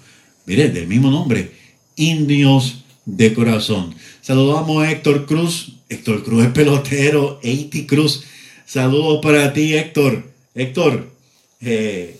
Mire, 0.45 0.69
del 0.69 0.87
mismo 0.87 1.11
nombre, 1.11 1.51
Indios 1.97 2.85
de 3.05 3.33
Corazón. 3.33 3.93
Saludamos 4.21 4.81
a 4.81 4.89
Héctor 4.89 5.25
Cruz. 5.25 5.73
Héctor 5.89 6.23
Cruz 6.23 6.45
es 6.45 6.51
pelotero, 6.51 7.41
Eiti 7.43 7.85
Cruz. 7.85 8.23
Saludos 8.65 9.19
para 9.21 9.51
ti, 9.51 9.75
Héctor. 9.75 10.23
Héctor, 10.55 11.11
eh, 11.59 12.17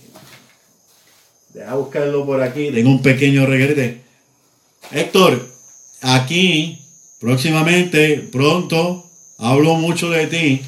deja 1.53 1.75
buscarlo 1.75 2.25
por 2.25 2.41
aquí. 2.41 2.69
Tengo 2.69 2.89
un 2.89 3.01
pequeño 3.01 3.45
regrete. 3.45 4.01
Héctor, 4.91 5.58
aquí 6.01 6.79
próximamente, 7.19 8.27
pronto, 8.31 9.09
hablo 9.37 9.75
mucho 9.75 10.09
de 10.09 10.27
ti. 10.27 10.61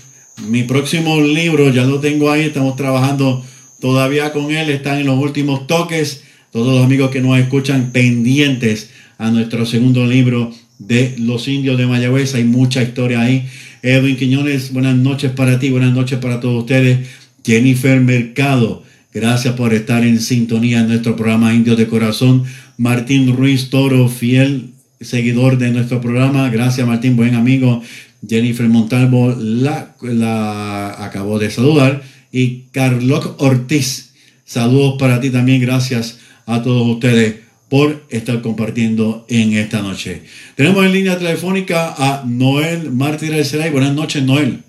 Mi 0.48 0.64
próximo 0.64 1.22
libro 1.22 1.72
ya 1.72 1.86
lo 1.86 2.00
tengo 2.00 2.32
ahí, 2.32 2.42
estamos 2.42 2.76
trabajando 2.76 3.44
todavía 3.80 4.34
con 4.34 4.52
él, 4.52 4.70
están 4.70 5.00
en 5.00 5.08
los 5.08 5.20
últimos 5.20 5.68
toques. 5.68 6.24
Todos 6.52 6.76
los 6.76 6.84
amigos 6.84 7.12
que 7.12 7.22
nos 7.22 7.40
escuchan 7.40 7.92
pendientes 7.92 8.90
a 9.18 9.32
nuestro 9.32 9.66
segundo 9.66 10.06
libro 10.06 10.52
de 10.80 11.16
Los 11.18 11.48
Indios 11.48 11.78
de 11.78 11.86
Mayagüez, 11.86 12.36
hay 12.36 12.44
mucha 12.44 12.82
historia 12.82 13.22
ahí. 13.22 13.48
Edwin 13.84 14.18
Quiñones, 14.18 14.74
buenas 14.74 14.96
noches 14.96 15.32
para 15.32 15.60
ti, 15.60 15.70
buenas 15.70 15.94
noches 15.94 16.20
para 16.20 16.40
todos 16.40 16.60
ustedes. 16.60 17.08
Jennifer 17.46 18.00
Mercado, 18.02 18.84
gracias 19.14 19.56
por 19.56 19.74
estar 19.74 20.04
en 20.04 20.20
sintonía 20.20 20.82
en 20.82 20.90
nuestro 20.90 21.16
programa 21.16 21.54
Indios 21.54 21.78
de 21.78 21.88
Corazón. 21.88 22.44
Martín 22.78 23.36
Ruiz 23.36 23.70
Toro, 23.70 24.08
fiel 24.10 24.72
seguidor 25.02 25.58
de 25.58 25.72
nuestro 25.72 26.00
programa. 26.02 26.50
Gracias 26.50 26.88
Martín, 26.88 27.16
buen 27.16 27.36
amigo. 27.36 27.82
Jennifer 28.28 28.68
Montalvo 28.68 29.36
la, 29.38 29.96
la 30.02 31.04
acabó 31.04 31.40
de 31.40 31.50
saludar. 31.50 32.02
Y 32.32 32.64
Carlos 32.72 33.36
Ortiz, 33.40 34.14
saludos 34.46 34.96
para 35.00 35.20
ti 35.20 35.30
también. 35.30 35.62
Gracias 35.62 36.20
a 36.46 36.62
todos 36.62 36.88
ustedes 36.88 37.36
por 37.70 38.04
estar 38.10 38.42
compartiendo 38.42 39.26
en 39.30 39.54
esta 39.54 39.82
noche. 39.82 40.24
Tenemos 40.56 40.86
en 40.86 40.92
línea 40.92 41.18
telefónica 41.18 41.94
a 41.98 42.24
Noel 42.26 42.92
Martínez 42.92 43.56
Buenas 43.72 43.94
noches, 43.94 44.24
Noel. 44.24 44.64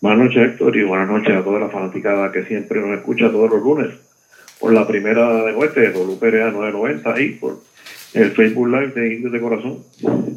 Buenas 0.00 0.26
noches, 0.26 0.50
Héctor, 0.50 0.76
y 0.76 0.84
buenas 0.84 1.08
noches 1.08 1.34
a 1.34 1.44
toda 1.44 1.60
la 1.60 1.68
fanaticada 1.68 2.32
que 2.32 2.44
siempre 2.44 2.80
nos 2.80 2.96
escucha 2.98 3.30
todos 3.30 3.50
los 3.50 3.62
lunes 3.62 3.88
por 4.62 4.72
la 4.72 4.86
primera 4.86 5.44
de 5.44 5.52
muerte, 5.52 5.90
WPRA 5.90 6.52
990 6.52 7.20
y 7.20 7.28
por 7.30 7.60
el 8.14 8.30
Facebook 8.32 8.68
Live 8.68 8.92
de 8.94 9.14
Indios 9.14 9.32
de 9.32 9.40
Corazón. 9.40 9.78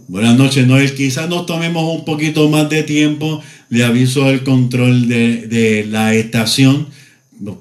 Buenas 0.07 0.38
noches, 0.38 0.65
Noel. 0.65 0.93
Quizás 0.93 1.30
nos 1.30 1.45
tomemos 1.45 1.84
un 1.97 2.05
poquito 2.05 2.49
más 2.49 2.69
de 2.69 2.84
tiempo. 2.84 3.41
Le 3.69 3.84
aviso 3.84 4.30
el 4.30 4.43
control 4.43 5.07
de, 5.07 5.47
de 5.47 5.86
la 5.86 6.13
estación. 6.13 6.88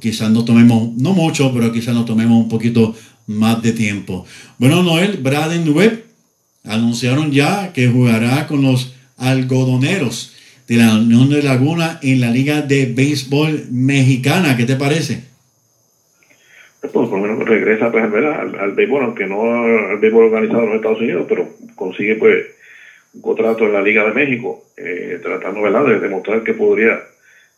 Quizás 0.00 0.30
nos 0.30 0.44
tomemos, 0.44 0.94
no 0.96 1.12
mucho, 1.14 1.52
pero 1.52 1.72
quizás 1.72 1.94
nos 1.94 2.06
tomemos 2.06 2.38
un 2.38 2.48
poquito 2.48 2.94
más 3.26 3.60
de 3.62 3.72
tiempo. 3.72 4.24
Bueno, 4.58 4.82
Noel, 4.82 5.18
Braden 5.18 5.68
Webb 5.68 6.04
anunciaron 6.64 7.32
ya 7.32 7.72
que 7.72 7.88
jugará 7.88 8.46
con 8.46 8.62
los 8.62 8.94
algodoneros 9.16 10.32
de 10.68 10.76
la 10.76 10.94
Unión 10.96 11.28
de 11.28 11.42
Laguna 11.42 11.98
en 12.02 12.20
la 12.20 12.30
Liga 12.30 12.62
de 12.62 12.86
Béisbol 12.86 13.66
Mexicana. 13.70 14.56
¿Qué 14.56 14.64
te 14.64 14.76
parece? 14.76 15.33
Pues 16.92 17.08
por 17.08 17.18
lo 17.18 17.26
menos 17.26 17.48
regresa 17.48 17.90
pues. 17.90 18.04
Al, 18.04 18.58
al, 18.58 18.72
béisbol, 18.72 19.04
aunque 19.04 19.26
no 19.26 19.42
al 19.42 19.98
béisbol 19.98 20.26
organizado 20.26 20.62
en 20.62 20.68
los 20.68 20.76
Estados 20.76 21.00
Unidos, 21.00 21.26
pero 21.28 21.48
consigue 21.74 22.16
pues 22.16 22.44
un 23.14 23.22
contrato 23.22 23.64
en 23.64 23.72
la 23.72 23.82
Liga 23.82 24.04
de 24.04 24.12
México, 24.12 24.64
eh, 24.76 25.18
tratando 25.22 25.62
¿verdad? 25.62 25.86
de 25.86 26.00
demostrar 26.00 26.42
que 26.42 26.52
podría 26.52 27.00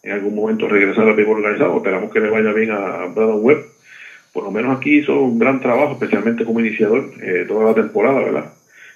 en 0.02 0.12
algún 0.12 0.34
momento 0.34 0.68
regresar 0.68 1.08
al 1.08 1.14
béisbol 1.14 1.38
organizado. 1.38 1.76
Esperamos 1.76 2.12
que 2.12 2.20
le 2.20 2.30
vaya 2.30 2.52
bien 2.52 2.70
a, 2.70 3.06
Brandon 3.06 3.42
Webb. 3.42 3.64
Por 4.32 4.44
lo 4.44 4.50
menos 4.50 4.76
aquí 4.76 4.98
hizo 4.98 5.20
un 5.22 5.38
gran 5.38 5.60
trabajo, 5.60 5.94
especialmente 5.94 6.44
como 6.44 6.60
iniciador, 6.60 7.10
eh, 7.22 7.44
toda 7.48 7.64
la 7.64 7.74
temporada, 7.74 8.20
¿verdad? 8.20 8.52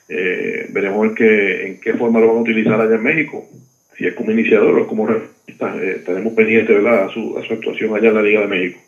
Eh, 0.08 0.66
veremos 0.70 1.06
en 1.06 1.14
qué, 1.14 1.66
en 1.66 1.80
qué 1.80 1.94
forma 1.94 2.20
lo 2.20 2.28
van 2.28 2.38
a 2.38 2.40
utilizar 2.40 2.80
allá 2.80 2.96
en 2.96 3.02
México, 3.02 3.48
si 3.96 4.06
es 4.06 4.14
como 4.14 4.30
iniciador 4.32 4.78
o 4.78 4.86
como 4.86 5.08
está, 5.46 5.76
eh, 5.76 5.96
estaremos 5.98 6.32
pendientes 6.34 6.74
¿verdad? 6.74 7.04
A, 7.04 7.08
su, 7.10 7.38
a 7.38 7.42
su 7.42 7.52
actuación 7.54 7.94
allá 7.94 8.08
en 8.08 8.14
la 8.14 8.22
Liga 8.22 8.40
de 8.40 8.46
México. 8.46 8.80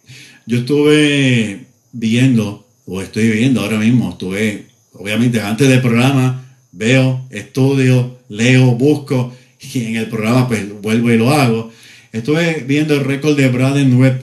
Yo 0.46 0.58
estuve 0.58 1.66
viendo, 1.92 2.66
o 2.86 3.00
estoy 3.00 3.30
viendo 3.30 3.60
ahora 3.60 3.78
mismo, 3.78 4.10
estuve, 4.10 4.66
obviamente 4.92 5.40
antes 5.40 5.68
del 5.68 5.80
programa, 5.80 6.44
veo, 6.72 7.26
estudio, 7.30 8.18
leo, 8.28 8.72
busco, 8.72 9.32
y 9.72 9.84
en 9.84 9.96
el 9.96 10.08
programa 10.08 10.48
pues 10.48 10.68
vuelvo 10.80 11.12
y 11.12 11.18
lo 11.18 11.30
hago. 11.30 11.70
Estuve 12.12 12.64
viendo 12.66 12.94
el 12.94 13.04
récord 13.04 13.36
de 13.36 13.48
Braden 13.48 13.94
Webb, 13.94 14.22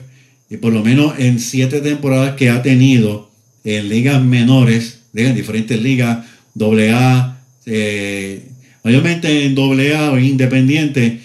y 0.50 0.56
por 0.58 0.72
lo 0.72 0.82
menos 0.82 1.18
en 1.18 1.38
siete 1.38 1.80
temporadas 1.80 2.34
que 2.36 2.50
ha 2.50 2.60
tenido 2.60 3.30
en 3.64 3.88
ligas 3.88 4.22
menores, 4.22 5.00
en 5.14 5.34
diferentes 5.34 5.80
ligas, 5.80 6.26
AA, 6.60 7.40
eh, 7.66 8.42
mayormente 8.84 9.46
en 9.46 9.56
AA 9.56 10.10
o 10.10 10.18
independiente, 10.18 11.20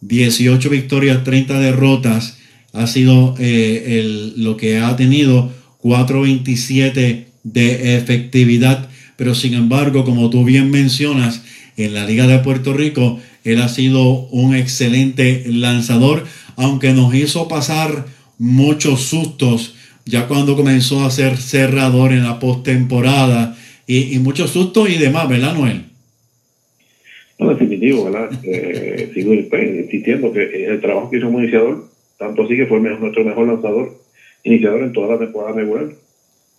18 0.00 0.68
victorias, 0.68 1.24
30 1.24 1.58
derrotas, 1.60 2.36
ha 2.74 2.86
sido 2.86 3.34
eh, 3.38 4.00
el, 4.00 4.42
lo 4.42 4.56
que 4.56 4.78
ha 4.78 4.94
tenido 4.96 5.50
4.27 5.82 7.24
de 7.44 7.96
efectividad, 7.96 8.88
pero 9.16 9.34
sin 9.34 9.54
embargo, 9.54 10.04
como 10.04 10.28
tú 10.28 10.44
bien 10.44 10.70
mencionas, 10.70 11.42
en 11.76 11.94
la 11.94 12.06
Liga 12.06 12.26
de 12.26 12.38
Puerto 12.38 12.72
Rico, 12.72 13.18
él 13.42 13.60
ha 13.60 13.68
sido 13.68 14.26
un 14.30 14.54
excelente 14.54 15.44
lanzador, 15.46 16.24
aunque 16.56 16.92
nos 16.92 17.14
hizo 17.14 17.48
pasar 17.48 18.06
muchos 18.38 19.02
sustos 19.02 19.74
ya 20.06 20.28
cuando 20.28 20.54
comenzó 20.54 21.04
a 21.04 21.10
ser 21.10 21.36
cerrador 21.36 22.12
en 22.12 22.24
la 22.24 22.38
postemporada 22.38 23.56
y, 23.86 24.14
y 24.14 24.18
muchos 24.18 24.50
sustos 24.50 24.90
y 24.90 24.98
demás, 24.98 25.28
¿verdad, 25.28 25.54
Noel? 25.54 25.84
No, 27.38 27.48
definitivo, 27.50 28.04
¿verdad? 28.04 28.30
eh, 28.44 29.10
sigo 29.14 29.34
insistiendo 29.34 30.32
que 30.32 30.66
el 30.66 30.80
trabajo 30.80 31.10
que 31.10 31.18
hizo 31.18 31.26
como 31.26 31.40
iniciador 31.40 31.93
tanto 32.18 32.42
así 32.42 32.56
que 32.56 32.66
fue 32.66 32.80
nuestro 32.80 33.24
mejor 33.24 33.46
lanzador, 33.46 33.92
iniciador 34.42 34.82
en 34.82 34.92
toda 34.92 35.14
la 35.14 35.18
temporada 35.18 35.56
regular. 35.56 35.88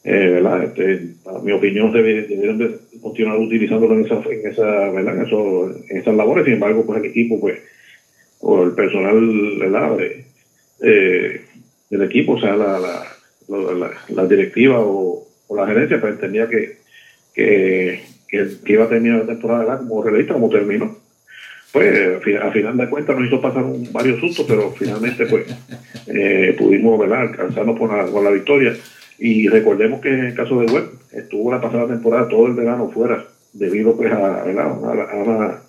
Eh, 0.03 0.29
¿verdad? 0.33 0.63
Este, 0.65 1.15
mi 1.41 1.51
opinión, 1.51 1.91
debieron 1.91 2.59
de 2.59 2.77
continuar 3.01 3.39
utilizándolo 3.39 3.95
en, 3.95 4.05
esa, 4.05 4.21
en, 4.29 4.47
esa, 4.47 4.89
¿verdad? 4.91 5.17
En, 5.17 5.25
eso, 5.25 5.71
en 5.89 5.97
esas 5.97 6.15
labores. 6.15 6.45
Sin 6.45 6.53
embargo, 6.53 6.85
pues 6.85 7.03
el 7.03 7.09
equipo, 7.09 7.39
pues, 7.39 7.59
o 8.39 8.63
el 8.63 8.73
personal 8.73 9.59
del 11.89 12.01
equipo, 12.03 12.33
o 12.33 12.39
sea, 12.39 12.55
la, 12.55 12.79
la, 12.79 13.91
la, 14.09 14.27
directiva 14.27 14.79
o, 14.79 15.25
o, 15.47 15.55
la 15.55 15.65
gerencia, 15.65 15.99
pues 15.99 16.13
entendía 16.13 16.47
que, 16.47 16.77
que, 17.33 18.01
que, 18.29 18.73
iba 18.73 18.83
a 18.83 18.89
terminar 18.89 19.21
la 19.21 19.27
temporada 19.27 19.59
¿verdad? 19.65 19.79
como 19.79 20.03
realista, 20.03 20.33
como 20.33 20.49
terminó 20.49 21.04
pues 21.75 22.37
a 22.41 22.51
final 22.51 22.77
de 22.77 22.89
cuentas 22.89 23.17
nos 23.17 23.27
hizo 23.27 23.41
pasar 23.41 23.63
un, 23.65 23.91
varios 23.91 24.17
sustos, 24.21 24.45
pero 24.47 24.71
finalmente 24.71 25.25
pues 25.25 25.45
eh, 26.07 26.55
pudimos 26.57 26.97
¿verdad? 26.97 27.23
alcanzarnos 27.23 27.77
con 27.77 27.89
la, 27.95 28.05
con 28.05 28.23
la 28.23 28.31
victoria. 28.31 28.73
Y 29.19 29.49
recordemos 29.49 29.99
que 29.99 30.07
en 30.07 30.25
el 30.27 30.33
caso 30.33 30.57
de 30.61 30.71
Webb 30.71 30.89
estuvo 31.11 31.51
la 31.51 31.59
pasada 31.59 31.87
temporada 31.87 32.29
todo 32.29 32.47
el 32.47 32.53
verano 32.53 32.89
fuera 32.89 33.25
debido 33.51 33.97
pues 33.97 34.09
a, 34.09 34.43
a, 34.43 34.43
a 34.43 35.15
una 35.17 35.59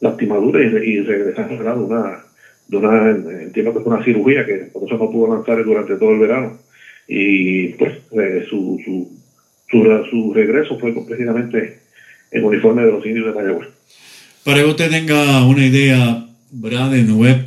lastimadura 0.00 0.62
y, 0.62 0.92
y 0.92 1.00
regresar 1.02 1.50
¿verdad? 1.50 1.76
de 1.76 1.84
una, 1.84 2.24
de 2.68 2.76
una, 2.78 3.10
entiendo 3.42 3.74
que 3.74 3.80
fue 3.80 3.94
una 3.94 4.04
cirugía 4.04 4.46
que 4.46 4.70
por 4.72 4.84
eso 4.84 4.96
no 4.96 5.10
pudo 5.10 5.34
lanzar 5.34 5.62
durante 5.62 5.96
todo 5.96 6.12
el 6.12 6.20
verano. 6.20 6.58
Y 7.06 7.68
pues 7.74 7.92
eh, 8.12 8.46
su, 8.48 8.80
su, 8.82 9.10
su, 9.70 10.06
su 10.10 10.32
regreso 10.32 10.78
fue 10.78 10.94
precisamente 11.06 11.80
en 12.30 12.44
uniforme 12.44 12.86
de 12.86 12.92
los 12.92 13.04
indios 13.04 13.26
de 13.26 13.32
Mayagüez. 13.34 13.68
Para 14.44 14.60
que 14.60 14.66
usted 14.66 14.90
tenga 14.90 15.44
una 15.46 15.64
idea, 15.64 16.26
Braden 16.50 17.12
Webb 17.12 17.46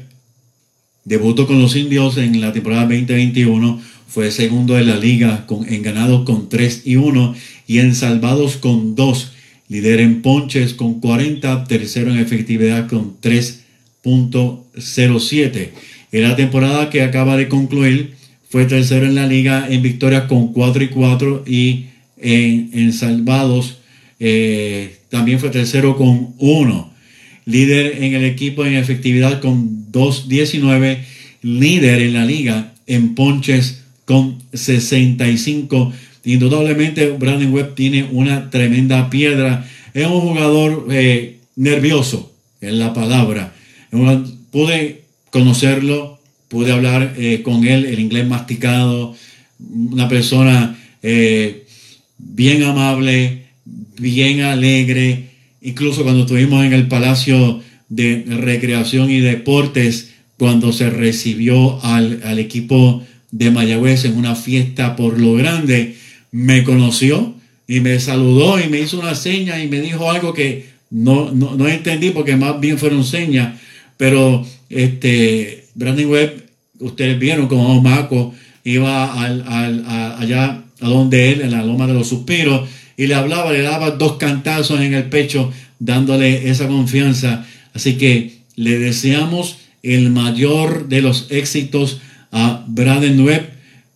debutó 1.06 1.46
con 1.46 1.62
los 1.62 1.76
indios 1.76 2.18
en 2.18 2.42
la 2.42 2.54
temporada 2.54 2.86
2021, 2.86 3.80
fue 4.08 4.32
segundo 4.32 4.74
de 4.74 4.84
la 4.84 4.96
liga 4.96 5.46
en 5.68 5.84
ganados 5.84 6.26
con 6.26 6.50
3 6.50 6.82
y 6.86 6.96
1 6.96 7.36
y 7.68 7.78
en 7.78 7.94
salvados 7.94 8.58
con 8.58 8.96
2. 8.96 9.32
Líder 9.70 10.00
en 10.00 10.24
ponches 10.24 10.74
con 10.74 11.00
40, 11.00 11.66
tercero 11.66 12.10
en 12.10 12.18
efectividad 12.18 12.88
con 12.88 13.22
3.07. 13.22 15.70
En 16.14 16.24
la 16.24 16.36
temporada 16.36 16.90
que 16.90 17.04
acaba 17.04 17.38
de 17.38 17.48
concluir, 17.48 18.16
fue 18.50 18.66
tercero 18.66 19.06
en 19.06 19.14
la 19.14 19.28
liga 19.28 19.68
en 19.70 19.84
victorias 19.84 20.24
con 20.24 20.52
4 20.52 20.84
y 20.84 20.88
4 20.88 21.44
y 21.46 21.86
en, 22.18 22.92
salvados 22.92 23.78
eh, 24.20 24.97
también 25.10 25.40
fue 25.40 25.50
tercero 25.50 25.98
con 25.98 26.34
1. 26.38 26.94
Líder 27.46 28.04
en 28.04 28.14
el 28.14 28.26
equipo 28.26 28.66
en 28.66 28.76
efectividad 28.76 29.40
con 29.40 29.92
2.19. 29.92 31.00
Líder 31.42 32.02
en 32.02 32.14
la 32.14 32.26
liga 32.26 32.74
en 32.88 33.16
ponches 33.16 33.84
con 34.06 34.42
65. 34.54 35.94
Indudablemente 36.26 37.10
Brandon 37.12 37.54
Webb 37.54 37.76
tiene 37.76 38.08
una 38.12 38.50
tremenda 38.50 39.10
piedra. 39.10 39.66
Es 39.94 40.08
un 40.08 40.22
jugador 40.22 40.88
eh, 40.92 41.40
nervioso, 41.56 42.34
en 42.62 42.80
la 42.80 42.94
palabra. 42.94 43.54
Pude 44.52 45.04
conocerlo, 45.30 46.20
pude 46.48 46.72
hablar 46.72 47.14
eh, 47.18 47.42
con 47.44 47.66
él, 47.66 47.86
el 47.86 48.00
inglés 48.00 48.28
masticado, 48.28 49.16
una 49.60 50.08
persona 50.08 50.78
eh, 51.04 51.66
bien 52.18 52.64
amable, 52.64 53.47
bien 54.00 54.42
alegre. 54.42 55.30
Incluso 55.62 56.04
cuando 56.04 56.22
estuvimos 56.22 56.66
en 56.66 56.74
el 56.74 56.88
Palacio 56.88 57.62
de 57.90 58.24
Recreación 58.28 59.10
y 59.10 59.20
Deportes, 59.20 60.14
cuando 60.38 60.72
se 60.72 60.90
recibió 60.90 61.84
al, 61.84 62.22
al 62.24 62.40
equipo 62.40 63.04
de 63.32 63.52
Mayagüez 63.52 64.06
en 64.06 64.16
una 64.16 64.36
fiesta 64.36 64.96
por 64.96 65.20
lo 65.20 65.34
grande, 65.34 65.96
me 66.32 66.64
conoció 66.64 67.36
y 67.68 67.80
me 67.82 68.00
saludó 68.00 68.60
y 68.60 68.70
me 68.70 68.80
hizo 68.80 69.00
una 69.00 69.16
seña 69.16 69.62
y 69.62 69.68
me 69.68 69.82
dijo 69.82 70.10
algo 70.10 70.34
que 70.34 70.66
no, 70.90 71.32
no, 71.32 71.68
entendí 71.68 72.12
porque 72.12 72.38
más 72.38 72.60
bien 72.60 72.78
fueron 72.78 73.04
señas, 73.04 73.60
pero 73.98 74.46
este 74.70 75.66
Brandon 75.76 76.06
Webb, 76.06 76.46
ustedes 76.80 77.20
vieron 77.20 77.48
como 77.48 77.82
Maco 77.82 78.34
iba 78.64 79.22
al, 79.22 79.44
allá 80.20 80.64
a 80.80 80.88
donde 80.88 81.32
él, 81.32 81.42
en 81.42 81.52
la 81.52 81.64
loma 81.64 81.88
de 81.88 81.94
los 81.94 82.08
suspiros, 82.08 82.68
y 82.98 83.06
le 83.06 83.14
hablaba, 83.14 83.54
le 83.54 83.62
daba 83.62 83.92
dos 83.92 84.18
cantazos 84.18 84.82
en 84.82 84.94
el 84.96 85.06
pecho, 85.06 85.54
dándole 85.80 86.50
esa 86.50 86.68
confianza. 86.68 87.46
Así 87.74 87.94
que 87.94 88.40
le 88.56 88.80
deseamos 88.80 89.60
el 89.84 90.10
mayor 90.10 90.90
de 90.90 91.02
los 91.02 91.28
éxitos 91.30 92.02
a 92.32 92.66
Braden 92.68 93.22
Webb, 93.22 93.52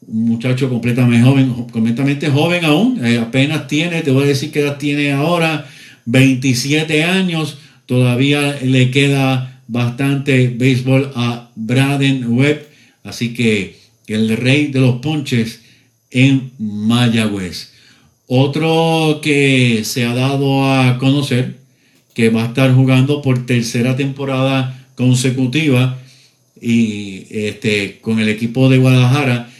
un 0.07 0.25
muchacho 0.25 0.69
completamente 0.69 1.27
joven, 1.27 1.53
completamente 1.71 2.29
joven 2.29 2.63
aún, 2.63 3.03
eh, 3.03 3.17
apenas 3.17 3.67
tiene, 3.67 4.01
te 4.01 4.11
voy 4.11 4.25
a 4.25 4.27
decir 4.27 4.51
qué 4.51 4.61
edad 4.61 4.77
tiene 4.77 5.11
ahora, 5.11 5.67
27 6.05 7.03
años, 7.03 7.57
todavía 7.85 8.59
le 8.63 8.91
queda 8.91 9.61
bastante 9.67 10.47
béisbol 10.49 11.11
a 11.15 11.49
Braden 11.55 12.25
Webb, 12.33 12.67
así 13.03 13.33
que 13.33 13.79
el 14.07 14.35
rey 14.37 14.67
de 14.67 14.79
los 14.79 14.97
ponches 14.97 15.61
en 16.09 16.51
Mayagüez. 16.59 17.70
Otro 18.33 19.19
que 19.21 19.81
se 19.83 20.05
ha 20.05 20.13
dado 20.13 20.63
a 20.63 20.97
conocer 20.99 21.57
que 22.13 22.29
va 22.29 22.43
a 22.43 22.47
estar 22.47 22.73
jugando 22.73 23.21
por 23.21 23.45
tercera 23.45 23.97
temporada 23.97 24.87
consecutiva 24.95 25.99
y 26.61 27.25
este, 27.29 27.99
con 27.99 28.21
el 28.21 28.29
equipo 28.29 28.69
de 28.69 28.77
Guadalajara, 28.77 29.51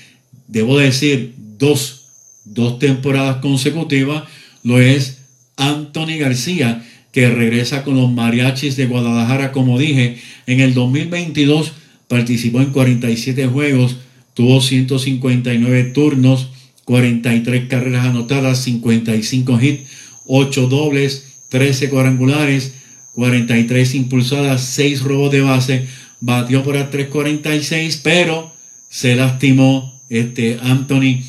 debo 0.47 0.77
decir, 0.77 1.33
dos, 1.57 2.05
dos 2.45 2.79
temporadas 2.79 3.41
consecutivas, 3.41 4.23
lo 4.63 4.79
es 4.79 5.17
Anthony 5.57 6.17
García, 6.17 6.81
que 7.11 7.29
regresa 7.29 7.83
con 7.83 7.97
los 7.97 8.09
mariachis 8.09 8.77
de 8.77 8.85
Guadalajara, 8.85 9.51
como 9.51 9.79
dije, 9.79 10.17
en 10.47 10.61
el 10.61 10.73
2022 10.73 11.73
participó 12.07 12.61
en 12.61 12.71
47 12.71 13.47
juegos, 13.47 13.97
tuvo 14.33 14.61
159 14.61 15.91
turnos, 15.93 16.47
43 16.85 17.67
carreras 17.67 18.05
anotadas, 18.05 18.59
55 18.63 19.61
hits, 19.61 19.89
8 20.25 20.67
dobles, 20.67 21.25
13 21.49 21.89
cuadrangulares, 21.89 22.73
43 23.13 23.95
impulsadas, 23.95 24.61
6 24.61 25.01
robos 25.01 25.31
de 25.31 25.41
base, 25.41 25.87
batió 26.19 26.63
por 26.63 26.77
a 26.77 26.89
346, 26.89 28.01
pero 28.03 28.53
se 28.89 29.15
lastimó. 29.15 29.99
Este 30.09 30.59
Anthony 30.61 31.23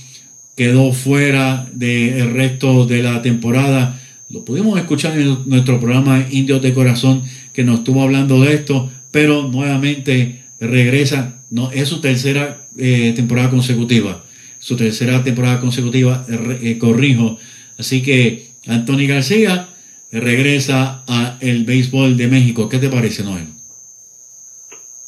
quedó 0.56 0.92
fuera 0.92 1.68
del 1.72 2.32
resto 2.32 2.84
de 2.86 3.02
la 3.02 3.22
temporada. 3.22 4.00
Lo 4.28 4.44
pudimos 4.44 4.78
escuchar 4.78 5.18
en 5.18 5.38
nuestro 5.46 5.78
programa 5.78 6.26
Indios 6.30 6.62
de 6.62 6.74
Corazón, 6.74 7.22
que 7.52 7.64
nos 7.64 7.78
estuvo 7.78 8.02
hablando 8.02 8.40
de 8.40 8.54
esto, 8.54 8.90
pero 9.10 9.48
nuevamente 9.48 10.42
regresa. 10.58 11.36
No, 11.50 11.70
es 11.70 11.88
su 11.88 12.00
tercera 12.00 12.66
eh, 12.76 13.12
temporada 13.14 13.50
consecutiva. 13.50 14.21
Su 14.62 14.76
tercera 14.76 15.24
temporada 15.24 15.58
consecutiva, 15.58 16.24
eh, 16.28 16.78
corrijo. 16.78 17.36
Así 17.76 18.00
que 18.00 18.46
Anthony 18.68 19.08
García 19.08 19.70
regresa 20.12 21.02
a 21.08 21.36
el 21.40 21.64
béisbol 21.64 22.16
de 22.16 22.28
México. 22.28 22.68
¿Qué 22.68 22.78
te 22.78 22.88
parece, 22.88 23.24
Noel? 23.24 23.48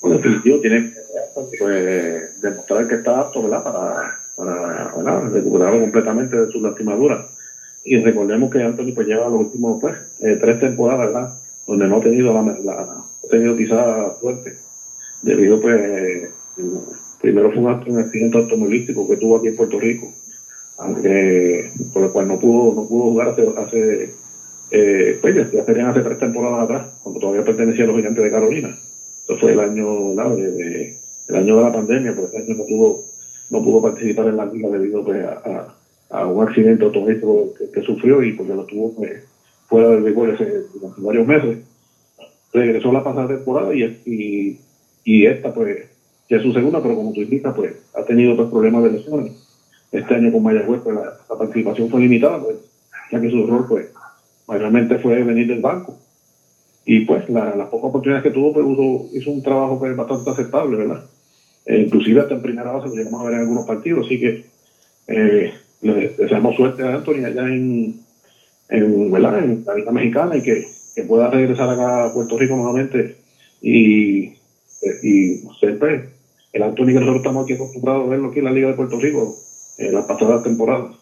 Bueno, 0.01 0.17
definitivo 0.17 0.59
tiene 0.59 0.93
que 0.93 1.57
pues, 1.57 2.43
demostrar 2.43 2.89
que 2.89 2.97
está 2.97 3.21
apto 3.21 3.45
¿verdad? 3.45 3.63
para, 3.63 4.19
para 4.37 5.29
recuperarlo 5.29 5.83
completamente 5.83 6.37
de 6.37 6.51
sus 6.51 6.61
lastimaduras. 6.61 7.27
Y 7.85 7.99
recordemos 7.99 8.51
que 8.51 8.61
Anthony 8.61 8.93
pues 8.93 9.07
lleva 9.07 9.29
los 9.29 9.43
últimos 9.43 9.81
pues, 9.81 9.95
eh, 10.19 10.37
tres 10.41 10.59
temporadas, 10.59 11.07
¿verdad? 11.07 11.39
Donde 11.65 11.87
no 11.87 11.99
ha 11.99 12.03
tenido 12.03 12.33
la, 12.33 12.73
ha 12.81 13.29
tenido 13.31 13.57
quizás 13.57 14.19
suerte. 14.21 14.59
Debido 15.23 15.61
pues 15.61 16.29
primero 17.25 17.51
fue 17.51 17.63
un, 17.63 17.99
accidente 17.99 18.37
automovilístico 18.37 19.09
que 19.09 19.17
tuvo 19.17 19.39
aquí 19.39 19.49
en 19.49 19.57
Puerto 19.57 19.81
Rico, 19.81 20.13
aunque 20.77 21.71
por 21.91 22.03
lo 22.03 22.13
cual 22.13 22.29
no 22.29 22.39
pudo, 22.39 22.75
no 22.75 22.87
pudo 22.87 23.05
jugar 23.05 23.29
hace, 23.29 23.49
hace 23.57 24.11
eh, 24.71 25.19
pues 25.23 25.35
ya 25.35 25.65
serían 25.65 25.87
hace 25.89 26.03
tres 26.03 26.19
temporadas 26.19 26.65
atrás, 26.65 26.87
cuando 27.03 27.21
todavía 27.21 27.43
pertenecía 27.43 27.85
a 27.85 27.87
los 27.87 27.97
gigantes 27.97 28.25
de 28.25 28.31
Carolina. 28.31 28.77
Eso 29.25 29.39
fue 29.39 29.53
el 29.53 29.61
año, 29.61 30.15
de, 30.37 30.99
el 31.29 31.35
año 31.35 31.57
de 31.57 31.63
la 31.63 31.73
pandemia, 31.73 32.15
porque 32.15 32.37
ese 32.37 32.45
año 32.45 32.59
no 32.59 32.67
pudo, 32.67 33.05
no 33.49 33.63
pudo 33.65 33.81
participar 33.81 34.29
en 34.29 34.37
la 34.37 34.45
liga 34.45 34.69
debido 34.69 35.03
pues, 35.03 35.25
a, 36.11 36.27
un 36.27 36.47
accidente 36.47 36.85
automático 36.85 37.55
que, 37.73 37.81
sufrió 37.81 38.23
y 38.23 38.33
porque 38.33 38.53
lo 38.53 38.67
tuvo 38.67 38.95
pues, 38.97 39.25
fuera 39.67 39.89
del 39.89 40.03
béisbol 40.03 40.37
durante 40.75 41.01
varios 41.01 41.27
meses. 41.27 41.59
Regresó 42.53 42.93
la 42.93 43.03
pasada 43.03 43.29
temporada 43.29 43.71
y 43.75 45.27
esta, 45.27 45.55
pues, 45.55 45.94
que 46.29 46.37
es 46.37 46.43
su 46.43 46.53
segunda, 46.53 46.83
pero 46.83 46.97
como 46.97 47.13
tú 47.13 47.23
indicas, 47.23 47.55
pues, 47.55 47.75
ha 47.95 48.05
tenido 48.05 48.33
otros 48.33 48.51
problemas 48.51 48.85
de 48.85 48.93
lesiones. 48.93 49.33
Este 49.93 50.15
año 50.15 50.33
con 50.33 50.43
Mayagüez, 50.43 50.81
pues, 50.83 50.97
la, 50.97 51.37
participación 51.37 51.89
fue 51.91 52.01
limitada, 52.01 52.43
pues, 52.43 52.57
ya 53.11 53.21
que 53.21 53.31
su 53.31 53.47
rol, 53.47 53.67
pues, 53.69 53.89
realmente 54.49 54.99
fue 54.99 55.23
venir 55.23 55.47
del 55.49 55.61
banco 55.61 55.99
y 56.87 57.01
pues 57.01 57.29
las 57.31 57.69
pocas 57.69 57.89
oportunidades 57.89 58.23
que 58.23 58.31
tuvo, 58.31 58.53
pues 58.53 59.15
hizo, 59.15 59.31
un 59.31 59.43
trabajo 59.43 59.79
pues, 59.79 59.97
bastante 59.97 60.31
aceptable, 60.31 60.77
¿verdad? 60.77 61.05
Eh, 61.67 61.81
inclusive 61.87 62.21
hasta 62.21 62.35
en 62.35 62.43
primera 62.43 62.73
base 62.73 62.89
lo 62.89 62.95
llegamos 62.95 63.21
a 63.21 63.25
ver 63.25 63.35
en 63.35 63.41
algunos 63.41 63.67
partidos, 63.67 64.05
así 64.05 64.21
que 64.21 64.45
eh, 65.07 65.55
le 65.81 66.09
deseamos 66.11 66.57
suerte 66.57 66.83
a 66.83 66.95
Anthony 66.95 67.25
allá 67.25 67.47
en, 67.47 68.01
en, 68.69 69.11
¿verdad? 69.11 69.45
en 69.45 69.65
la 69.67 69.75
Liga 69.75 69.93
Mexicana 69.93 70.37
y 70.37 70.43
que, 70.43 70.67
que, 70.95 71.03
pueda 71.05 71.31
regresar 71.31 71.71
acá 71.71 72.05
a 72.05 72.13
Puerto 72.13 72.39
Rico 72.39 72.55
nuevamente 72.55 73.17
y, 73.63 74.35
y 75.03 75.43
ser 75.59 75.79
pues, 75.79 76.03
el 76.55 76.63
Anthony 76.63 76.87
que 76.87 76.93
nosotros 76.95 77.17
estamos 77.17 77.45
aquí 77.45 77.55
acostumbrados 77.55 78.07
a 78.07 78.11
verlo 78.11 78.29
aquí 78.29 78.39
en 78.39 78.45
la 78.45 78.53
Liga 78.53 78.69
de 78.69 78.75
Puerto 78.75 78.99
Rico 78.99 79.37
en 79.77 79.93
las 79.93 80.05
pasadas 80.05 80.45
temporadas, 80.45 80.93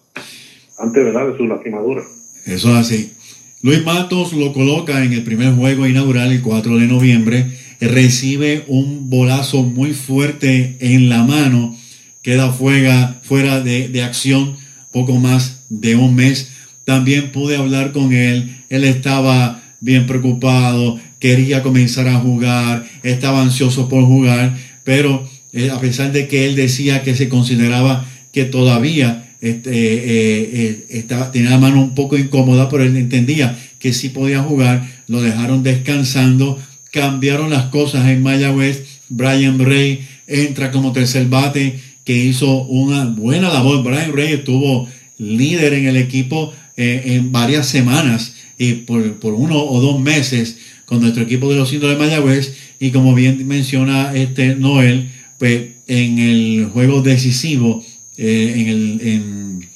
antes 0.79 1.05
¿verdad? 1.05 1.29
de 1.31 1.37
su 1.37 1.45
lastimadura. 1.45 2.03
Eso 2.47 2.71
es 2.71 2.77
así. 2.77 3.13
Luis 3.61 3.85
Matos 3.85 4.33
lo 4.33 4.53
coloca 4.55 5.05
en 5.05 5.13
el 5.13 5.23
primer 5.23 5.55
juego 5.55 5.87
inaugural 5.87 6.33
el 6.33 6.41
4 6.41 6.79
de 6.79 6.87
noviembre. 6.87 7.47
Recibe 7.81 8.65
un 8.67 9.11
bolazo 9.11 9.63
muy 9.63 9.93
fuerte 9.93 10.77
en 10.81 11.11
la 11.11 11.23
mano. 11.23 11.77
Queda 12.23 12.51
fuera, 12.51 13.21
fuera 13.23 13.61
de, 13.61 13.89
de 13.89 14.03
acción 14.03 14.57
poco 14.91 15.17
más 15.17 15.67
de 15.69 15.97
un 15.97 16.17
mes. 16.17 16.51
También 16.85 17.31
pude 17.31 17.57
hablar 17.57 17.93
con 17.93 18.13
él. 18.15 18.57
Él 18.71 18.85
estaba 18.85 19.63
bien 19.81 20.07
preocupado, 20.07 20.99
quería 21.19 21.63
comenzar 21.63 22.09
a 22.09 22.19
jugar, 22.19 22.87
estaba 23.03 23.43
ansioso 23.43 23.89
por 23.89 24.05
jugar, 24.05 24.57
pero 24.85 25.29
eh, 25.53 25.71
a 25.71 25.81
pesar 25.81 26.13
de 26.13 26.29
que 26.29 26.47
él 26.47 26.57
decía 26.57 27.03
que 27.03 27.15
se 27.15 27.29
consideraba 27.29 28.07
que 28.33 28.45
todavía 28.45 29.35
este, 29.41 29.71
eh, 29.71 30.51
eh, 30.53 30.87
estaba, 30.89 31.31
tenía 31.31 31.51
la 31.51 31.59
mano 31.59 31.83
un 31.83 31.95
poco 31.95 32.17
incómoda, 32.17 32.69
pero 32.71 32.85
él 32.85 32.97
entendía 32.97 33.59
que 33.79 33.93
sí 33.93 34.09
podía 34.09 34.43
jugar, 34.43 34.89
lo 35.09 35.21
dejaron 35.21 35.63
descansando, 35.63 36.59
cambiaron 36.91 37.51
las 37.51 37.67
cosas 37.67 38.09
en 38.09 38.23
Mayagüez, 38.23 38.85
Brian 39.09 39.59
Ray 39.59 40.07
entra 40.27 40.71
como 40.71 40.93
tercer 40.93 41.27
bate, 41.27 41.79
que 42.05 42.17
hizo 42.17 42.63
una 42.63 43.05
buena 43.05 43.49
labor, 43.49 43.83
Brian 43.85 44.13
Ray 44.17 44.33
estuvo 44.33 44.89
líder 45.19 45.75
en 45.75 45.87
el 45.87 45.97
equipo 45.97 46.53
en 46.77 47.31
varias 47.31 47.67
semanas 47.67 48.35
y 48.59 48.73
por, 48.73 49.15
por, 49.17 49.35
uno 49.35 49.63
o 49.63 49.81
dos 49.81 50.01
meses 50.01 50.59
con 50.87 51.01
nuestro 51.01 51.23
equipo 51.23 51.51
de 51.51 51.59
los 51.59 51.73
indios 51.73 51.93
de 51.93 51.99
Mayagüez 51.99 52.55
Y 52.81 52.91
como 52.91 53.15
bien 53.15 53.47
menciona 53.47 54.15
este 54.15 54.57
Noel, 54.57 55.11
pues 55.43 55.71
en 55.89 56.21
el 56.21 56.71
juego 56.73 57.03
decisivo, 57.03 57.85
eh, 58.17 58.55
en, 58.59 58.69
el, 58.69 59.69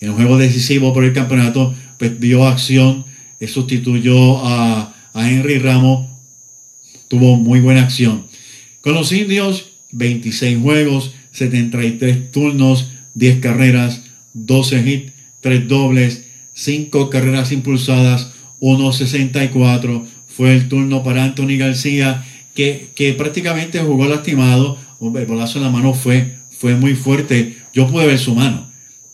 en, 0.00 0.12
juego 0.14 0.36
decisivo 0.36 0.92
por 0.92 1.04
el 1.04 1.12
campeonato, 1.12 1.72
pues 1.96 2.18
vio 2.18 2.44
acción, 2.44 3.04
eh, 3.38 3.46
sustituyó 3.46 4.44
a, 4.44 4.92
a 5.12 5.30
Henry 5.30 5.60
Ramos, 5.60 6.08
tuvo 7.06 7.36
muy 7.36 7.60
buena 7.60 7.84
acción. 7.84 8.26
Con 8.80 8.94
los 8.94 9.12
indios, 9.12 9.70
26 9.92 10.58
juegos, 10.60 11.14
73 11.30 12.32
turnos, 12.32 12.88
10 13.14 13.38
carreras, 13.38 14.02
12 14.32 14.90
hits, 14.90 15.12
3 15.40 15.68
dobles, 15.68 16.24
5 16.54 17.10
carreras 17.10 17.52
impulsadas, 17.52 18.32
1.64. 18.60 20.04
Fue 20.26 20.52
el 20.52 20.68
turno 20.68 21.04
para 21.04 21.22
Anthony 21.22 21.58
García, 21.58 22.26
que, 22.56 22.88
que 22.96 23.12
prácticamente 23.12 23.78
jugó 23.78 24.06
lastimado. 24.06 24.81
El 25.02 25.26
bolazo 25.26 25.58
en 25.58 25.64
la 25.64 25.70
mano 25.70 25.94
fue, 25.94 26.36
fue 26.50 26.76
muy 26.76 26.94
fuerte. 26.94 27.56
Yo 27.74 27.88
pude 27.88 28.06
ver 28.06 28.18
su 28.20 28.36
mano, 28.36 28.70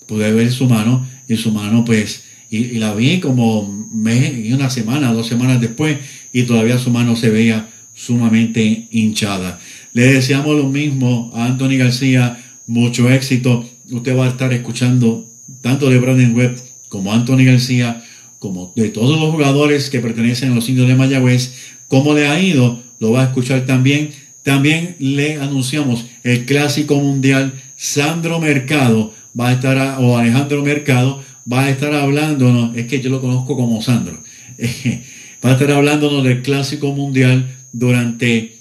pude 0.06 0.30
ver 0.32 0.52
su 0.52 0.66
mano 0.66 1.06
y 1.26 1.36
su 1.36 1.50
mano 1.50 1.84
pues, 1.84 2.24
y, 2.50 2.78
la 2.78 2.94
vi 2.94 3.20
como 3.20 3.60
una 3.60 4.68
semana, 4.68 5.12
dos 5.12 5.26
semanas 5.26 5.60
después, 5.60 5.98
y 6.32 6.42
todavía 6.42 6.78
su 6.78 6.90
mano 6.90 7.16
se 7.16 7.30
veía 7.30 7.68
sumamente 7.94 8.86
hinchada. 8.90 9.58
Le 9.94 10.12
deseamos 10.12 10.56
lo 10.56 10.68
mismo 10.68 11.30
a 11.34 11.46
Anthony 11.46 11.78
García, 11.78 12.38
mucho 12.66 13.10
éxito. 13.10 13.68
Usted 13.90 14.16
va 14.16 14.26
a 14.26 14.28
estar 14.28 14.52
escuchando 14.52 15.26
tanto 15.62 15.88
de 15.88 15.98
Brandon 15.98 16.34
Webb 16.34 16.60
como 16.90 17.14
Anthony 17.14 17.44
García, 17.44 18.04
como 18.38 18.72
de 18.76 18.90
todos 18.90 19.18
los 19.18 19.30
jugadores 19.30 19.88
que 19.88 20.00
pertenecen 20.00 20.52
a 20.52 20.54
los 20.54 20.68
indios 20.68 20.86
de 20.86 20.94
Mayagüez, 20.94 21.54
cómo 21.88 22.12
le 22.14 22.28
ha 22.28 22.40
ido, 22.40 22.82
lo 23.00 23.12
va 23.12 23.22
a 23.22 23.24
escuchar 23.24 23.64
también. 23.64 24.10
También 24.48 24.96
le 24.98 25.36
anunciamos 25.36 26.06
el 26.24 26.46
clásico 26.46 26.98
mundial 26.98 27.52
Sandro 27.76 28.40
Mercado 28.40 29.12
va 29.38 29.48
a 29.48 29.52
estar, 29.52 29.98
o 30.00 30.16
Alejandro 30.16 30.62
Mercado 30.62 31.22
va 31.52 31.64
a 31.64 31.68
estar 31.68 31.92
hablándonos, 31.92 32.74
es 32.74 32.86
que 32.86 33.02
yo 33.02 33.10
lo 33.10 33.20
conozco 33.20 33.56
como 33.56 33.82
Sandro, 33.82 34.18
va 35.44 35.50
a 35.50 35.52
estar 35.52 35.70
hablándonos 35.70 36.24
del 36.24 36.40
clásico 36.40 36.94
mundial 36.94 37.56
durante 37.74 38.56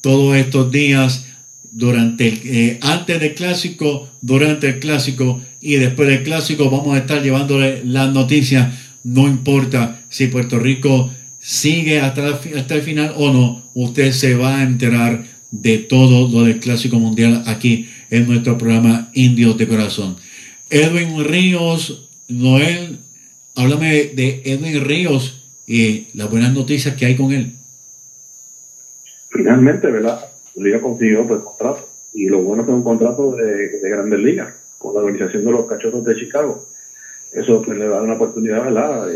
todos 0.00 0.38
estos 0.38 0.72
días, 0.72 1.26
durante 1.70 2.28
eh, 2.28 2.78
antes 2.80 3.20
del 3.20 3.34
clásico, 3.34 4.08
durante 4.22 4.68
el 4.68 4.78
clásico 4.78 5.42
y 5.60 5.74
después 5.74 6.08
del 6.08 6.22
clásico 6.22 6.70
vamos 6.70 6.94
a 6.96 7.00
estar 7.00 7.22
llevándole 7.22 7.82
las 7.84 8.10
noticias. 8.10 8.72
No 9.04 9.28
importa 9.28 10.00
si 10.08 10.28
Puerto 10.28 10.58
Rico 10.58 11.10
sigue 11.50 12.00
hasta, 12.00 12.28
hasta 12.28 12.74
el 12.74 12.82
final 12.82 13.14
o 13.16 13.32
no, 13.32 13.62
usted 13.74 14.12
se 14.12 14.34
va 14.34 14.58
a 14.58 14.62
enterar 14.62 15.24
de 15.50 15.78
todo 15.78 16.28
lo 16.28 16.44
del 16.44 16.60
clásico 16.60 16.98
mundial 16.98 17.42
aquí 17.46 17.88
en 18.10 18.28
nuestro 18.28 18.56
programa 18.56 19.10
Indios 19.14 19.56
de 19.58 19.66
Corazón. 19.66 20.16
Edwin 20.68 21.24
Ríos, 21.24 22.08
Noel, 22.28 22.98
háblame 23.56 24.10
de 24.14 24.42
Edwin 24.44 24.84
Ríos 24.84 25.42
y 25.66 26.06
las 26.14 26.30
buenas 26.30 26.52
noticias 26.52 26.94
que 26.94 27.06
hay 27.06 27.16
con 27.16 27.32
él 27.32 27.52
finalmente, 29.30 29.90
¿verdad? 29.90 30.20
Liga 30.56 30.80
consiguió 30.80 31.26
pues, 31.26 31.40
contrato. 31.40 31.88
Y 32.12 32.26
lo 32.26 32.42
bueno 32.42 32.64
que 32.64 32.72
es 32.72 32.76
un 32.76 32.82
contrato 32.82 33.32
de, 33.36 33.80
de 33.80 33.90
Grandes 33.90 34.18
Ligas 34.18 34.54
con 34.78 34.94
la 34.94 35.00
organización 35.00 35.44
de 35.44 35.52
los 35.52 35.66
Cachorros 35.66 36.04
de 36.04 36.16
Chicago. 36.16 36.66
Eso 37.32 37.62
pues, 37.62 37.78
le 37.78 37.88
da 37.88 38.02
una 38.02 38.14
oportunidad, 38.14 38.64
¿verdad? 38.64 39.08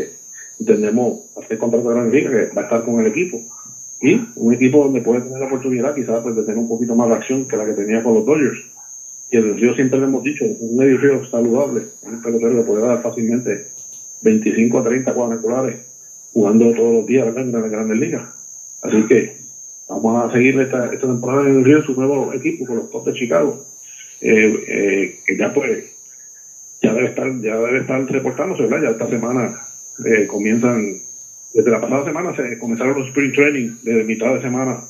Entendemos 0.59 1.19
hacer 1.37 1.57
contrato 1.57 1.93
de 1.93 2.11
Ligas 2.11 2.31
que 2.31 2.55
va 2.55 2.61
a 2.61 2.65
estar 2.65 2.83
con 2.83 2.99
el 2.99 3.07
equipo. 3.07 3.41
Y 4.01 4.21
un 4.35 4.53
equipo 4.53 4.83
donde 4.83 5.01
puede 5.01 5.21
tener 5.21 5.39
la 5.39 5.47
oportunidad 5.47 5.95
quizás 5.95 6.21
pues, 6.21 6.35
de 6.35 6.43
tener 6.43 6.57
un 6.57 6.67
poquito 6.67 6.95
más 6.95 7.09
de 7.09 7.15
acción 7.15 7.47
que 7.47 7.57
la 7.57 7.65
que 7.65 7.73
tenía 7.73 8.03
con 8.03 8.13
los 8.13 8.25
Dodgers. 8.25 8.59
Y 9.31 9.37
el 9.37 9.57
Río 9.57 9.73
siempre 9.73 9.99
le 9.99 10.05
hemos 10.05 10.23
dicho, 10.23 10.45
un 10.45 10.77
medio 10.77 10.97
río 10.97 11.25
saludable, 11.25 11.83
un 12.03 12.21
pelotero 12.21 12.57
que 12.57 12.67
puede 12.67 12.85
dar 12.85 13.01
fácilmente 13.01 13.67
25 14.21 14.79
a 14.79 14.83
30 14.83 15.13
cuadrangulares 15.13 15.77
jugando 16.31 16.71
todos 16.73 16.93
los 16.93 17.05
días 17.07 17.35
en 17.35 17.51
las 17.51 17.71
grandes 17.71 17.97
ligas. 17.97 18.23
Así 18.81 19.03
que 19.07 19.45
Vamos 19.87 20.29
a 20.29 20.33
seguir 20.33 20.59
esta, 20.59 20.91
esta 20.91 21.07
temporada 21.07 21.47
en 21.47 21.57
el 21.57 21.65
Río, 21.65 21.83
su 21.83 21.93
nuevo 21.93 22.33
equipo 22.33 22.65
con 22.65 22.77
los 22.77 22.89
Cubs 22.89 23.05
de 23.05 23.13
Chicago, 23.13 23.63
eh, 24.19 24.63
eh, 24.67 25.19
que 25.25 25.37
ya 25.37 25.53
pues 25.53 25.85
ya 26.81 26.93
debe 26.93 27.09
estar 27.09 27.27
ya 27.41 27.55
debe 27.55 27.79
estar 27.79 28.03
reportándose, 28.05 28.63
¿verdad? 28.63 28.81
Ya 28.81 28.89
esta 28.91 29.07
semana 29.07 29.67
eh, 30.03 30.27
comienzan, 30.27 31.01
desde 31.53 31.71
la 31.71 31.79
pasada 31.79 32.05
semana 32.05 32.35
se 32.35 32.57
comenzaron 32.57 32.99
los 32.99 33.07
spring 33.07 33.33
training, 33.33 33.75
desde 33.83 34.03
mitad 34.03 34.33
de 34.33 34.41
semana 34.41 34.83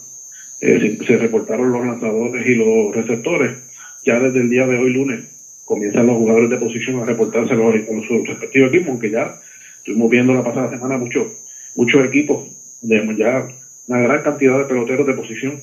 se, 0.60 1.18
reportaron 1.18 1.72
los 1.72 1.86
lanzadores 1.86 2.46
y 2.46 2.56
los 2.56 2.96
receptores. 2.96 3.58
Ya 4.06 4.20
desde 4.20 4.40
el 4.40 4.50
día 4.50 4.66
de 4.68 4.78
hoy, 4.78 4.94
lunes, 4.94 5.26
comienzan 5.66 6.08
los 6.08 6.18
jugadores 6.18 6.50
de 6.50 6.58
posición 6.58 7.00
a 7.02 7.06
reportarse 7.06 7.56
con 7.56 8.04
sus 8.04 8.28
respectivos 8.28 8.70
equipos, 8.70 8.90
aunque 8.90 9.10
ya 9.12 9.40
estuvimos 9.78 10.10
viendo 10.10 10.34
la 10.34 10.44
pasada 10.44 10.70
semana 10.70 10.98
muchos 10.98 11.28
muchos 11.76 12.06
equipos 12.06 12.48
de 12.82 13.16
ya 13.18 13.48
una 13.88 14.00
gran 14.00 14.24
cantidad 14.24 14.58
de 14.58 14.66
peloteros 14.66 15.06
de 15.06 15.14
posición 15.14 15.62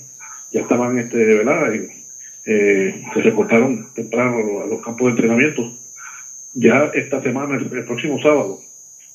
ya 0.52 0.60
estaban, 0.60 0.98
este, 0.98 1.16
¿verdad? 1.16 1.72
Eh, 2.44 3.02
se 3.14 3.20
reportaron 3.22 3.86
temprano 3.94 4.62
a 4.62 4.66
los 4.66 4.82
campos 4.82 5.06
de 5.06 5.10
entrenamiento. 5.12 5.72
Ya 6.52 6.90
esta 6.92 7.22
semana, 7.22 7.56
el, 7.56 7.84
próximo 7.84 8.20
sábado, 8.20 8.60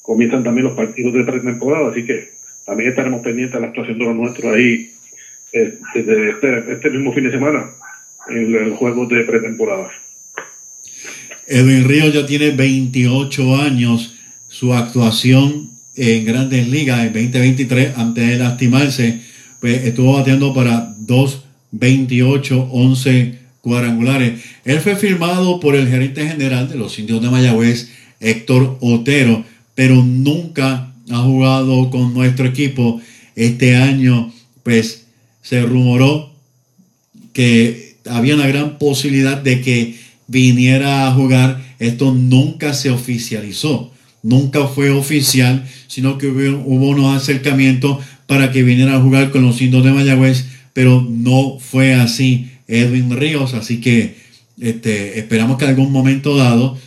comienzan 0.08 0.42
también 0.42 0.64
los 0.68 0.76
partidos 0.76 1.14
de 1.14 1.26
pretemporada, 1.26 1.92
así 1.92 2.06
que 2.06 2.30
también 2.66 2.92
estaremos 2.92 3.22
pendientes 3.22 3.54
de 3.54 3.60
la 3.60 3.68
actuación 3.68 4.00
de 4.00 4.06
los 4.06 4.16
nuestros 4.16 4.56
ahí 4.56 4.90
desde 5.52 6.30
este, 6.30 6.72
este, 6.72 6.90
mismo 6.90 7.14
fin 7.14 7.26
de 7.26 7.32
semana 7.32 7.70
en 8.30 8.56
el 8.56 8.72
juego 8.72 9.06
de 9.06 9.26
pretemporada. 9.26 9.90
Edwin 11.46 11.88
Río 11.88 12.08
ya 12.10 12.26
tiene 12.26 12.52
28 12.52 13.56
años. 13.58 14.16
Su 14.48 14.74
actuación 14.74 15.70
en 15.98 16.26
Grandes 16.26 16.70
Ligas 16.70 17.00
en 17.02 17.14
2023 17.14 17.98
antes 17.98 18.28
de 18.28 18.38
lastimarse, 18.38 19.22
pues 19.60 19.84
estuvo 19.84 20.14
bateando 20.14 20.54
para 20.54 20.96
2.28, 21.06 22.70
11 22.72 23.40
cuadrangulares. 23.60 24.42
Él 24.64 24.80
fue 24.80 24.96
firmado 24.96 25.60
por 25.60 25.76
el 25.76 25.90
gerente 25.90 26.26
general 26.26 26.70
de 26.70 26.78
los 26.78 26.98
indios 26.98 27.22
de 27.22 27.30
Mayagüez, 27.30 27.92
Héctor 28.22 28.78
Otero, 28.80 29.44
pero 29.78 30.04
nunca 30.04 30.92
ha 31.08 31.18
jugado 31.20 31.92
con 31.92 32.14
nuestro 32.16 32.48
equipo. 32.48 33.00
Este 33.36 33.76
año, 33.76 34.34
pues 34.64 35.06
se 35.44 35.62
rumoró 35.62 36.34
que 37.32 37.98
había 38.10 38.34
una 38.34 38.48
gran 38.48 38.80
posibilidad 38.80 39.38
de 39.38 39.62
que 39.62 40.00
viniera 40.26 41.08
a 41.08 41.14
jugar. 41.14 41.64
Esto 41.78 42.12
nunca 42.12 42.74
se 42.74 42.90
oficializó 42.90 43.94
nunca 44.28 44.68
fue 44.68 44.90
oficial, 44.90 45.66
sino 45.88 46.18
que 46.18 46.28
hubo, 46.28 46.90
unos 46.90 47.16
acercamientos 47.16 48.00
para 48.26 48.52
que 48.52 48.64
viniera 48.64 48.96
a 48.96 49.02
jugar 49.02 49.32
con 49.32 49.44
los 49.44 49.62
indios 49.62 49.84
de 49.84 49.92
Mayagüez, 49.92 50.46
pero 50.74 51.06
no 51.10 51.60
fue 51.60 51.94
así 51.94 52.50
Edwin 52.68 53.16
Ríos, 53.16 53.54
así 53.54 53.80
que 53.80 54.18
este, 54.60 55.20
esperamos 55.20 55.58
que 55.58 55.66
en 55.66 55.72
algún 55.72 55.92
momento 55.92 56.36
dado 56.36 56.78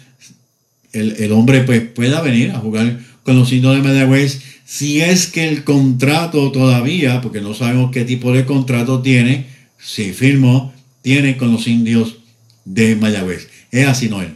el, 0.93 1.33
hombre 1.33 1.63
pues, 1.63 1.81
pueda 1.83 2.21
venir 2.21 2.51
a 2.51 2.59
jugar 2.59 2.99
con 3.23 3.39
los 3.39 3.53
indios 3.53 3.77
de 3.77 3.83
Mayagüez, 3.83 4.41
si 4.65 5.01
es 5.01 5.27
que 5.27 5.49
el 5.49 5.65
contrato 5.65 6.53
todavía, 6.53 7.21
porque 7.21 7.41
no 7.41 7.55
sabemos 7.55 7.91
qué 7.91 8.05
tipo 8.05 8.33
de 8.33 8.45
contrato 8.45 9.03
tiene, 9.03 9.47
si 9.79 10.13
firmó, 10.13 10.73
tiene 11.03 11.37
con 11.37 11.53
los 11.53 11.67
indios 11.67 12.19
de 12.65 12.97
Mayagüez. 12.97 13.49
Es 13.71 13.87
así, 13.87 14.09
Noel. 14.09 14.35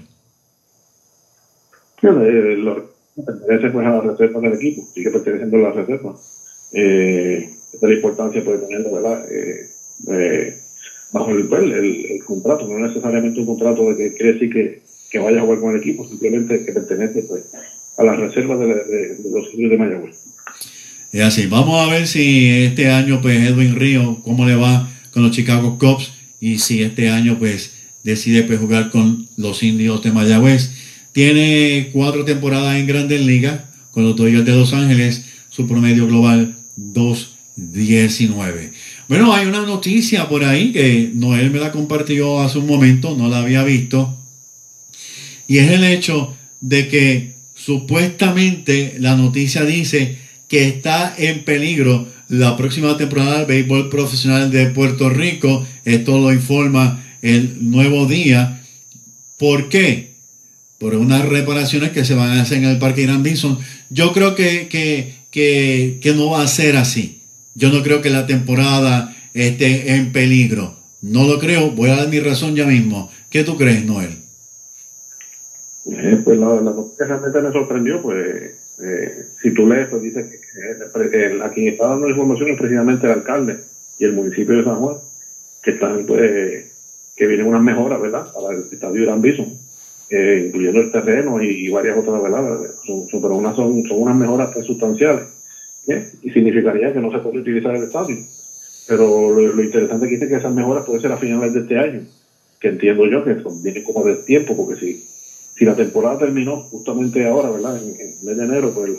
Eh, 2.02 2.57
pertenece 3.22 3.70
pues 3.70 3.86
a 3.86 3.90
la 3.90 4.00
reserva 4.00 4.40
del 4.40 4.55
equipo, 4.55 4.82
sigue 4.92 5.11
perteneciendo 5.11 5.57
a 5.59 5.61
la 5.61 5.72
reserva. 5.72 6.14
Eh, 6.72 7.48
esta 7.72 7.86
es 7.86 7.90
la 7.90 7.94
importancia 7.94 8.44
puede 8.44 8.59
tenerlo, 8.66 8.92
¿verdad? 8.92 9.24
Eh, 9.30 9.70
eh, 10.11 10.55
bajo 11.12 11.30
el, 11.30 11.48
pues, 11.48 11.62
el, 11.62 11.72
el, 11.72 12.24
contrato, 12.24 12.66
no 12.66 12.86
necesariamente 12.86 13.40
un 13.40 13.46
contrato 13.46 13.90
de 13.90 13.96
que 13.96 14.14
quiere 14.14 14.32
decir 14.34 14.52
que, 14.52 14.82
que, 15.14 15.20
vaya 15.20 15.38
a 15.38 15.42
jugar 15.42 15.60
con 15.60 15.70
el 15.74 15.80
equipo, 15.80 16.08
simplemente 16.08 16.64
que 16.64 16.72
pertenece 16.72 17.22
pues, 17.22 17.44
a 17.96 18.02
las 18.02 18.18
reservas 18.18 18.58
de, 18.58 19.16
los 19.30 19.46
equipos 19.48 19.70
de 19.70 19.78
Mayagüez. 19.78 20.16
Es 21.12 21.22
así, 21.22 21.46
vamos 21.46 21.80
a 21.80 21.92
ver 21.92 22.08
si 22.08 22.48
este 22.50 22.90
año 22.90 23.20
pues 23.22 23.38
Edwin 23.48 23.76
Río, 23.76 24.20
cómo 24.24 24.44
le 24.44 24.56
va 24.56 24.90
con 25.12 25.22
los 25.22 25.30
Chicago 25.30 25.78
Cubs 25.78 26.12
y 26.40 26.58
si 26.58 26.82
este 26.82 27.08
año 27.08 27.38
pues 27.38 27.72
decide 28.02 28.42
pues 28.42 28.58
jugar 28.58 28.90
con 28.90 29.28
los 29.36 29.62
indios 29.62 30.02
de 30.02 30.10
Mayagüez. 30.10 30.72
Tiene 31.12 31.90
cuatro 31.92 32.24
temporadas 32.24 32.76
en 32.76 32.88
Grandes 32.88 33.24
Ligas 33.24 33.60
con 33.92 34.02
los 34.02 34.16
Dodgers 34.16 34.44
de 34.44 34.56
Los 34.56 34.74
Ángeles, 34.74 35.26
su 35.48 35.68
promedio 35.68 36.08
global 36.08 36.56
2.19. 36.76 38.72
Bueno, 39.08 39.32
hay 39.32 39.46
una 39.46 39.62
noticia 39.62 40.28
por 40.28 40.42
ahí 40.42 40.72
que 40.72 41.12
Noel 41.14 41.52
me 41.52 41.60
la 41.60 41.70
compartió 41.70 42.40
hace 42.40 42.58
un 42.58 42.66
momento, 42.66 43.16
no 43.16 43.28
la 43.28 43.38
había 43.38 43.62
visto, 43.62 44.18
y 45.47 45.59
es 45.59 45.70
el 45.70 45.84
hecho 45.84 46.36
de 46.61 46.88
que 46.88 47.34
supuestamente 47.55 48.97
la 48.99 49.16
noticia 49.16 49.64
dice 49.64 50.16
que 50.49 50.68
está 50.68 51.14
en 51.16 51.45
peligro 51.45 52.09
la 52.28 52.57
próxima 52.57 52.97
temporada 52.97 53.38
del 53.38 53.47
béisbol 53.47 53.90
profesional 53.90 54.51
de 54.51 54.66
Puerto 54.66 55.09
Rico. 55.11 55.66
Esto 55.84 56.18
lo 56.18 56.32
informa 56.32 57.05
el 57.22 57.70
nuevo 57.70 58.07
día. 58.07 58.62
¿Por 59.38 59.68
qué? 59.68 60.14
Por 60.78 60.95
unas 60.95 61.24
reparaciones 61.26 61.90
que 61.90 62.05
se 62.05 62.14
van 62.14 62.30
a 62.30 62.42
hacer 62.42 62.59
en 62.59 62.64
el 62.64 62.78
Parque 62.78 63.03
Irán 63.03 63.22
Bison. 63.22 63.59
Yo 63.90 64.12
creo 64.12 64.34
que, 64.34 64.68
que, 64.68 65.14
que, 65.30 65.99
que 66.01 66.14
no 66.14 66.30
va 66.30 66.42
a 66.42 66.49
ser 66.49 66.76
así. 66.76 67.20
Yo 67.55 67.70
no 67.70 67.82
creo 67.82 68.01
que 68.01 68.11
la 68.11 68.26
temporada 68.26 69.16
esté 69.32 69.95
en 69.95 70.12
peligro. 70.12 70.78
No 71.01 71.24
lo 71.24 71.38
creo. 71.38 71.70
Voy 71.70 71.90
a 71.90 71.97
dar 71.97 72.09
mi 72.09 72.20
razón 72.20 72.57
ya 72.57 72.66
mismo. 72.66 73.11
¿Qué 73.30 73.45
tú 73.45 73.57
crees, 73.57 73.84
Noel? 73.84 74.23
Eh, 75.87 76.18
pues 76.24 76.39
la, 76.39 76.61
la 76.62 76.72
realmente 76.99 77.41
me 77.43 77.53
sorprendió, 77.53 78.01
pues 78.01 78.55
eh, 78.82 79.26
si 79.43 79.53
tú 79.53 79.66
lees, 79.66 79.89
pues 79.89 80.03
dice 80.03 80.24
que, 80.24 81.11
que 81.11 81.26
el, 81.26 81.43
a 81.43 81.51
quien 81.51 81.68
está 81.68 81.89
dando 81.89 82.09
información 82.09 82.49
es 82.49 82.59
precisamente 82.59 83.07
el 83.07 83.12
alcalde 83.12 83.59
y 83.99 84.05
el 84.05 84.12
municipio 84.12 84.57
de 84.57 84.64
San 84.64 84.76
Juan, 84.76 84.97
que 85.62 85.70
están, 85.72 86.07
pues, 86.07 86.64
que 87.14 87.26
vienen 87.26 87.47
unas 87.47 87.62
mejoras, 87.62 88.01
¿verdad?, 88.01 88.26
para 88.32 88.55
el 88.55 88.64
estadio 88.70 89.03
Irán 89.03 89.20
Bison, 89.20 89.47
eh, 90.09 90.45
incluyendo 90.47 90.80
el 90.80 90.91
terreno 90.91 91.43
y, 91.43 91.66
y, 91.66 91.68
varias 91.68 91.99
otras, 91.99 92.20
¿verdad?, 92.22 92.61
son, 92.87 93.07
son, 93.09 93.20
pero 93.20 93.37
unas 93.37 93.55
son, 93.55 93.82
son 93.85 94.01
unas 94.01 94.16
mejoras 94.16 94.51
pues, 94.53 94.66
sustanciales, 94.66 95.24
¿eh? 95.87 96.03
y 96.22 96.30
significaría 96.30 96.93
que 96.93 97.01
no 97.01 97.11
se 97.11 97.18
puede 97.18 97.41
utilizar 97.41 97.74
el 97.74 97.85
estadio. 97.85 98.16
Pero 98.87 99.30
lo, 99.30 99.53
lo 99.53 99.62
interesante 99.62 100.07
aquí 100.07 100.14
es 100.14 100.28
que 100.28 100.37
esas 100.37 100.53
mejoras 100.53 100.85
pueden 100.85 101.01
ser 101.01 101.12
a 101.12 101.16
finales 101.16 101.53
de 101.53 101.61
este 101.61 101.78
año, 101.78 102.03
que 102.59 102.68
entiendo 102.68 103.07
yo 103.07 103.22
que 103.22 103.41
son, 103.41 103.62
vienen 103.62 103.85
como 103.85 104.05
de 104.05 104.16
tiempo, 104.16 104.57
porque 104.57 104.80
si 104.80 105.13
si 105.57 105.64
la 105.64 105.74
temporada 105.74 106.18
terminó 106.18 106.62
justamente 106.70 107.26
ahora, 107.26 107.50
¿verdad? 107.50 107.76
En, 107.76 108.14
mes 108.22 108.36
de 108.36 108.44
enero, 108.44 108.72
pues 108.72 108.92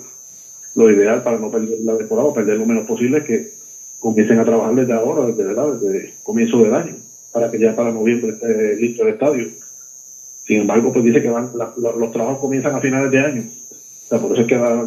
lo 0.76 0.92
ideal 0.92 1.24
para 1.24 1.38
no 1.38 1.50
perder 1.50 1.80
la 1.82 1.98
temporada 1.98 2.34
perder 2.34 2.58
lo 2.58 2.66
menos 2.66 2.86
posible 2.86 3.18
es 3.20 3.24
que 3.24 3.52
comiencen 4.00 4.40
a 4.40 4.46
trabajar 4.46 4.76
desde 4.76 4.94
ahora, 4.94 5.26
desde, 5.26 5.44
desde 5.46 6.14
comienzo 6.24 6.62
del 6.62 6.74
año, 6.74 6.96
para 7.32 7.50
que 7.50 7.60
ya 7.60 7.76
para 7.76 7.92
noviembre 7.92 8.32
esté 8.32 8.76
listo 8.76 9.04
el 9.04 9.10
estadio. 9.10 9.48
Sin 10.46 10.62
embargo, 10.62 10.94
pues 10.94 11.04
dice 11.04 11.22
que 11.22 11.30
van, 11.30 11.50
los 11.56 12.12
trabajos 12.12 12.40
comienzan 12.40 12.76
a 12.76 12.80
finales 12.80 13.10
de 13.10 13.20
año. 13.20 13.44
O 14.06 14.08
sea, 14.08 14.20
por 14.20 14.32
eso 14.34 14.42
es 14.42 14.48
que 14.48 14.56
da, 14.56 14.84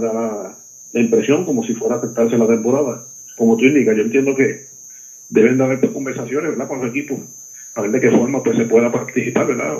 la, 0.92 1.00
impresión 1.00 1.44
como 1.44 1.64
si 1.64 1.74
fuera 1.74 1.96
a 1.96 1.98
afectarse 1.98 2.38
la 2.38 2.46
temporada. 2.46 3.02
Como 3.36 3.56
tú 3.56 3.64
indicas, 3.64 3.96
yo 3.96 4.02
entiendo 4.02 4.36
que 4.36 4.66
deben 5.28 5.58
de 5.58 5.64
haber 5.64 5.80
conversaciones, 5.92 6.50
¿verdad? 6.50 6.68
Con 6.68 6.80
los 6.80 6.90
equipos, 6.90 7.18
a 7.74 7.82
ver 7.82 7.90
de 7.90 8.00
qué 8.00 8.10
forma 8.10 8.42
pues 8.42 8.56
se 8.56 8.66
pueda 8.66 8.92
participar, 8.92 9.48
¿verdad? 9.48 9.76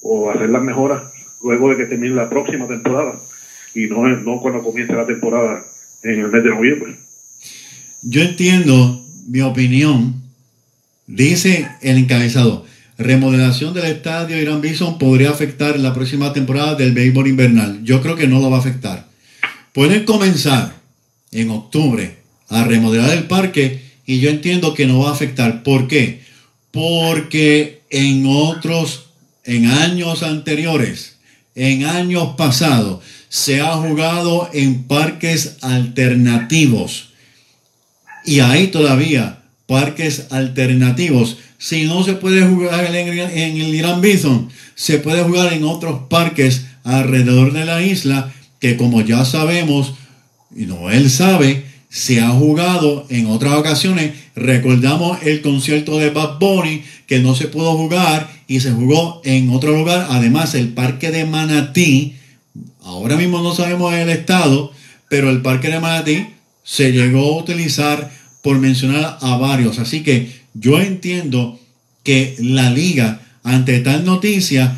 O 0.00 0.30
hacer 0.30 0.48
las 0.48 0.62
mejoras 0.62 1.09
luego 1.42 1.70
de 1.70 1.76
que 1.76 1.86
termine 1.86 2.14
la 2.14 2.28
próxima 2.28 2.66
temporada 2.66 3.20
y 3.74 3.86
no, 3.86 4.06
no 4.08 4.40
cuando 4.40 4.62
comience 4.62 4.92
la 4.92 5.06
temporada 5.06 5.64
en 6.02 6.20
el 6.20 6.28
mes 6.28 6.44
de 6.44 6.50
noviembre. 6.50 6.96
Yo 8.02 8.22
entiendo, 8.22 9.04
mi 9.28 9.40
opinión, 9.42 10.22
dice 11.06 11.68
el 11.82 11.98
encabezado, 11.98 12.64
remodelación 12.98 13.74
del 13.74 13.86
estadio 13.86 14.40
Irán 14.40 14.60
Bison 14.60 14.98
podría 14.98 15.30
afectar 15.30 15.78
la 15.78 15.94
próxima 15.94 16.32
temporada 16.32 16.74
del 16.74 16.92
béisbol 16.92 17.28
invernal. 17.28 17.82
Yo 17.84 18.00
creo 18.02 18.16
que 18.16 18.26
no 18.26 18.40
lo 18.40 18.50
va 18.50 18.56
a 18.56 18.60
afectar. 18.60 19.06
Pueden 19.72 20.04
comenzar 20.04 20.74
en 21.32 21.50
octubre 21.50 22.16
a 22.48 22.64
remodelar 22.64 23.16
el 23.16 23.24
parque 23.24 23.82
y 24.04 24.20
yo 24.20 24.30
entiendo 24.30 24.74
que 24.74 24.86
no 24.86 25.00
va 25.00 25.10
a 25.10 25.12
afectar. 25.12 25.62
¿Por 25.62 25.86
qué? 25.86 26.22
Porque 26.72 27.82
en 27.90 28.24
otros, 28.26 29.10
en 29.44 29.66
años 29.66 30.22
anteriores, 30.22 31.19
en 31.54 31.84
años 31.84 32.34
pasados 32.36 33.00
se 33.28 33.60
ha 33.60 33.76
jugado 33.76 34.50
en 34.52 34.84
parques 34.84 35.56
alternativos. 35.62 37.10
Y 38.24 38.40
hay 38.40 38.68
todavía 38.68 39.42
parques 39.66 40.26
alternativos. 40.30 41.36
Si 41.56 41.84
no 41.84 42.02
se 42.02 42.14
puede 42.14 42.42
jugar 42.42 42.84
en, 42.94 43.18
el 43.18 43.74
Irán 43.74 44.00
Bison, 44.00 44.48
se 44.74 44.98
puede 44.98 45.22
jugar 45.22 45.52
en 45.52 45.64
otros 45.64 46.02
parques 46.08 46.66
alrededor 46.82 47.52
de 47.52 47.64
la 47.64 47.82
isla 47.82 48.32
que 48.58 48.76
como 48.76 49.00
ya 49.00 49.24
sabemos, 49.24 49.94
y 50.54 50.66
no 50.66 50.90
él 50.90 51.08
sabe, 51.08 51.64
se 51.88 52.20
ha 52.20 52.30
jugado 52.30 53.06
en 53.10 53.26
otras 53.26 53.54
ocasiones. 53.54 54.12
Recordamos 54.34 55.18
el 55.22 55.40
concierto 55.40 55.98
de 55.98 56.10
Bad 56.10 56.38
Bunny 56.38 56.82
que 57.06 57.20
no 57.20 57.34
se 57.34 57.48
pudo 57.48 57.76
jugar 57.76 58.28
y 58.50 58.58
se 58.58 58.72
jugó 58.72 59.22
en 59.22 59.48
otro 59.50 59.78
lugar. 59.78 60.08
Además, 60.10 60.56
el 60.56 60.70
parque 60.70 61.12
de 61.12 61.24
Manatí, 61.24 62.16
ahora 62.82 63.14
mismo 63.14 63.40
no 63.42 63.54
sabemos 63.54 63.94
el 63.94 64.10
estado, 64.10 64.72
pero 65.08 65.30
el 65.30 65.40
parque 65.40 65.68
de 65.68 65.78
Manatí 65.78 66.26
se 66.64 66.90
llegó 66.90 67.20
a 67.20 67.42
utilizar 67.42 68.10
por 68.42 68.58
mencionar 68.58 69.18
a 69.20 69.36
varios. 69.36 69.78
Así 69.78 70.02
que 70.02 70.32
yo 70.52 70.80
entiendo 70.80 71.60
que 72.02 72.34
la 72.40 72.70
liga, 72.70 73.20
ante 73.44 73.78
tal 73.78 74.04
noticia, 74.04 74.76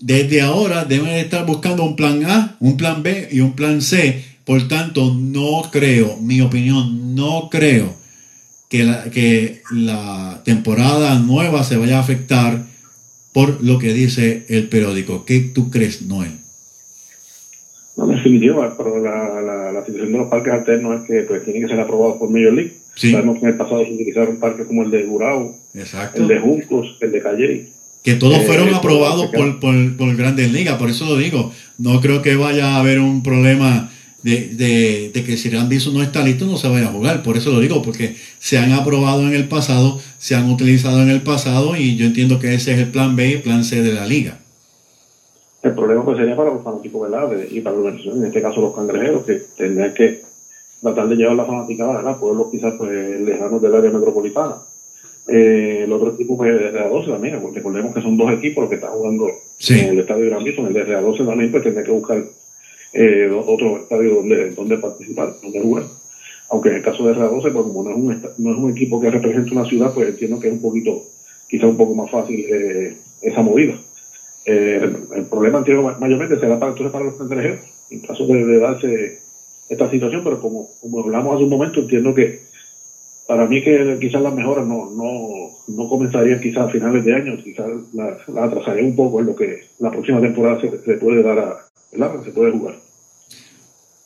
desde 0.00 0.40
ahora 0.40 0.86
deben 0.86 1.10
estar 1.10 1.44
buscando 1.44 1.84
un 1.84 1.96
plan 1.96 2.24
A, 2.24 2.56
un 2.60 2.78
plan 2.78 3.02
B 3.02 3.28
y 3.30 3.40
un 3.40 3.52
plan 3.52 3.82
C 3.82 4.24
por 4.46 4.68
tanto, 4.68 5.12
no 5.12 5.68
creo, 5.70 6.16
mi 6.16 6.40
opinión, 6.40 7.14
no 7.14 7.50
creo 7.50 7.94
que 8.70 8.84
la, 8.84 9.04
que 9.04 9.60
la 9.70 10.40
temporada 10.46 11.18
nueva 11.18 11.62
se 11.62 11.76
vaya 11.76 11.98
a 11.98 12.00
afectar 12.00 12.71
por 13.32 13.62
lo 13.62 13.78
que 13.78 13.92
dice 13.92 14.44
el 14.48 14.68
periódico. 14.68 15.24
¿Qué 15.24 15.40
tú 15.40 15.70
crees, 15.70 16.02
Noel? 16.02 16.32
No, 17.96 18.04
en 18.04 18.16
definitiva, 18.16 18.74
pero 18.76 18.98
la, 18.98 19.40
la, 19.40 19.72
la, 19.72 19.84
situación 19.84 20.12
de 20.12 20.18
los 20.18 20.28
parques 20.28 20.52
alternos 20.52 21.00
es 21.00 21.06
que 21.06 21.22
pues, 21.22 21.44
tienen 21.44 21.62
que 21.62 21.68
ser 21.68 21.80
aprobados 21.80 22.16
por 22.16 22.30
Major 22.30 22.52
League. 22.52 22.74
Sí. 22.94 23.10
Sabemos 23.12 23.38
que 23.38 23.46
en 23.46 23.52
el 23.52 23.56
pasado 23.56 23.84
se 23.84 23.92
utilizaron 23.92 24.36
parques 24.36 24.66
como 24.66 24.82
el 24.82 24.90
de 24.90 25.02
Gurao, 25.04 25.56
el 26.14 26.28
de 26.28 26.38
Juncos, 26.38 26.96
el 27.00 27.12
de 27.12 27.22
Calle. 27.22 27.68
Que 28.02 28.14
todos 28.14 28.38
eh, 28.38 28.44
fueron 28.46 28.74
aprobados 28.74 29.26
por, 29.26 29.60
por, 29.60 29.96
por 29.96 30.16
Grandes 30.16 30.52
Ligas, 30.52 30.76
por 30.78 30.90
eso 30.90 31.04
lo 31.06 31.16
digo. 31.16 31.52
No 31.78 32.00
creo 32.00 32.20
que 32.20 32.34
vaya 32.34 32.74
a 32.74 32.80
haber 32.80 32.98
un 32.98 33.22
problema 33.22 33.91
de, 34.22 34.48
de, 34.54 35.10
de 35.12 35.24
que 35.24 35.36
si 35.36 35.48
Bison 35.48 35.94
no 35.94 36.02
está 36.02 36.22
listo 36.22 36.46
no 36.46 36.56
se 36.56 36.68
vaya 36.68 36.88
a 36.88 36.92
jugar. 36.92 37.22
Por 37.22 37.36
eso 37.36 37.50
lo 37.50 37.60
digo, 37.60 37.82
porque 37.82 38.16
se 38.38 38.58
han 38.58 38.72
aprobado 38.72 39.22
en 39.22 39.34
el 39.34 39.48
pasado, 39.48 40.00
se 40.18 40.34
han 40.34 40.50
utilizado 40.50 41.02
en 41.02 41.10
el 41.10 41.22
pasado 41.22 41.76
y 41.76 41.96
yo 41.96 42.06
entiendo 42.06 42.38
que 42.38 42.54
ese 42.54 42.72
es 42.72 42.78
el 42.78 42.90
plan 42.90 43.16
B 43.16 43.28
y 43.28 43.32
el 43.34 43.42
plan 43.42 43.64
C 43.64 43.82
de 43.82 43.92
la 43.92 44.06
liga. 44.06 44.38
El 45.62 45.74
problema 45.74 46.04
pues 46.04 46.18
sería 46.18 46.36
para 46.36 46.52
los 46.52 46.62
fanáticos, 46.62 47.02
¿verdad? 47.08 47.30
y 47.50 47.60
para 47.60 47.76
la 47.76 47.82
organización, 47.82 48.18
en 48.18 48.26
este 48.26 48.42
caso 48.42 48.60
los 48.60 48.74
cangrejeros, 48.74 49.24
que 49.24 49.42
tendrían 49.56 49.94
que 49.94 50.22
tratar 50.80 51.08
de 51.08 51.14
llevar 51.14 51.36
la 51.36 51.44
fanaticada, 51.44 51.94
¿verdad? 51.98 52.18
Pueblos 52.18 52.48
quizás 52.50 52.74
pues 52.76 53.20
lejanos 53.20 53.62
del 53.62 53.74
área 53.74 53.90
metropolitana. 53.90 54.56
Eh, 55.28 55.82
el 55.84 55.92
otro 55.92 56.14
equipo 56.14 56.36
pues 56.36 56.50
el 56.50 56.74
RA12 56.74 57.06
también, 57.06 57.40
porque 57.40 57.58
recordemos 57.58 57.94
que 57.94 58.02
son 58.02 58.16
dos 58.16 58.32
equipos 58.32 58.62
los 58.62 58.70
que 58.70 58.74
están 58.74 58.90
jugando 58.90 59.28
sí. 59.56 59.78
en 59.78 59.90
el 59.90 60.00
estadio 60.00 60.24
de 60.24 60.30
Gran 60.30 60.42
Bison, 60.42 60.66
el 60.66 60.74
RA12 60.74 61.26
también 61.26 61.50
pues 61.52 61.62
tendría 61.62 61.84
que 61.84 61.92
buscar 61.92 62.24
eh, 62.92 63.30
otro 63.46 63.78
estadio 63.78 64.16
donde, 64.16 64.50
donde 64.50 64.76
participar, 64.78 65.34
donde 65.42 65.60
jugar. 65.60 65.84
Aunque 66.50 66.68
en 66.68 66.76
el 66.76 66.82
caso 66.82 67.06
de 67.06 67.14
R12, 67.14 67.40
pues 67.40 67.52
como 67.52 67.82
no 67.82 67.90
es, 67.90 67.96
un, 67.96 68.22
no 68.38 68.52
es 68.52 68.58
un 68.58 68.70
equipo 68.70 69.00
que 69.00 69.10
representa 69.10 69.52
una 69.52 69.64
ciudad, 69.64 69.94
pues 69.94 70.10
entiendo 70.10 70.38
que 70.38 70.48
es 70.48 70.52
un 70.52 70.60
poquito, 70.60 71.02
quizá 71.48 71.66
un 71.66 71.78
poco 71.78 71.94
más 71.94 72.10
fácil 72.10 72.44
eh, 72.46 72.96
esa 73.22 73.42
movida. 73.42 73.74
Eh, 74.44 74.80
el, 75.14 75.24
problema 75.26 75.58
entiendo 75.58 75.82
mayormente 75.98 76.38
será 76.38 76.58
para, 76.58 76.72
entonces 76.72 76.92
para 76.92 77.04
los 77.04 77.14
cangrejeros, 77.14 77.60
en 77.90 78.00
caso 78.00 78.26
de, 78.26 78.58
darse 78.58 79.20
esta 79.68 79.88
situación, 79.90 80.22
pero 80.24 80.40
como, 80.40 80.68
como 80.80 81.00
hablamos 81.00 81.36
hace 81.36 81.44
un 81.44 81.50
momento, 81.50 81.80
entiendo 81.80 82.12
que 82.12 82.40
para 83.26 83.46
mí 83.46 83.62
que 83.62 83.96
quizás 83.98 84.20
las 84.20 84.34
mejoras 84.34 84.66
no, 84.66 84.90
no, 84.90 85.50
no 85.68 85.88
comenzarían 85.88 86.40
quizás 86.40 86.68
a 86.68 86.70
finales 86.70 87.04
de 87.04 87.14
año, 87.14 87.38
quizás 87.42 87.70
la, 87.94 88.18
la 88.28 88.44
atrasaría 88.44 88.84
un 88.84 88.96
poco 88.96 89.20
en 89.20 89.26
lo 89.26 89.36
que 89.36 89.62
la 89.78 89.90
próxima 89.90 90.20
temporada 90.20 90.60
se, 90.60 90.68
se 90.82 90.94
puede 90.94 91.22
dar 91.22 91.38
a, 91.38 91.56
¿verdad? 91.92 92.24
Se 92.24 92.30
puede 92.32 92.52
jugar. 92.52 92.74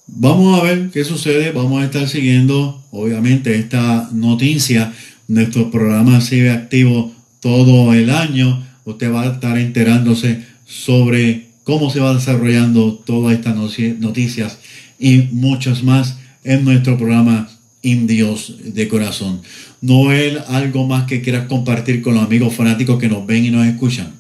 Vamos 0.07 0.61
a 0.61 0.63
ver 0.63 0.91
qué 0.93 1.05
sucede. 1.05 1.51
Vamos 1.51 1.83
a 1.83 1.85
estar 1.85 2.09
siguiendo, 2.09 2.83
obviamente, 2.93 3.57
esta 3.57 4.09
noticia. 4.13 4.93
Nuestro 5.27 5.71
programa 5.71 6.21
sigue 6.21 6.51
activo 6.51 7.13
todo 7.41 7.93
el 7.93 8.11
año. 8.11 8.65
Usted 8.85 9.13
va 9.13 9.23
a 9.23 9.33
estar 9.33 9.59
enterándose 9.59 10.43
sobre 10.65 11.49
cómo 11.65 11.91
se 11.91 11.99
va 11.99 12.15
desarrollando 12.15 12.95
todas 12.95 13.35
estas 13.35 13.57
noticias 13.99 14.59
y 14.99 15.25
muchas 15.33 15.83
más 15.83 16.19
en 16.45 16.65
nuestro 16.65 16.97
programa 16.97 17.49
Indios 17.83 18.55
de 18.65 18.87
Corazón. 18.87 19.43
Noel, 19.81 20.41
algo 20.49 20.87
más 20.87 21.07
que 21.07 21.21
quieras 21.21 21.49
compartir 21.49 22.01
con 22.03 22.15
los 22.15 22.25
amigos 22.25 22.55
fanáticos 22.55 23.01
que 23.01 23.09
nos 23.09 23.27
ven 23.27 23.45
y 23.45 23.51
nos 23.51 23.67
escuchan 23.67 24.16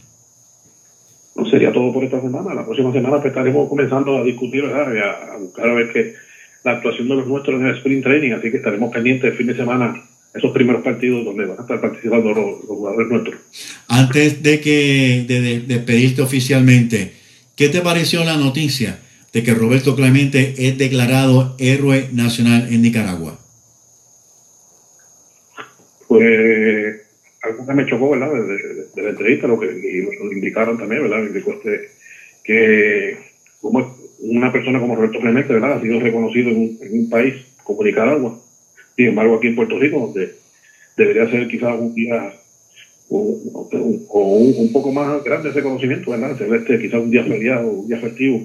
no 1.37 1.49
sería 1.49 1.73
todo 1.73 1.93
por 1.93 2.05
esta 2.05 2.21
semana. 2.21 2.55
La 2.55 2.65
próxima 2.65 2.93
semana 2.93 3.17
pues, 3.17 3.29
estaremos 3.29 3.69
comenzando 3.69 4.19
a 4.19 4.25
discutir, 4.25 4.63
¿verdad? 4.63 4.95
Y 4.95 4.99
a, 4.99 5.35
a, 5.35 5.37
buscar 5.39 5.69
a 5.69 5.75
ver 5.75 5.93
que 5.93 6.15
la 6.65 6.73
actuación 6.73 7.09
de 7.09 7.17
los 7.17 7.27
nuestros 7.27 7.61
en 7.61 7.67
el 7.67 7.77
sprint 7.77 8.05
training, 8.05 8.33
así 8.33 8.51
que 8.51 8.57
estaremos 8.57 8.93
pendientes 8.93 9.31
el 9.31 9.37
fin 9.37 9.47
de 9.47 9.57
semana 9.57 10.03
esos 10.35 10.53
primeros 10.53 10.83
partidos 10.83 11.25
donde 11.25 11.47
van 11.47 11.59
a 11.59 11.63
estar 11.63 11.81
participando 11.81 12.29
los, 12.29 12.61
los 12.61 12.77
jugadores 12.77 13.09
nuestros. 13.09 13.37
Antes 13.89 14.43
de 14.43 14.61
que 14.61 15.25
de, 15.27 15.41
de, 15.41 15.61
despedirte 15.61 16.23
oficialmente, 16.23 17.13
¿qué 17.55 17.69
te 17.69 17.81
pareció 17.81 18.23
la 18.25 18.37
noticia 18.37 18.99
de 19.33 19.43
que 19.43 19.55
Roberto 19.55 19.97
Clemente 19.97 20.55
es 20.59 20.77
declarado 20.77 21.55
héroe 21.59 22.09
nacional 22.13 22.69
en 22.71 22.83
Nicaragua? 22.83 23.39
pues 26.09 27.03
algo 27.43 27.67
que 27.67 27.73
me 27.75 27.87
chocó, 27.87 28.11
¿verdad? 28.11 28.31
De, 28.97 29.03
la 29.03 29.11
entrevista, 29.11 29.47
lo 29.47 29.61
que 29.61 29.67
lo, 29.67 30.33
indicaron 30.33 30.79
también, 30.79 31.03
¿verdad? 31.03 31.25
Indicó 31.25 31.53
este, 31.53 31.91
que 32.43 33.17
como 33.61 33.97
una 34.21 34.51
persona 34.51 34.81
como 34.81 34.97
Roberto 34.97 35.21
Clemente, 35.21 35.53
¿verdad? 35.53 35.75
Ha 35.75 35.81
sido 35.83 36.01
reconocido 36.01 36.51
en 36.51 36.79
un, 36.91 37.11
país 37.11 37.35
como 37.63 37.85
Nicaragua, 37.85 38.39
sin 38.97 39.07
embargo 39.07 39.37
aquí 39.37 39.49
en 39.49 39.57
Puerto 39.57 39.79
Rico, 39.79 40.01
donde 40.01 40.35
debería 40.97 41.31
ser 41.31 41.47
quizás 41.49 41.79
un 41.79 41.95
día 41.95 42.33
o, 43.09 43.19
un, 44.59 44.73
poco 44.73 44.91
más 44.93 45.23
grande 45.23 45.51
ese 45.51 45.63
conocimiento, 45.63 46.11
¿verdad? 46.11 46.37
Celeste, 46.37 46.81
quizás 46.81 47.01
un 47.01 47.11
día 47.11 47.25
feriado, 47.25 47.69
un 47.69 47.89
día 47.89 47.99
festivo. 47.99 48.43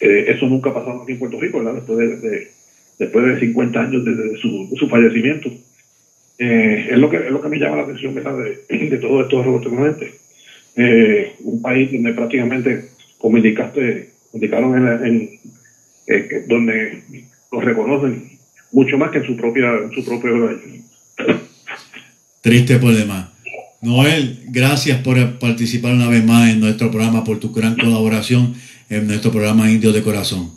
Eh, 0.00 0.24
eso 0.28 0.46
nunca 0.46 0.70
ha 0.70 0.74
pasado 0.74 1.02
aquí 1.02 1.12
en 1.12 1.18
Puerto 1.18 1.40
Rico, 1.40 1.58
¿verdad? 1.58 1.74
Después 1.74 2.22
de, 2.22 2.50
después 2.98 3.26
de 3.26 3.40
50 3.40 3.80
años 3.80 4.04
desde 4.04 4.36
su, 4.38 4.88
fallecimiento. 4.88 5.50
Eh, 6.42 6.88
es, 6.92 6.96
lo 6.96 7.10
que, 7.10 7.18
es 7.18 7.30
lo 7.30 7.42
que 7.42 7.50
me 7.50 7.58
llama 7.58 7.76
la 7.76 7.82
atención, 7.82 8.14
¿verdad? 8.14 8.34
De, 8.38 8.88
de 8.88 8.96
todo 8.96 9.20
esto 9.20 9.42
de 9.42 10.14
eh, 10.76 11.32
un 11.40 11.60
país 11.60 11.92
donde 11.92 12.14
prácticamente, 12.14 12.88
como 13.18 13.36
indicaste, 13.36 14.08
indicaron 14.32 14.74
en, 14.74 15.06
en 15.06 15.30
eh, 16.06 16.44
donde 16.48 17.02
lo 17.52 17.60
reconocen 17.60 18.38
mucho 18.72 18.96
más 18.96 19.10
que 19.10 19.18
en 19.18 19.26
su 19.26 19.36
propia 19.36 19.70
en 19.84 19.92
su 19.92 20.02
propio 20.02 20.58
Triste 22.40 22.78
problema. 22.78 23.34
Noel, 23.82 24.44
gracias 24.48 25.02
por 25.02 25.38
participar 25.38 25.92
una 25.92 26.08
vez 26.08 26.24
más 26.24 26.48
en 26.48 26.60
nuestro 26.60 26.90
programa, 26.90 27.22
por 27.22 27.38
tu 27.38 27.52
gran 27.52 27.76
colaboración 27.76 28.54
en 28.88 29.06
nuestro 29.06 29.30
programa 29.30 29.70
Indios 29.70 29.92
de 29.92 30.02
Corazón. 30.02 30.52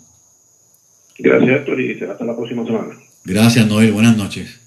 Gracias, 1.19 1.49
Héctor, 1.49 1.81
y 1.81 2.01
hasta 2.03 2.23
la 2.23 2.38
próxima 2.38 2.65
semana. 2.65 2.95
Gracias, 3.25 3.67
Noel. 3.67 3.91
Buenas 3.91 4.15
noches. 4.15 4.62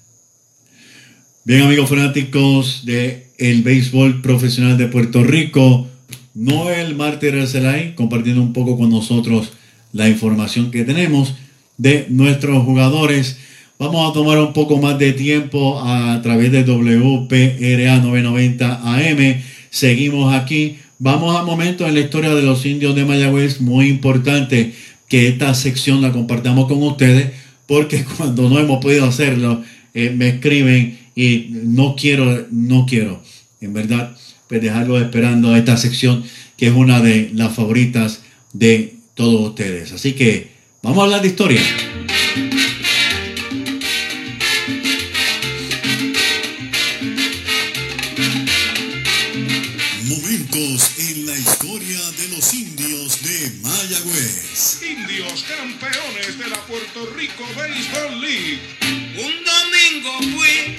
Bien, 1.47 1.63
amigos 1.63 1.89
fanáticos 1.89 2.85
de 2.87 3.29
el 3.39 3.63
béisbol 3.63 4.21
profesional 4.21 4.77
de 4.77 4.89
Puerto 4.89 5.23
Rico, 5.23 5.87
Noel 6.35 6.97
Mártir 6.97 7.37
Arcelay 7.37 7.95
compartiendo 7.95 8.43
un 8.43 8.53
poco 8.53 8.77
con 8.77 8.91
nosotros 8.91 9.53
la 9.93 10.09
información 10.09 10.73
que 10.73 10.83
tenemos 10.83 11.37
de 11.79 12.07
nuestros 12.09 12.65
jugadores 12.65 13.39
Vamos 13.79 14.11
a 14.11 14.13
tomar 14.13 14.39
un 14.39 14.53
poco 14.53 14.79
más 14.79 14.99
de 14.99 15.13
tiempo 15.13 15.81
a 15.81 16.21
través 16.21 16.51
de 16.51 16.65
WPRA 16.65 17.99
990 18.01 18.81
AM. 18.83 19.43
Seguimos 19.71 20.35
aquí. 20.35 20.79
Vamos 20.99 21.39
a 21.39 21.45
momento 21.45 21.87
en 21.87 21.95
la 21.95 22.01
historia 22.01 22.35
de 22.35 22.43
los 22.43 22.67
indios 22.67 22.97
de 22.97 23.05
Mayagüez. 23.05 23.61
Muy 23.61 23.87
importante 23.87 24.73
que 25.09 25.29
esta 25.29 25.55
sección 25.55 26.03
la 26.03 26.11
compartamos 26.11 26.67
con 26.67 26.83
ustedes 26.83 27.31
porque 27.69 28.05
cuando 28.17 28.51
no 28.51 28.59
hemos 28.59 28.83
podido 28.83 29.05
hacerlo, 29.05 29.63
eh, 29.95 30.11
me 30.11 30.31
escriben 30.31 31.06
y 31.17 31.49
no 31.51 31.97
quiero, 31.97 32.47
no 32.53 32.87
quiero. 32.87 33.21
En 33.61 33.73
verdad, 33.73 34.17
pues 34.47 34.63
dejarlo 34.63 35.01
esperando 35.01 35.53
a 35.53 35.59
esta 35.59 35.77
sección 35.77 36.23
que 36.57 36.69
es 36.69 36.73
una 36.73 37.01
de 37.01 37.31
las 37.35 37.55
favoritas 37.55 38.23
de 38.53 38.95
todos 39.15 39.49
ustedes. 39.49 39.91
Así 39.93 40.13
que 40.13 40.51
vamos 40.83 41.01
a 41.01 41.05
hablar 41.05 41.23
de 41.23 41.29
historia. 41.29 41.61
en 50.99 51.27
la 51.27 51.37
historia 51.37 51.99
de 52.13 52.29
los 52.35 52.55
indios 52.55 53.23
de 53.23 53.51
Mayagüez. 53.61 54.81
Indios 54.83 55.45
campeones 55.45 56.39
de 56.39 56.49
la 56.49 56.57
Puerto 56.67 57.07
Rico 57.15 57.45
Baseball 57.55 58.21
League. 58.21 58.61
Un 59.19 59.45
domingo 59.97 60.11
fui 60.37 60.77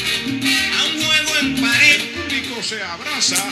a 0.74 0.86
un 0.86 1.02
juego 1.02 1.32
en 1.42 1.62
París. 1.62 1.96
El 2.00 2.08
público 2.10 2.64
se 2.64 2.82
abraza, 2.82 3.44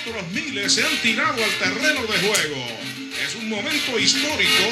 otros 0.00 0.30
miles 0.32 0.72
se 0.72 0.82
han 0.82 0.96
tirado 1.02 1.42
al 1.42 1.50
terreno 1.58 2.00
de 2.02 2.18
juego. 2.18 2.66
Es 3.24 3.34
un 3.36 3.48
momento 3.48 3.98
histórico 3.98 4.62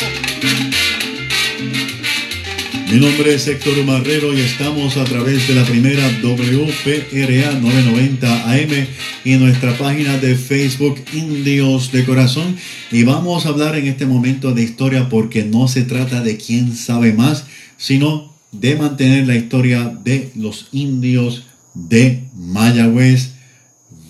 mi 2.93 2.99
nombre 2.99 3.35
es 3.35 3.47
Héctor 3.47 3.85
Marrero 3.85 4.37
y 4.37 4.41
estamos 4.41 4.97
a 4.97 5.05
través 5.05 5.47
de 5.47 5.55
la 5.55 5.65
primera 5.65 6.03
WPRA 6.25 7.53
990 7.53 8.51
AM 8.51 8.87
y 9.25 9.35
nuestra 9.37 9.79
página 9.79 10.19
de 10.19 10.35
Facebook 10.35 11.01
Indios 11.13 11.93
de 11.93 12.05
Corazón. 12.05 12.57
Y 12.91 13.05
vamos 13.05 13.47
a 13.47 13.51
hablar 13.51 13.77
en 13.77 13.87
este 13.87 14.07
momento 14.07 14.51
de 14.51 14.65
historia 14.65 15.09
porque 15.09 15.45
no 15.45 15.69
se 15.69 15.83
trata 15.83 16.21
de 16.21 16.37
quién 16.37 16.75
sabe 16.75 17.13
más, 17.13 17.45
sino 17.77 18.30
de 18.53 18.77
mantener 18.77 19.27
la 19.27 19.37
historia 19.37 19.87
de 20.03 20.31
los 20.35 20.69
indios 20.73 21.47
de 21.75 22.25
Mayagüez 22.35 23.33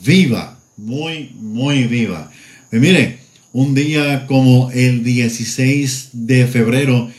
viva, 0.02 0.58
muy, 0.76 1.30
muy 1.34 1.84
viva. 1.84 2.30
Y 2.72 2.76
mire, 2.76 3.18
un 3.52 3.74
día 3.74 4.26
como 4.26 4.70
el 4.70 5.04
16 5.04 6.10
de 6.12 6.46
febrero 6.46 7.10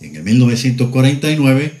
en 0.00 0.16
el 0.16 0.22
1949, 0.22 1.74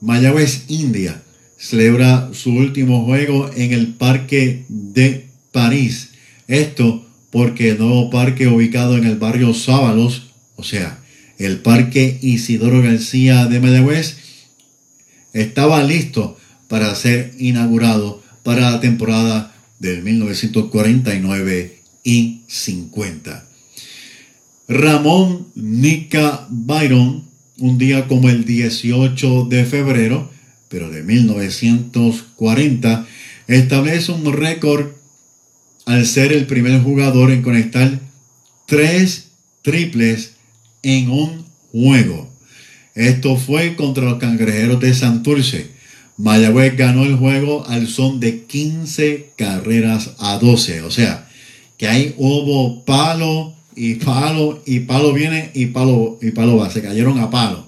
Mayagüez, 0.00 0.64
India, 0.68 1.22
celebra 1.56 2.30
su 2.32 2.52
último 2.52 3.04
juego 3.04 3.50
en 3.54 3.72
el 3.72 3.94
Parque 3.94 4.64
de 4.68 5.26
París. 5.52 6.10
Esto 6.48 7.06
porque 7.30 7.70
el 7.70 7.78
nuevo 7.78 8.10
parque 8.10 8.48
ubicado 8.48 8.96
en 8.96 9.04
el 9.04 9.16
barrio 9.16 9.54
Sábalos, 9.54 10.32
o 10.56 10.64
sea, 10.64 11.01
el 11.44 11.58
Parque 11.58 12.18
Isidoro 12.22 12.82
García 12.82 13.46
de 13.46 13.60
Mayagüez, 13.60 14.16
estaba 15.32 15.82
listo 15.82 16.36
para 16.68 16.94
ser 16.94 17.34
inaugurado 17.38 18.22
para 18.42 18.70
la 18.70 18.80
temporada 18.80 19.54
del 19.78 20.02
1949 20.02 21.80
y 22.04 22.42
50. 22.46 23.46
Ramón 24.68 25.48
Nica 25.54 26.46
Byron 26.50 27.24
un 27.58 27.78
día 27.78 28.06
como 28.08 28.28
el 28.28 28.44
18 28.44 29.44
de 29.44 29.64
febrero, 29.64 30.30
pero 30.68 30.90
de 30.90 31.04
1940, 31.04 33.06
establece 33.46 34.12
un 34.12 34.32
récord 34.32 34.88
al 35.86 36.06
ser 36.06 36.32
el 36.32 36.46
primer 36.46 36.82
jugador 36.82 37.30
en 37.30 37.42
conectar 37.42 38.00
tres 38.66 39.28
triples 39.62 40.31
en 40.82 41.10
un 41.10 41.44
juego. 41.72 42.30
Esto 42.94 43.36
fue 43.36 43.76
contra 43.76 44.04
los 44.04 44.18
cangrejeros 44.18 44.80
de 44.80 44.94
Santurce. 44.94 45.70
Mayagüez 46.18 46.76
ganó 46.76 47.04
el 47.04 47.16
juego 47.16 47.66
al 47.66 47.88
son 47.88 48.20
de 48.20 48.44
15 48.44 49.30
carreras 49.36 50.12
a 50.18 50.38
12. 50.38 50.82
O 50.82 50.90
sea, 50.90 51.28
que 51.78 51.88
ahí 51.88 52.14
hubo 52.18 52.84
palo 52.84 53.54
y 53.74 53.94
palo, 53.94 54.62
y 54.66 54.80
palo 54.80 55.12
viene 55.12 55.50
y 55.54 55.66
palo, 55.66 56.18
y 56.20 56.30
palo 56.32 56.56
va. 56.58 56.70
Se 56.70 56.82
cayeron 56.82 57.18
a 57.18 57.30
palo. 57.30 57.66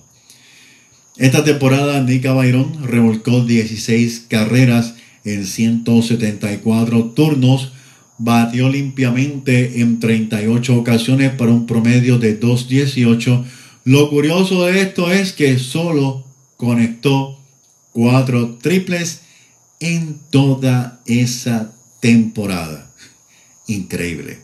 Esta 1.16 1.44
temporada, 1.44 2.00
Nica 2.00 2.32
Byron 2.32 2.86
revolcó 2.86 3.44
16 3.44 4.26
carreras 4.28 4.94
en 5.24 5.46
174 5.46 7.04
turnos, 7.14 7.72
batió 8.18 8.68
limpiamente 8.68 9.80
en 9.80 10.00
38 10.00 10.76
ocasiones 10.76 11.32
para 11.32 11.52
un 11.52 11.66
promedio 11.66 12.18
de 12.18 12.38
2.18. 12.38 13.44
Lo 13.84 14.08
curioso 14.08 14.66
de 14.66 14.80
esto 14.80 15.10
es 15.10 15.32
que 15.32 15.58
solo 15.58 16.24
conectó 16.56 17.38
cuatro 17.92 18.58
triples 18.60 19.22
en 19.80 20.18
toda 20.30 21.00
esa 21.06 21.72
temporada. 22.00 22.90
Increíble. 23.66 24.38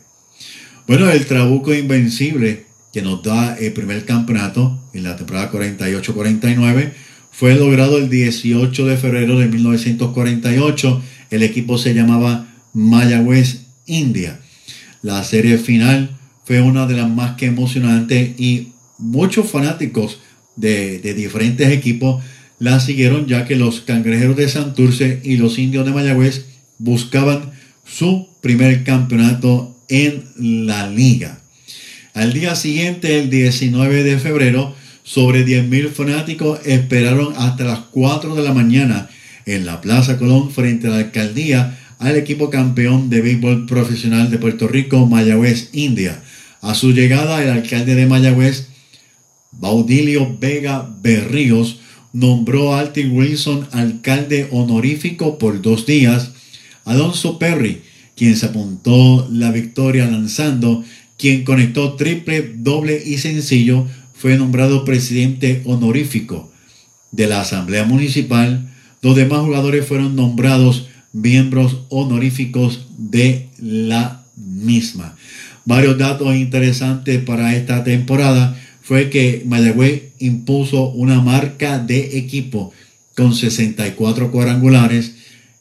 Bueno, 0.87 1.09
el 1.09 1.25
Trabuco 1.25 1.73
Invencible, 1.73 2.65
que 2.91 3.01
nos 3.01 3.23
da 3.23 3.55
el 3.57 3.71
primer 3.71 4.05
campeonato 4.05 4.79
en 4.93 5.03
la 5.03 5.15
temporada 5.15 5.51
48-49, 5.51 6.91
fue 7.31 7.55
logrado 7.55 7.97
el 7.97 8.09
18 8.09 8.85
de 8.85 8.97
febrero 8.97 9.39
de 9.39 9.47
1948. 9.47 11.01
El 11.29 11.43
equipo 11.43 11.77
se 11.77 11.93
llamaba 11.93 12.47
Mayagüez 12.73 13.60
India. 13.85 14.39
La 15.01 15.23
serie 15.23 15.57
final 15.57 16.17
fue 16.45 16.61
una 16.61 16.85
de 16.85 16.95
las 16.95 17.09
más 17.09 17.37
que 17.37 17.47
emocionantes 17.47 18.39
y 18.39 18.69
muchos 18.97 19.49
fanáticos 19.49 20.19
de, 20.55 20.99
de 20.99 21.13
diferentes 21.13 21.71
equipos 21.71 22.23
la 22.59 22.79
siguieron 22.79 23.25
ya 23.25 23.45
que 23.45 23.55
los 23.55 23.81
cangrejeros 23.81 24.35
de 24.35 24.47
Santurce 24.47 25.19
y 25.23 25.37
los 25.37 25.57
indios 25.57 25.85
de 25.85 25.91
Mayagüez 25.91 26.45
buscaban 26.77 27.51
su 27.85 28.27
primer 28.41 28.83
campeonato 28.83 29.75
en 29.89 30.23
la 30.65 30.87
liga. 30.87 31.41
Al 32.13 32.33
día 32.33 32.55
siguiente, 32.55 33.19
el 33.19 33.29
19 33.29 34.03
de 34.03 34.19
febrero, 34.19 34.75
sobre 35.03 35.45
10.000 35.45 35.89
fanáticos 35.89 36.59
esperaron 36.65 37.33
hasta 37.37 37.63
las 37.63 37.79
4 37.91 38.35
de 38.35 38.43
la 38.43 38.53
mañana 38.53 39.09
en 39.45 39.65
la 39.65 39.81
Plaza 39.81 40.17
Colón 40.17 40.51
frente 40.51 40.87
a 40.87 40.91
la 40.91 40.97
alcaldía 40.97 41.79
al 42.01 42.17
equipo 42.17 42.49
campeón 42.49 43.11
de 43.11 43.21
béisbol 43.21 43.67
profesional 43.67 44.31
de 44.31 44.39
Puerto 44.39 44.67
Rico, 44.67 45.05
Mayagüez, 45.05 45.69
India. 45.71 46.23
A 46.59 46.73
su 46.73 46.93
llegada, 46.93 47.43
el 47.43 47.49
alcalde 47.49 47.93
de 47.93 48.07
Mayagüez, 48.07 48.69
Baudilio 49.51 50.35
Vega 50.39 50.89
Berríos, 51.03 51.77
nombró 52.11 52.73
a 52.73 52.79
Alton 52.79 53.11
Wilson 53.11 53.67
alcalde 53.71 54.47
honorífico 54.49 55.37
por 55.37 55.61
dos 55.61 55.85
días. 55.85 56.31
Alonso 56.85 57.37
Perry, 57.37 57.83
quien 58.15 58.35
se 58.35 58.47
apuntó 58.47 59.27
la 59.31 59.51
victoria 59.51 60.07
lanzando, 60.07 60.83
quien 61.19 61.43
conectó 61.43 61.93
triple, 61.93 62.55
doble 62.57 62.99
y 63.05 63.19
sencillo, 63.19 63.85
fue 64.15 64.37
nombrado 64.37 64.85
presidente 64.85 65.61
honorífico 65.65 66.51
de 67.11 67.27
la 67.27 67.41
Asamblea 67.41 67.85
Municipal. 67.85 68.71
Los 69.03 69.15
demás 69.15 69.41
jugadores 69.41 69.85
fueron 69.85 70.15
nombrados 70.15 70.87
miembros 71.13 71.81
honoríficos 71.89 72.87
de 72.97 73.49
la 73.59 74.23
misma. 74.35 75.15
Varios 75.65 75.97
datos 75.97 76.35
interesantes 76.35 77.21
para 77.23 77.55
esta 77.55 77.83
temporada 77.83 78.59
fue 78.81 79.09
que 79.09 79.43
Mayagüez 79.45 80.13
impuso 80.19 80.89
una 80.89 81.21
marca 81.21 81.79
de 81.79 82.17
equipo 82.17 82.71
con 83.15 83.35
64 83.35 84.31
cuadrangulares. 84.31 85.15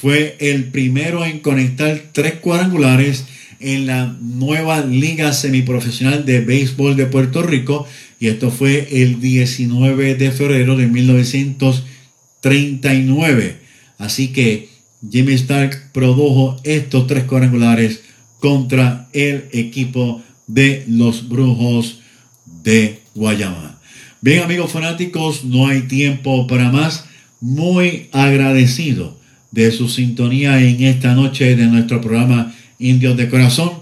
fue 0.00 0.36
el 0.40 0.70
primero 0.70 1.24
en 1.26 1.40
conectar 1.40 2.04
tres 2.12 2.36
cuadrangulares 2.36 3.26
en 3.58 3.86
la 3.86 4.16
nueva 4.22 4.80
Liga 4.80 5.34
Semiprofesional 5.34 6.24
de 6.24 6.40
Béisbol 6.40 6.96
de 6.96 7.04
Puerto 7.04 7.42
Rico 7.42 7.86
y 8.18 8.28
esto 8.28 8.50
fue 8.50 9.02
el 9.02 9.20
19 9.20 10.14
de 10.14 10.30
febrero 10.30 10.74
de 10.76 10.86
1939. 10.86 13.58
Así 13.98 14.28
que 14.28 14.70
Jimmy 15.10 15.34
Stark 15.34 15.90
produjo 15.92 16.58
estos 16.64 17.06
tres 17.06 17.24
cuadrangulares 17.24 18.00
contra 18.38 19.10
el 19.12 19.50
equipo 19.52 20.22
de 20.46 20.84
los 20.88 21.28
Brujos 21.28 22.00
de 22.46 23.00
Guayama. 23.14 23.78
Bien 24.22 24.44
amigos 24.44 24.72
fanáticos, 24.72 25.44
no 25.44 25.66
hay 25.66 25.82
tiempo 25.82 26.46
para 26.46 26.72
más. 26.72 27.04
Muy 27.42 28.08
agradecido 28.12 29.19
de 29.50 29.72
su 29.72 29.88
sintonía 29.88 30.60
en 30.60 30.82
esta 30.84 31.14
noche 31.14 31.56
de 31.56 31.66
nuestro 31.66 32.00
programa 32.00 32.54
Indios 32.78 33.16
de 33.16 33.28
Corazón, 33.28 33.72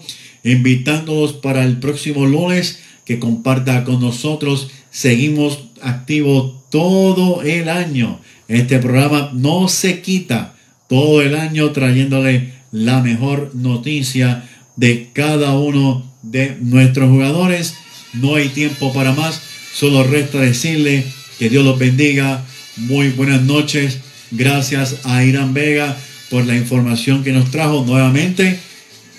invitándolos 0.44 1.34
para 1.34 1.64
el 1.64 1.78
próximo 1.78 2.26
lunes 2.26 2.80
que 3.04 3.18
comparta 3.18 3.84
con 3.84 4.00
nosotros. 4.00 4.70
Seguimos 4.90 5.64
activos 5.80 6.54
todo 6.70 7.42
el 7.42 7.68
año. 7.68 8.20
Este 8.48 8.78
programa 8.78 9.30
no 9.34 9.68
se 9.68 10.00
quita 10.00 10.54
todo 10.88 11.22
el 11.22 11.36
año 11.36 11.70
trayéndole 11.72 12.54
la 12.72 13.02
mejor 13.02 13.50
noticia 13.54 14.48
de 14.76 15.10
cada 15.12 15.58
uno 15.58 16.10
de 16.22 16.56
nuestros 16.60 17.10
jugadores. 17.10 17.74
No 18.14 18.36
hay 18.36 18.48
tiempo 18.48 18.92
para 18.92 19.12
más. 19.12 19.40
Solo 19.74 20.02
resta 20.04 20.40
decirle 20.40 21.04
que 21.38 21.50
Dios 21.50 21.64
los 21.64 21.78
bendiga. 21.78 22.44
Muy 22.76 23.10
buenas 23.10 23.42
noches. 23.42 24.00
Gracias 24.31 24.97
a 25.05 25.24
Irán 25.24 25.55
Vega 25.55 25.97
por 26.31 26.45
la 26.45 26.57
información 26.57 27.24
que 27.24 27.33
nos 27.33 27.51
trajo 27.51 27.85
nuevamente. 27.87 28.59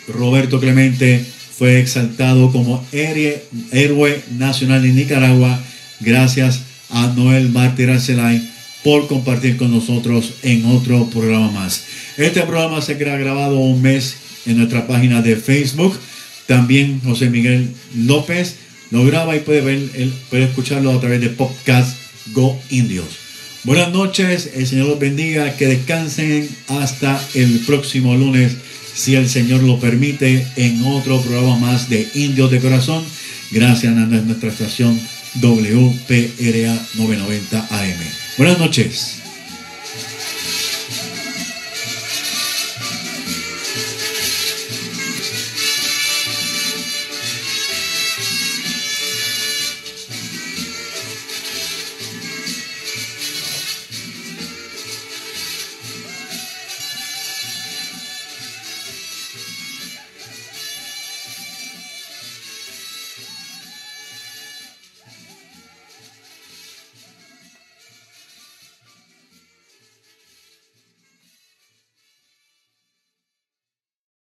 Roberto 0.08 0.60
Clemente 0.60 1.24
fue 1.58 1.80
exaltado 1.80 2.52
como 2.52 2.86
héroe 2.92 4.24
nacional 4.38 4.82
de 4.82 4.90
Nicaragua. 4.90 5.60
Gracias 6.00 6.62
a 6.90 7.08
Noel 7.08 7.50
Mártir 7.50 7.90
Arcelay 7.90 8.50
por 8.84 9.08
compartir 9.08 9.58
con 9.58 9.72
nosotros 9.72 10.36
en 10.44 10.66
otro 10.66 11.10
programa 11.10 11.52
más. 11.52 11.84
Este 12.18 12.42
programa 12.44 12.82
se 12.82 12.98
queda 12.98 13.18
grabado 13.18 13.60
un 13.60 13.82
mes 13.82 14.16
en 14.46 14.58
nuestra 14.58 14.88
página 14.88 15.22
de 15.22 15.36
Facebook. 15.36 15.98
También 16.48 17.02
José 17.04 17.30
Miguel 17.30 17.70
López 17.96 18.56
lo 18.92 19.06
graba 19.06 19.36
y 19.36 19.42
puede, 19.42 19.62
ver, 19.62 19.80
puede 20.30 20.46
escucharlo 20.46 20.92
a 20.92 21.00
través 21.00 21.22
de 21.22 21.30
Podcast 21.30 21.98
Go 22.34 22.60
Indios. 22.70 23.29
Buenas 23.66 23.92
noches, 23.92 24.52
el 24.56 24.66
Señor 24.66 24.88
los 24.88 25.00
bendiga, 25.00 25.58
que 25.58 25.68
descansen 25.68 26.48
hasta 26.70 27.22
el 27.34 27.60
próximo 27.66 28.16
lunes, 28.16 28.56
si 28.94 29.16
el 29.16 29.28
Señor 29.28 29.64
lo 29.64 29.78
permite, 29.80 30.48
en 30.56 30.82
otro 30.86 31.22
programa 31.22 31.58
más 31.58 31.90
de 31.90 32.08
Indios 32.14 32.52
de 32.52 32.62
Corazón. 32.62 33.04
Gracias 33.52 33.92
a 33.92 34.06
nuestra 34.06 34.50
estación 34.50 34.98
WPRA 35.42 36.88
990 36.96 37.68
AM. 37.70 38.00
Buenas 38.38 38.60
noches. 38.60 39.19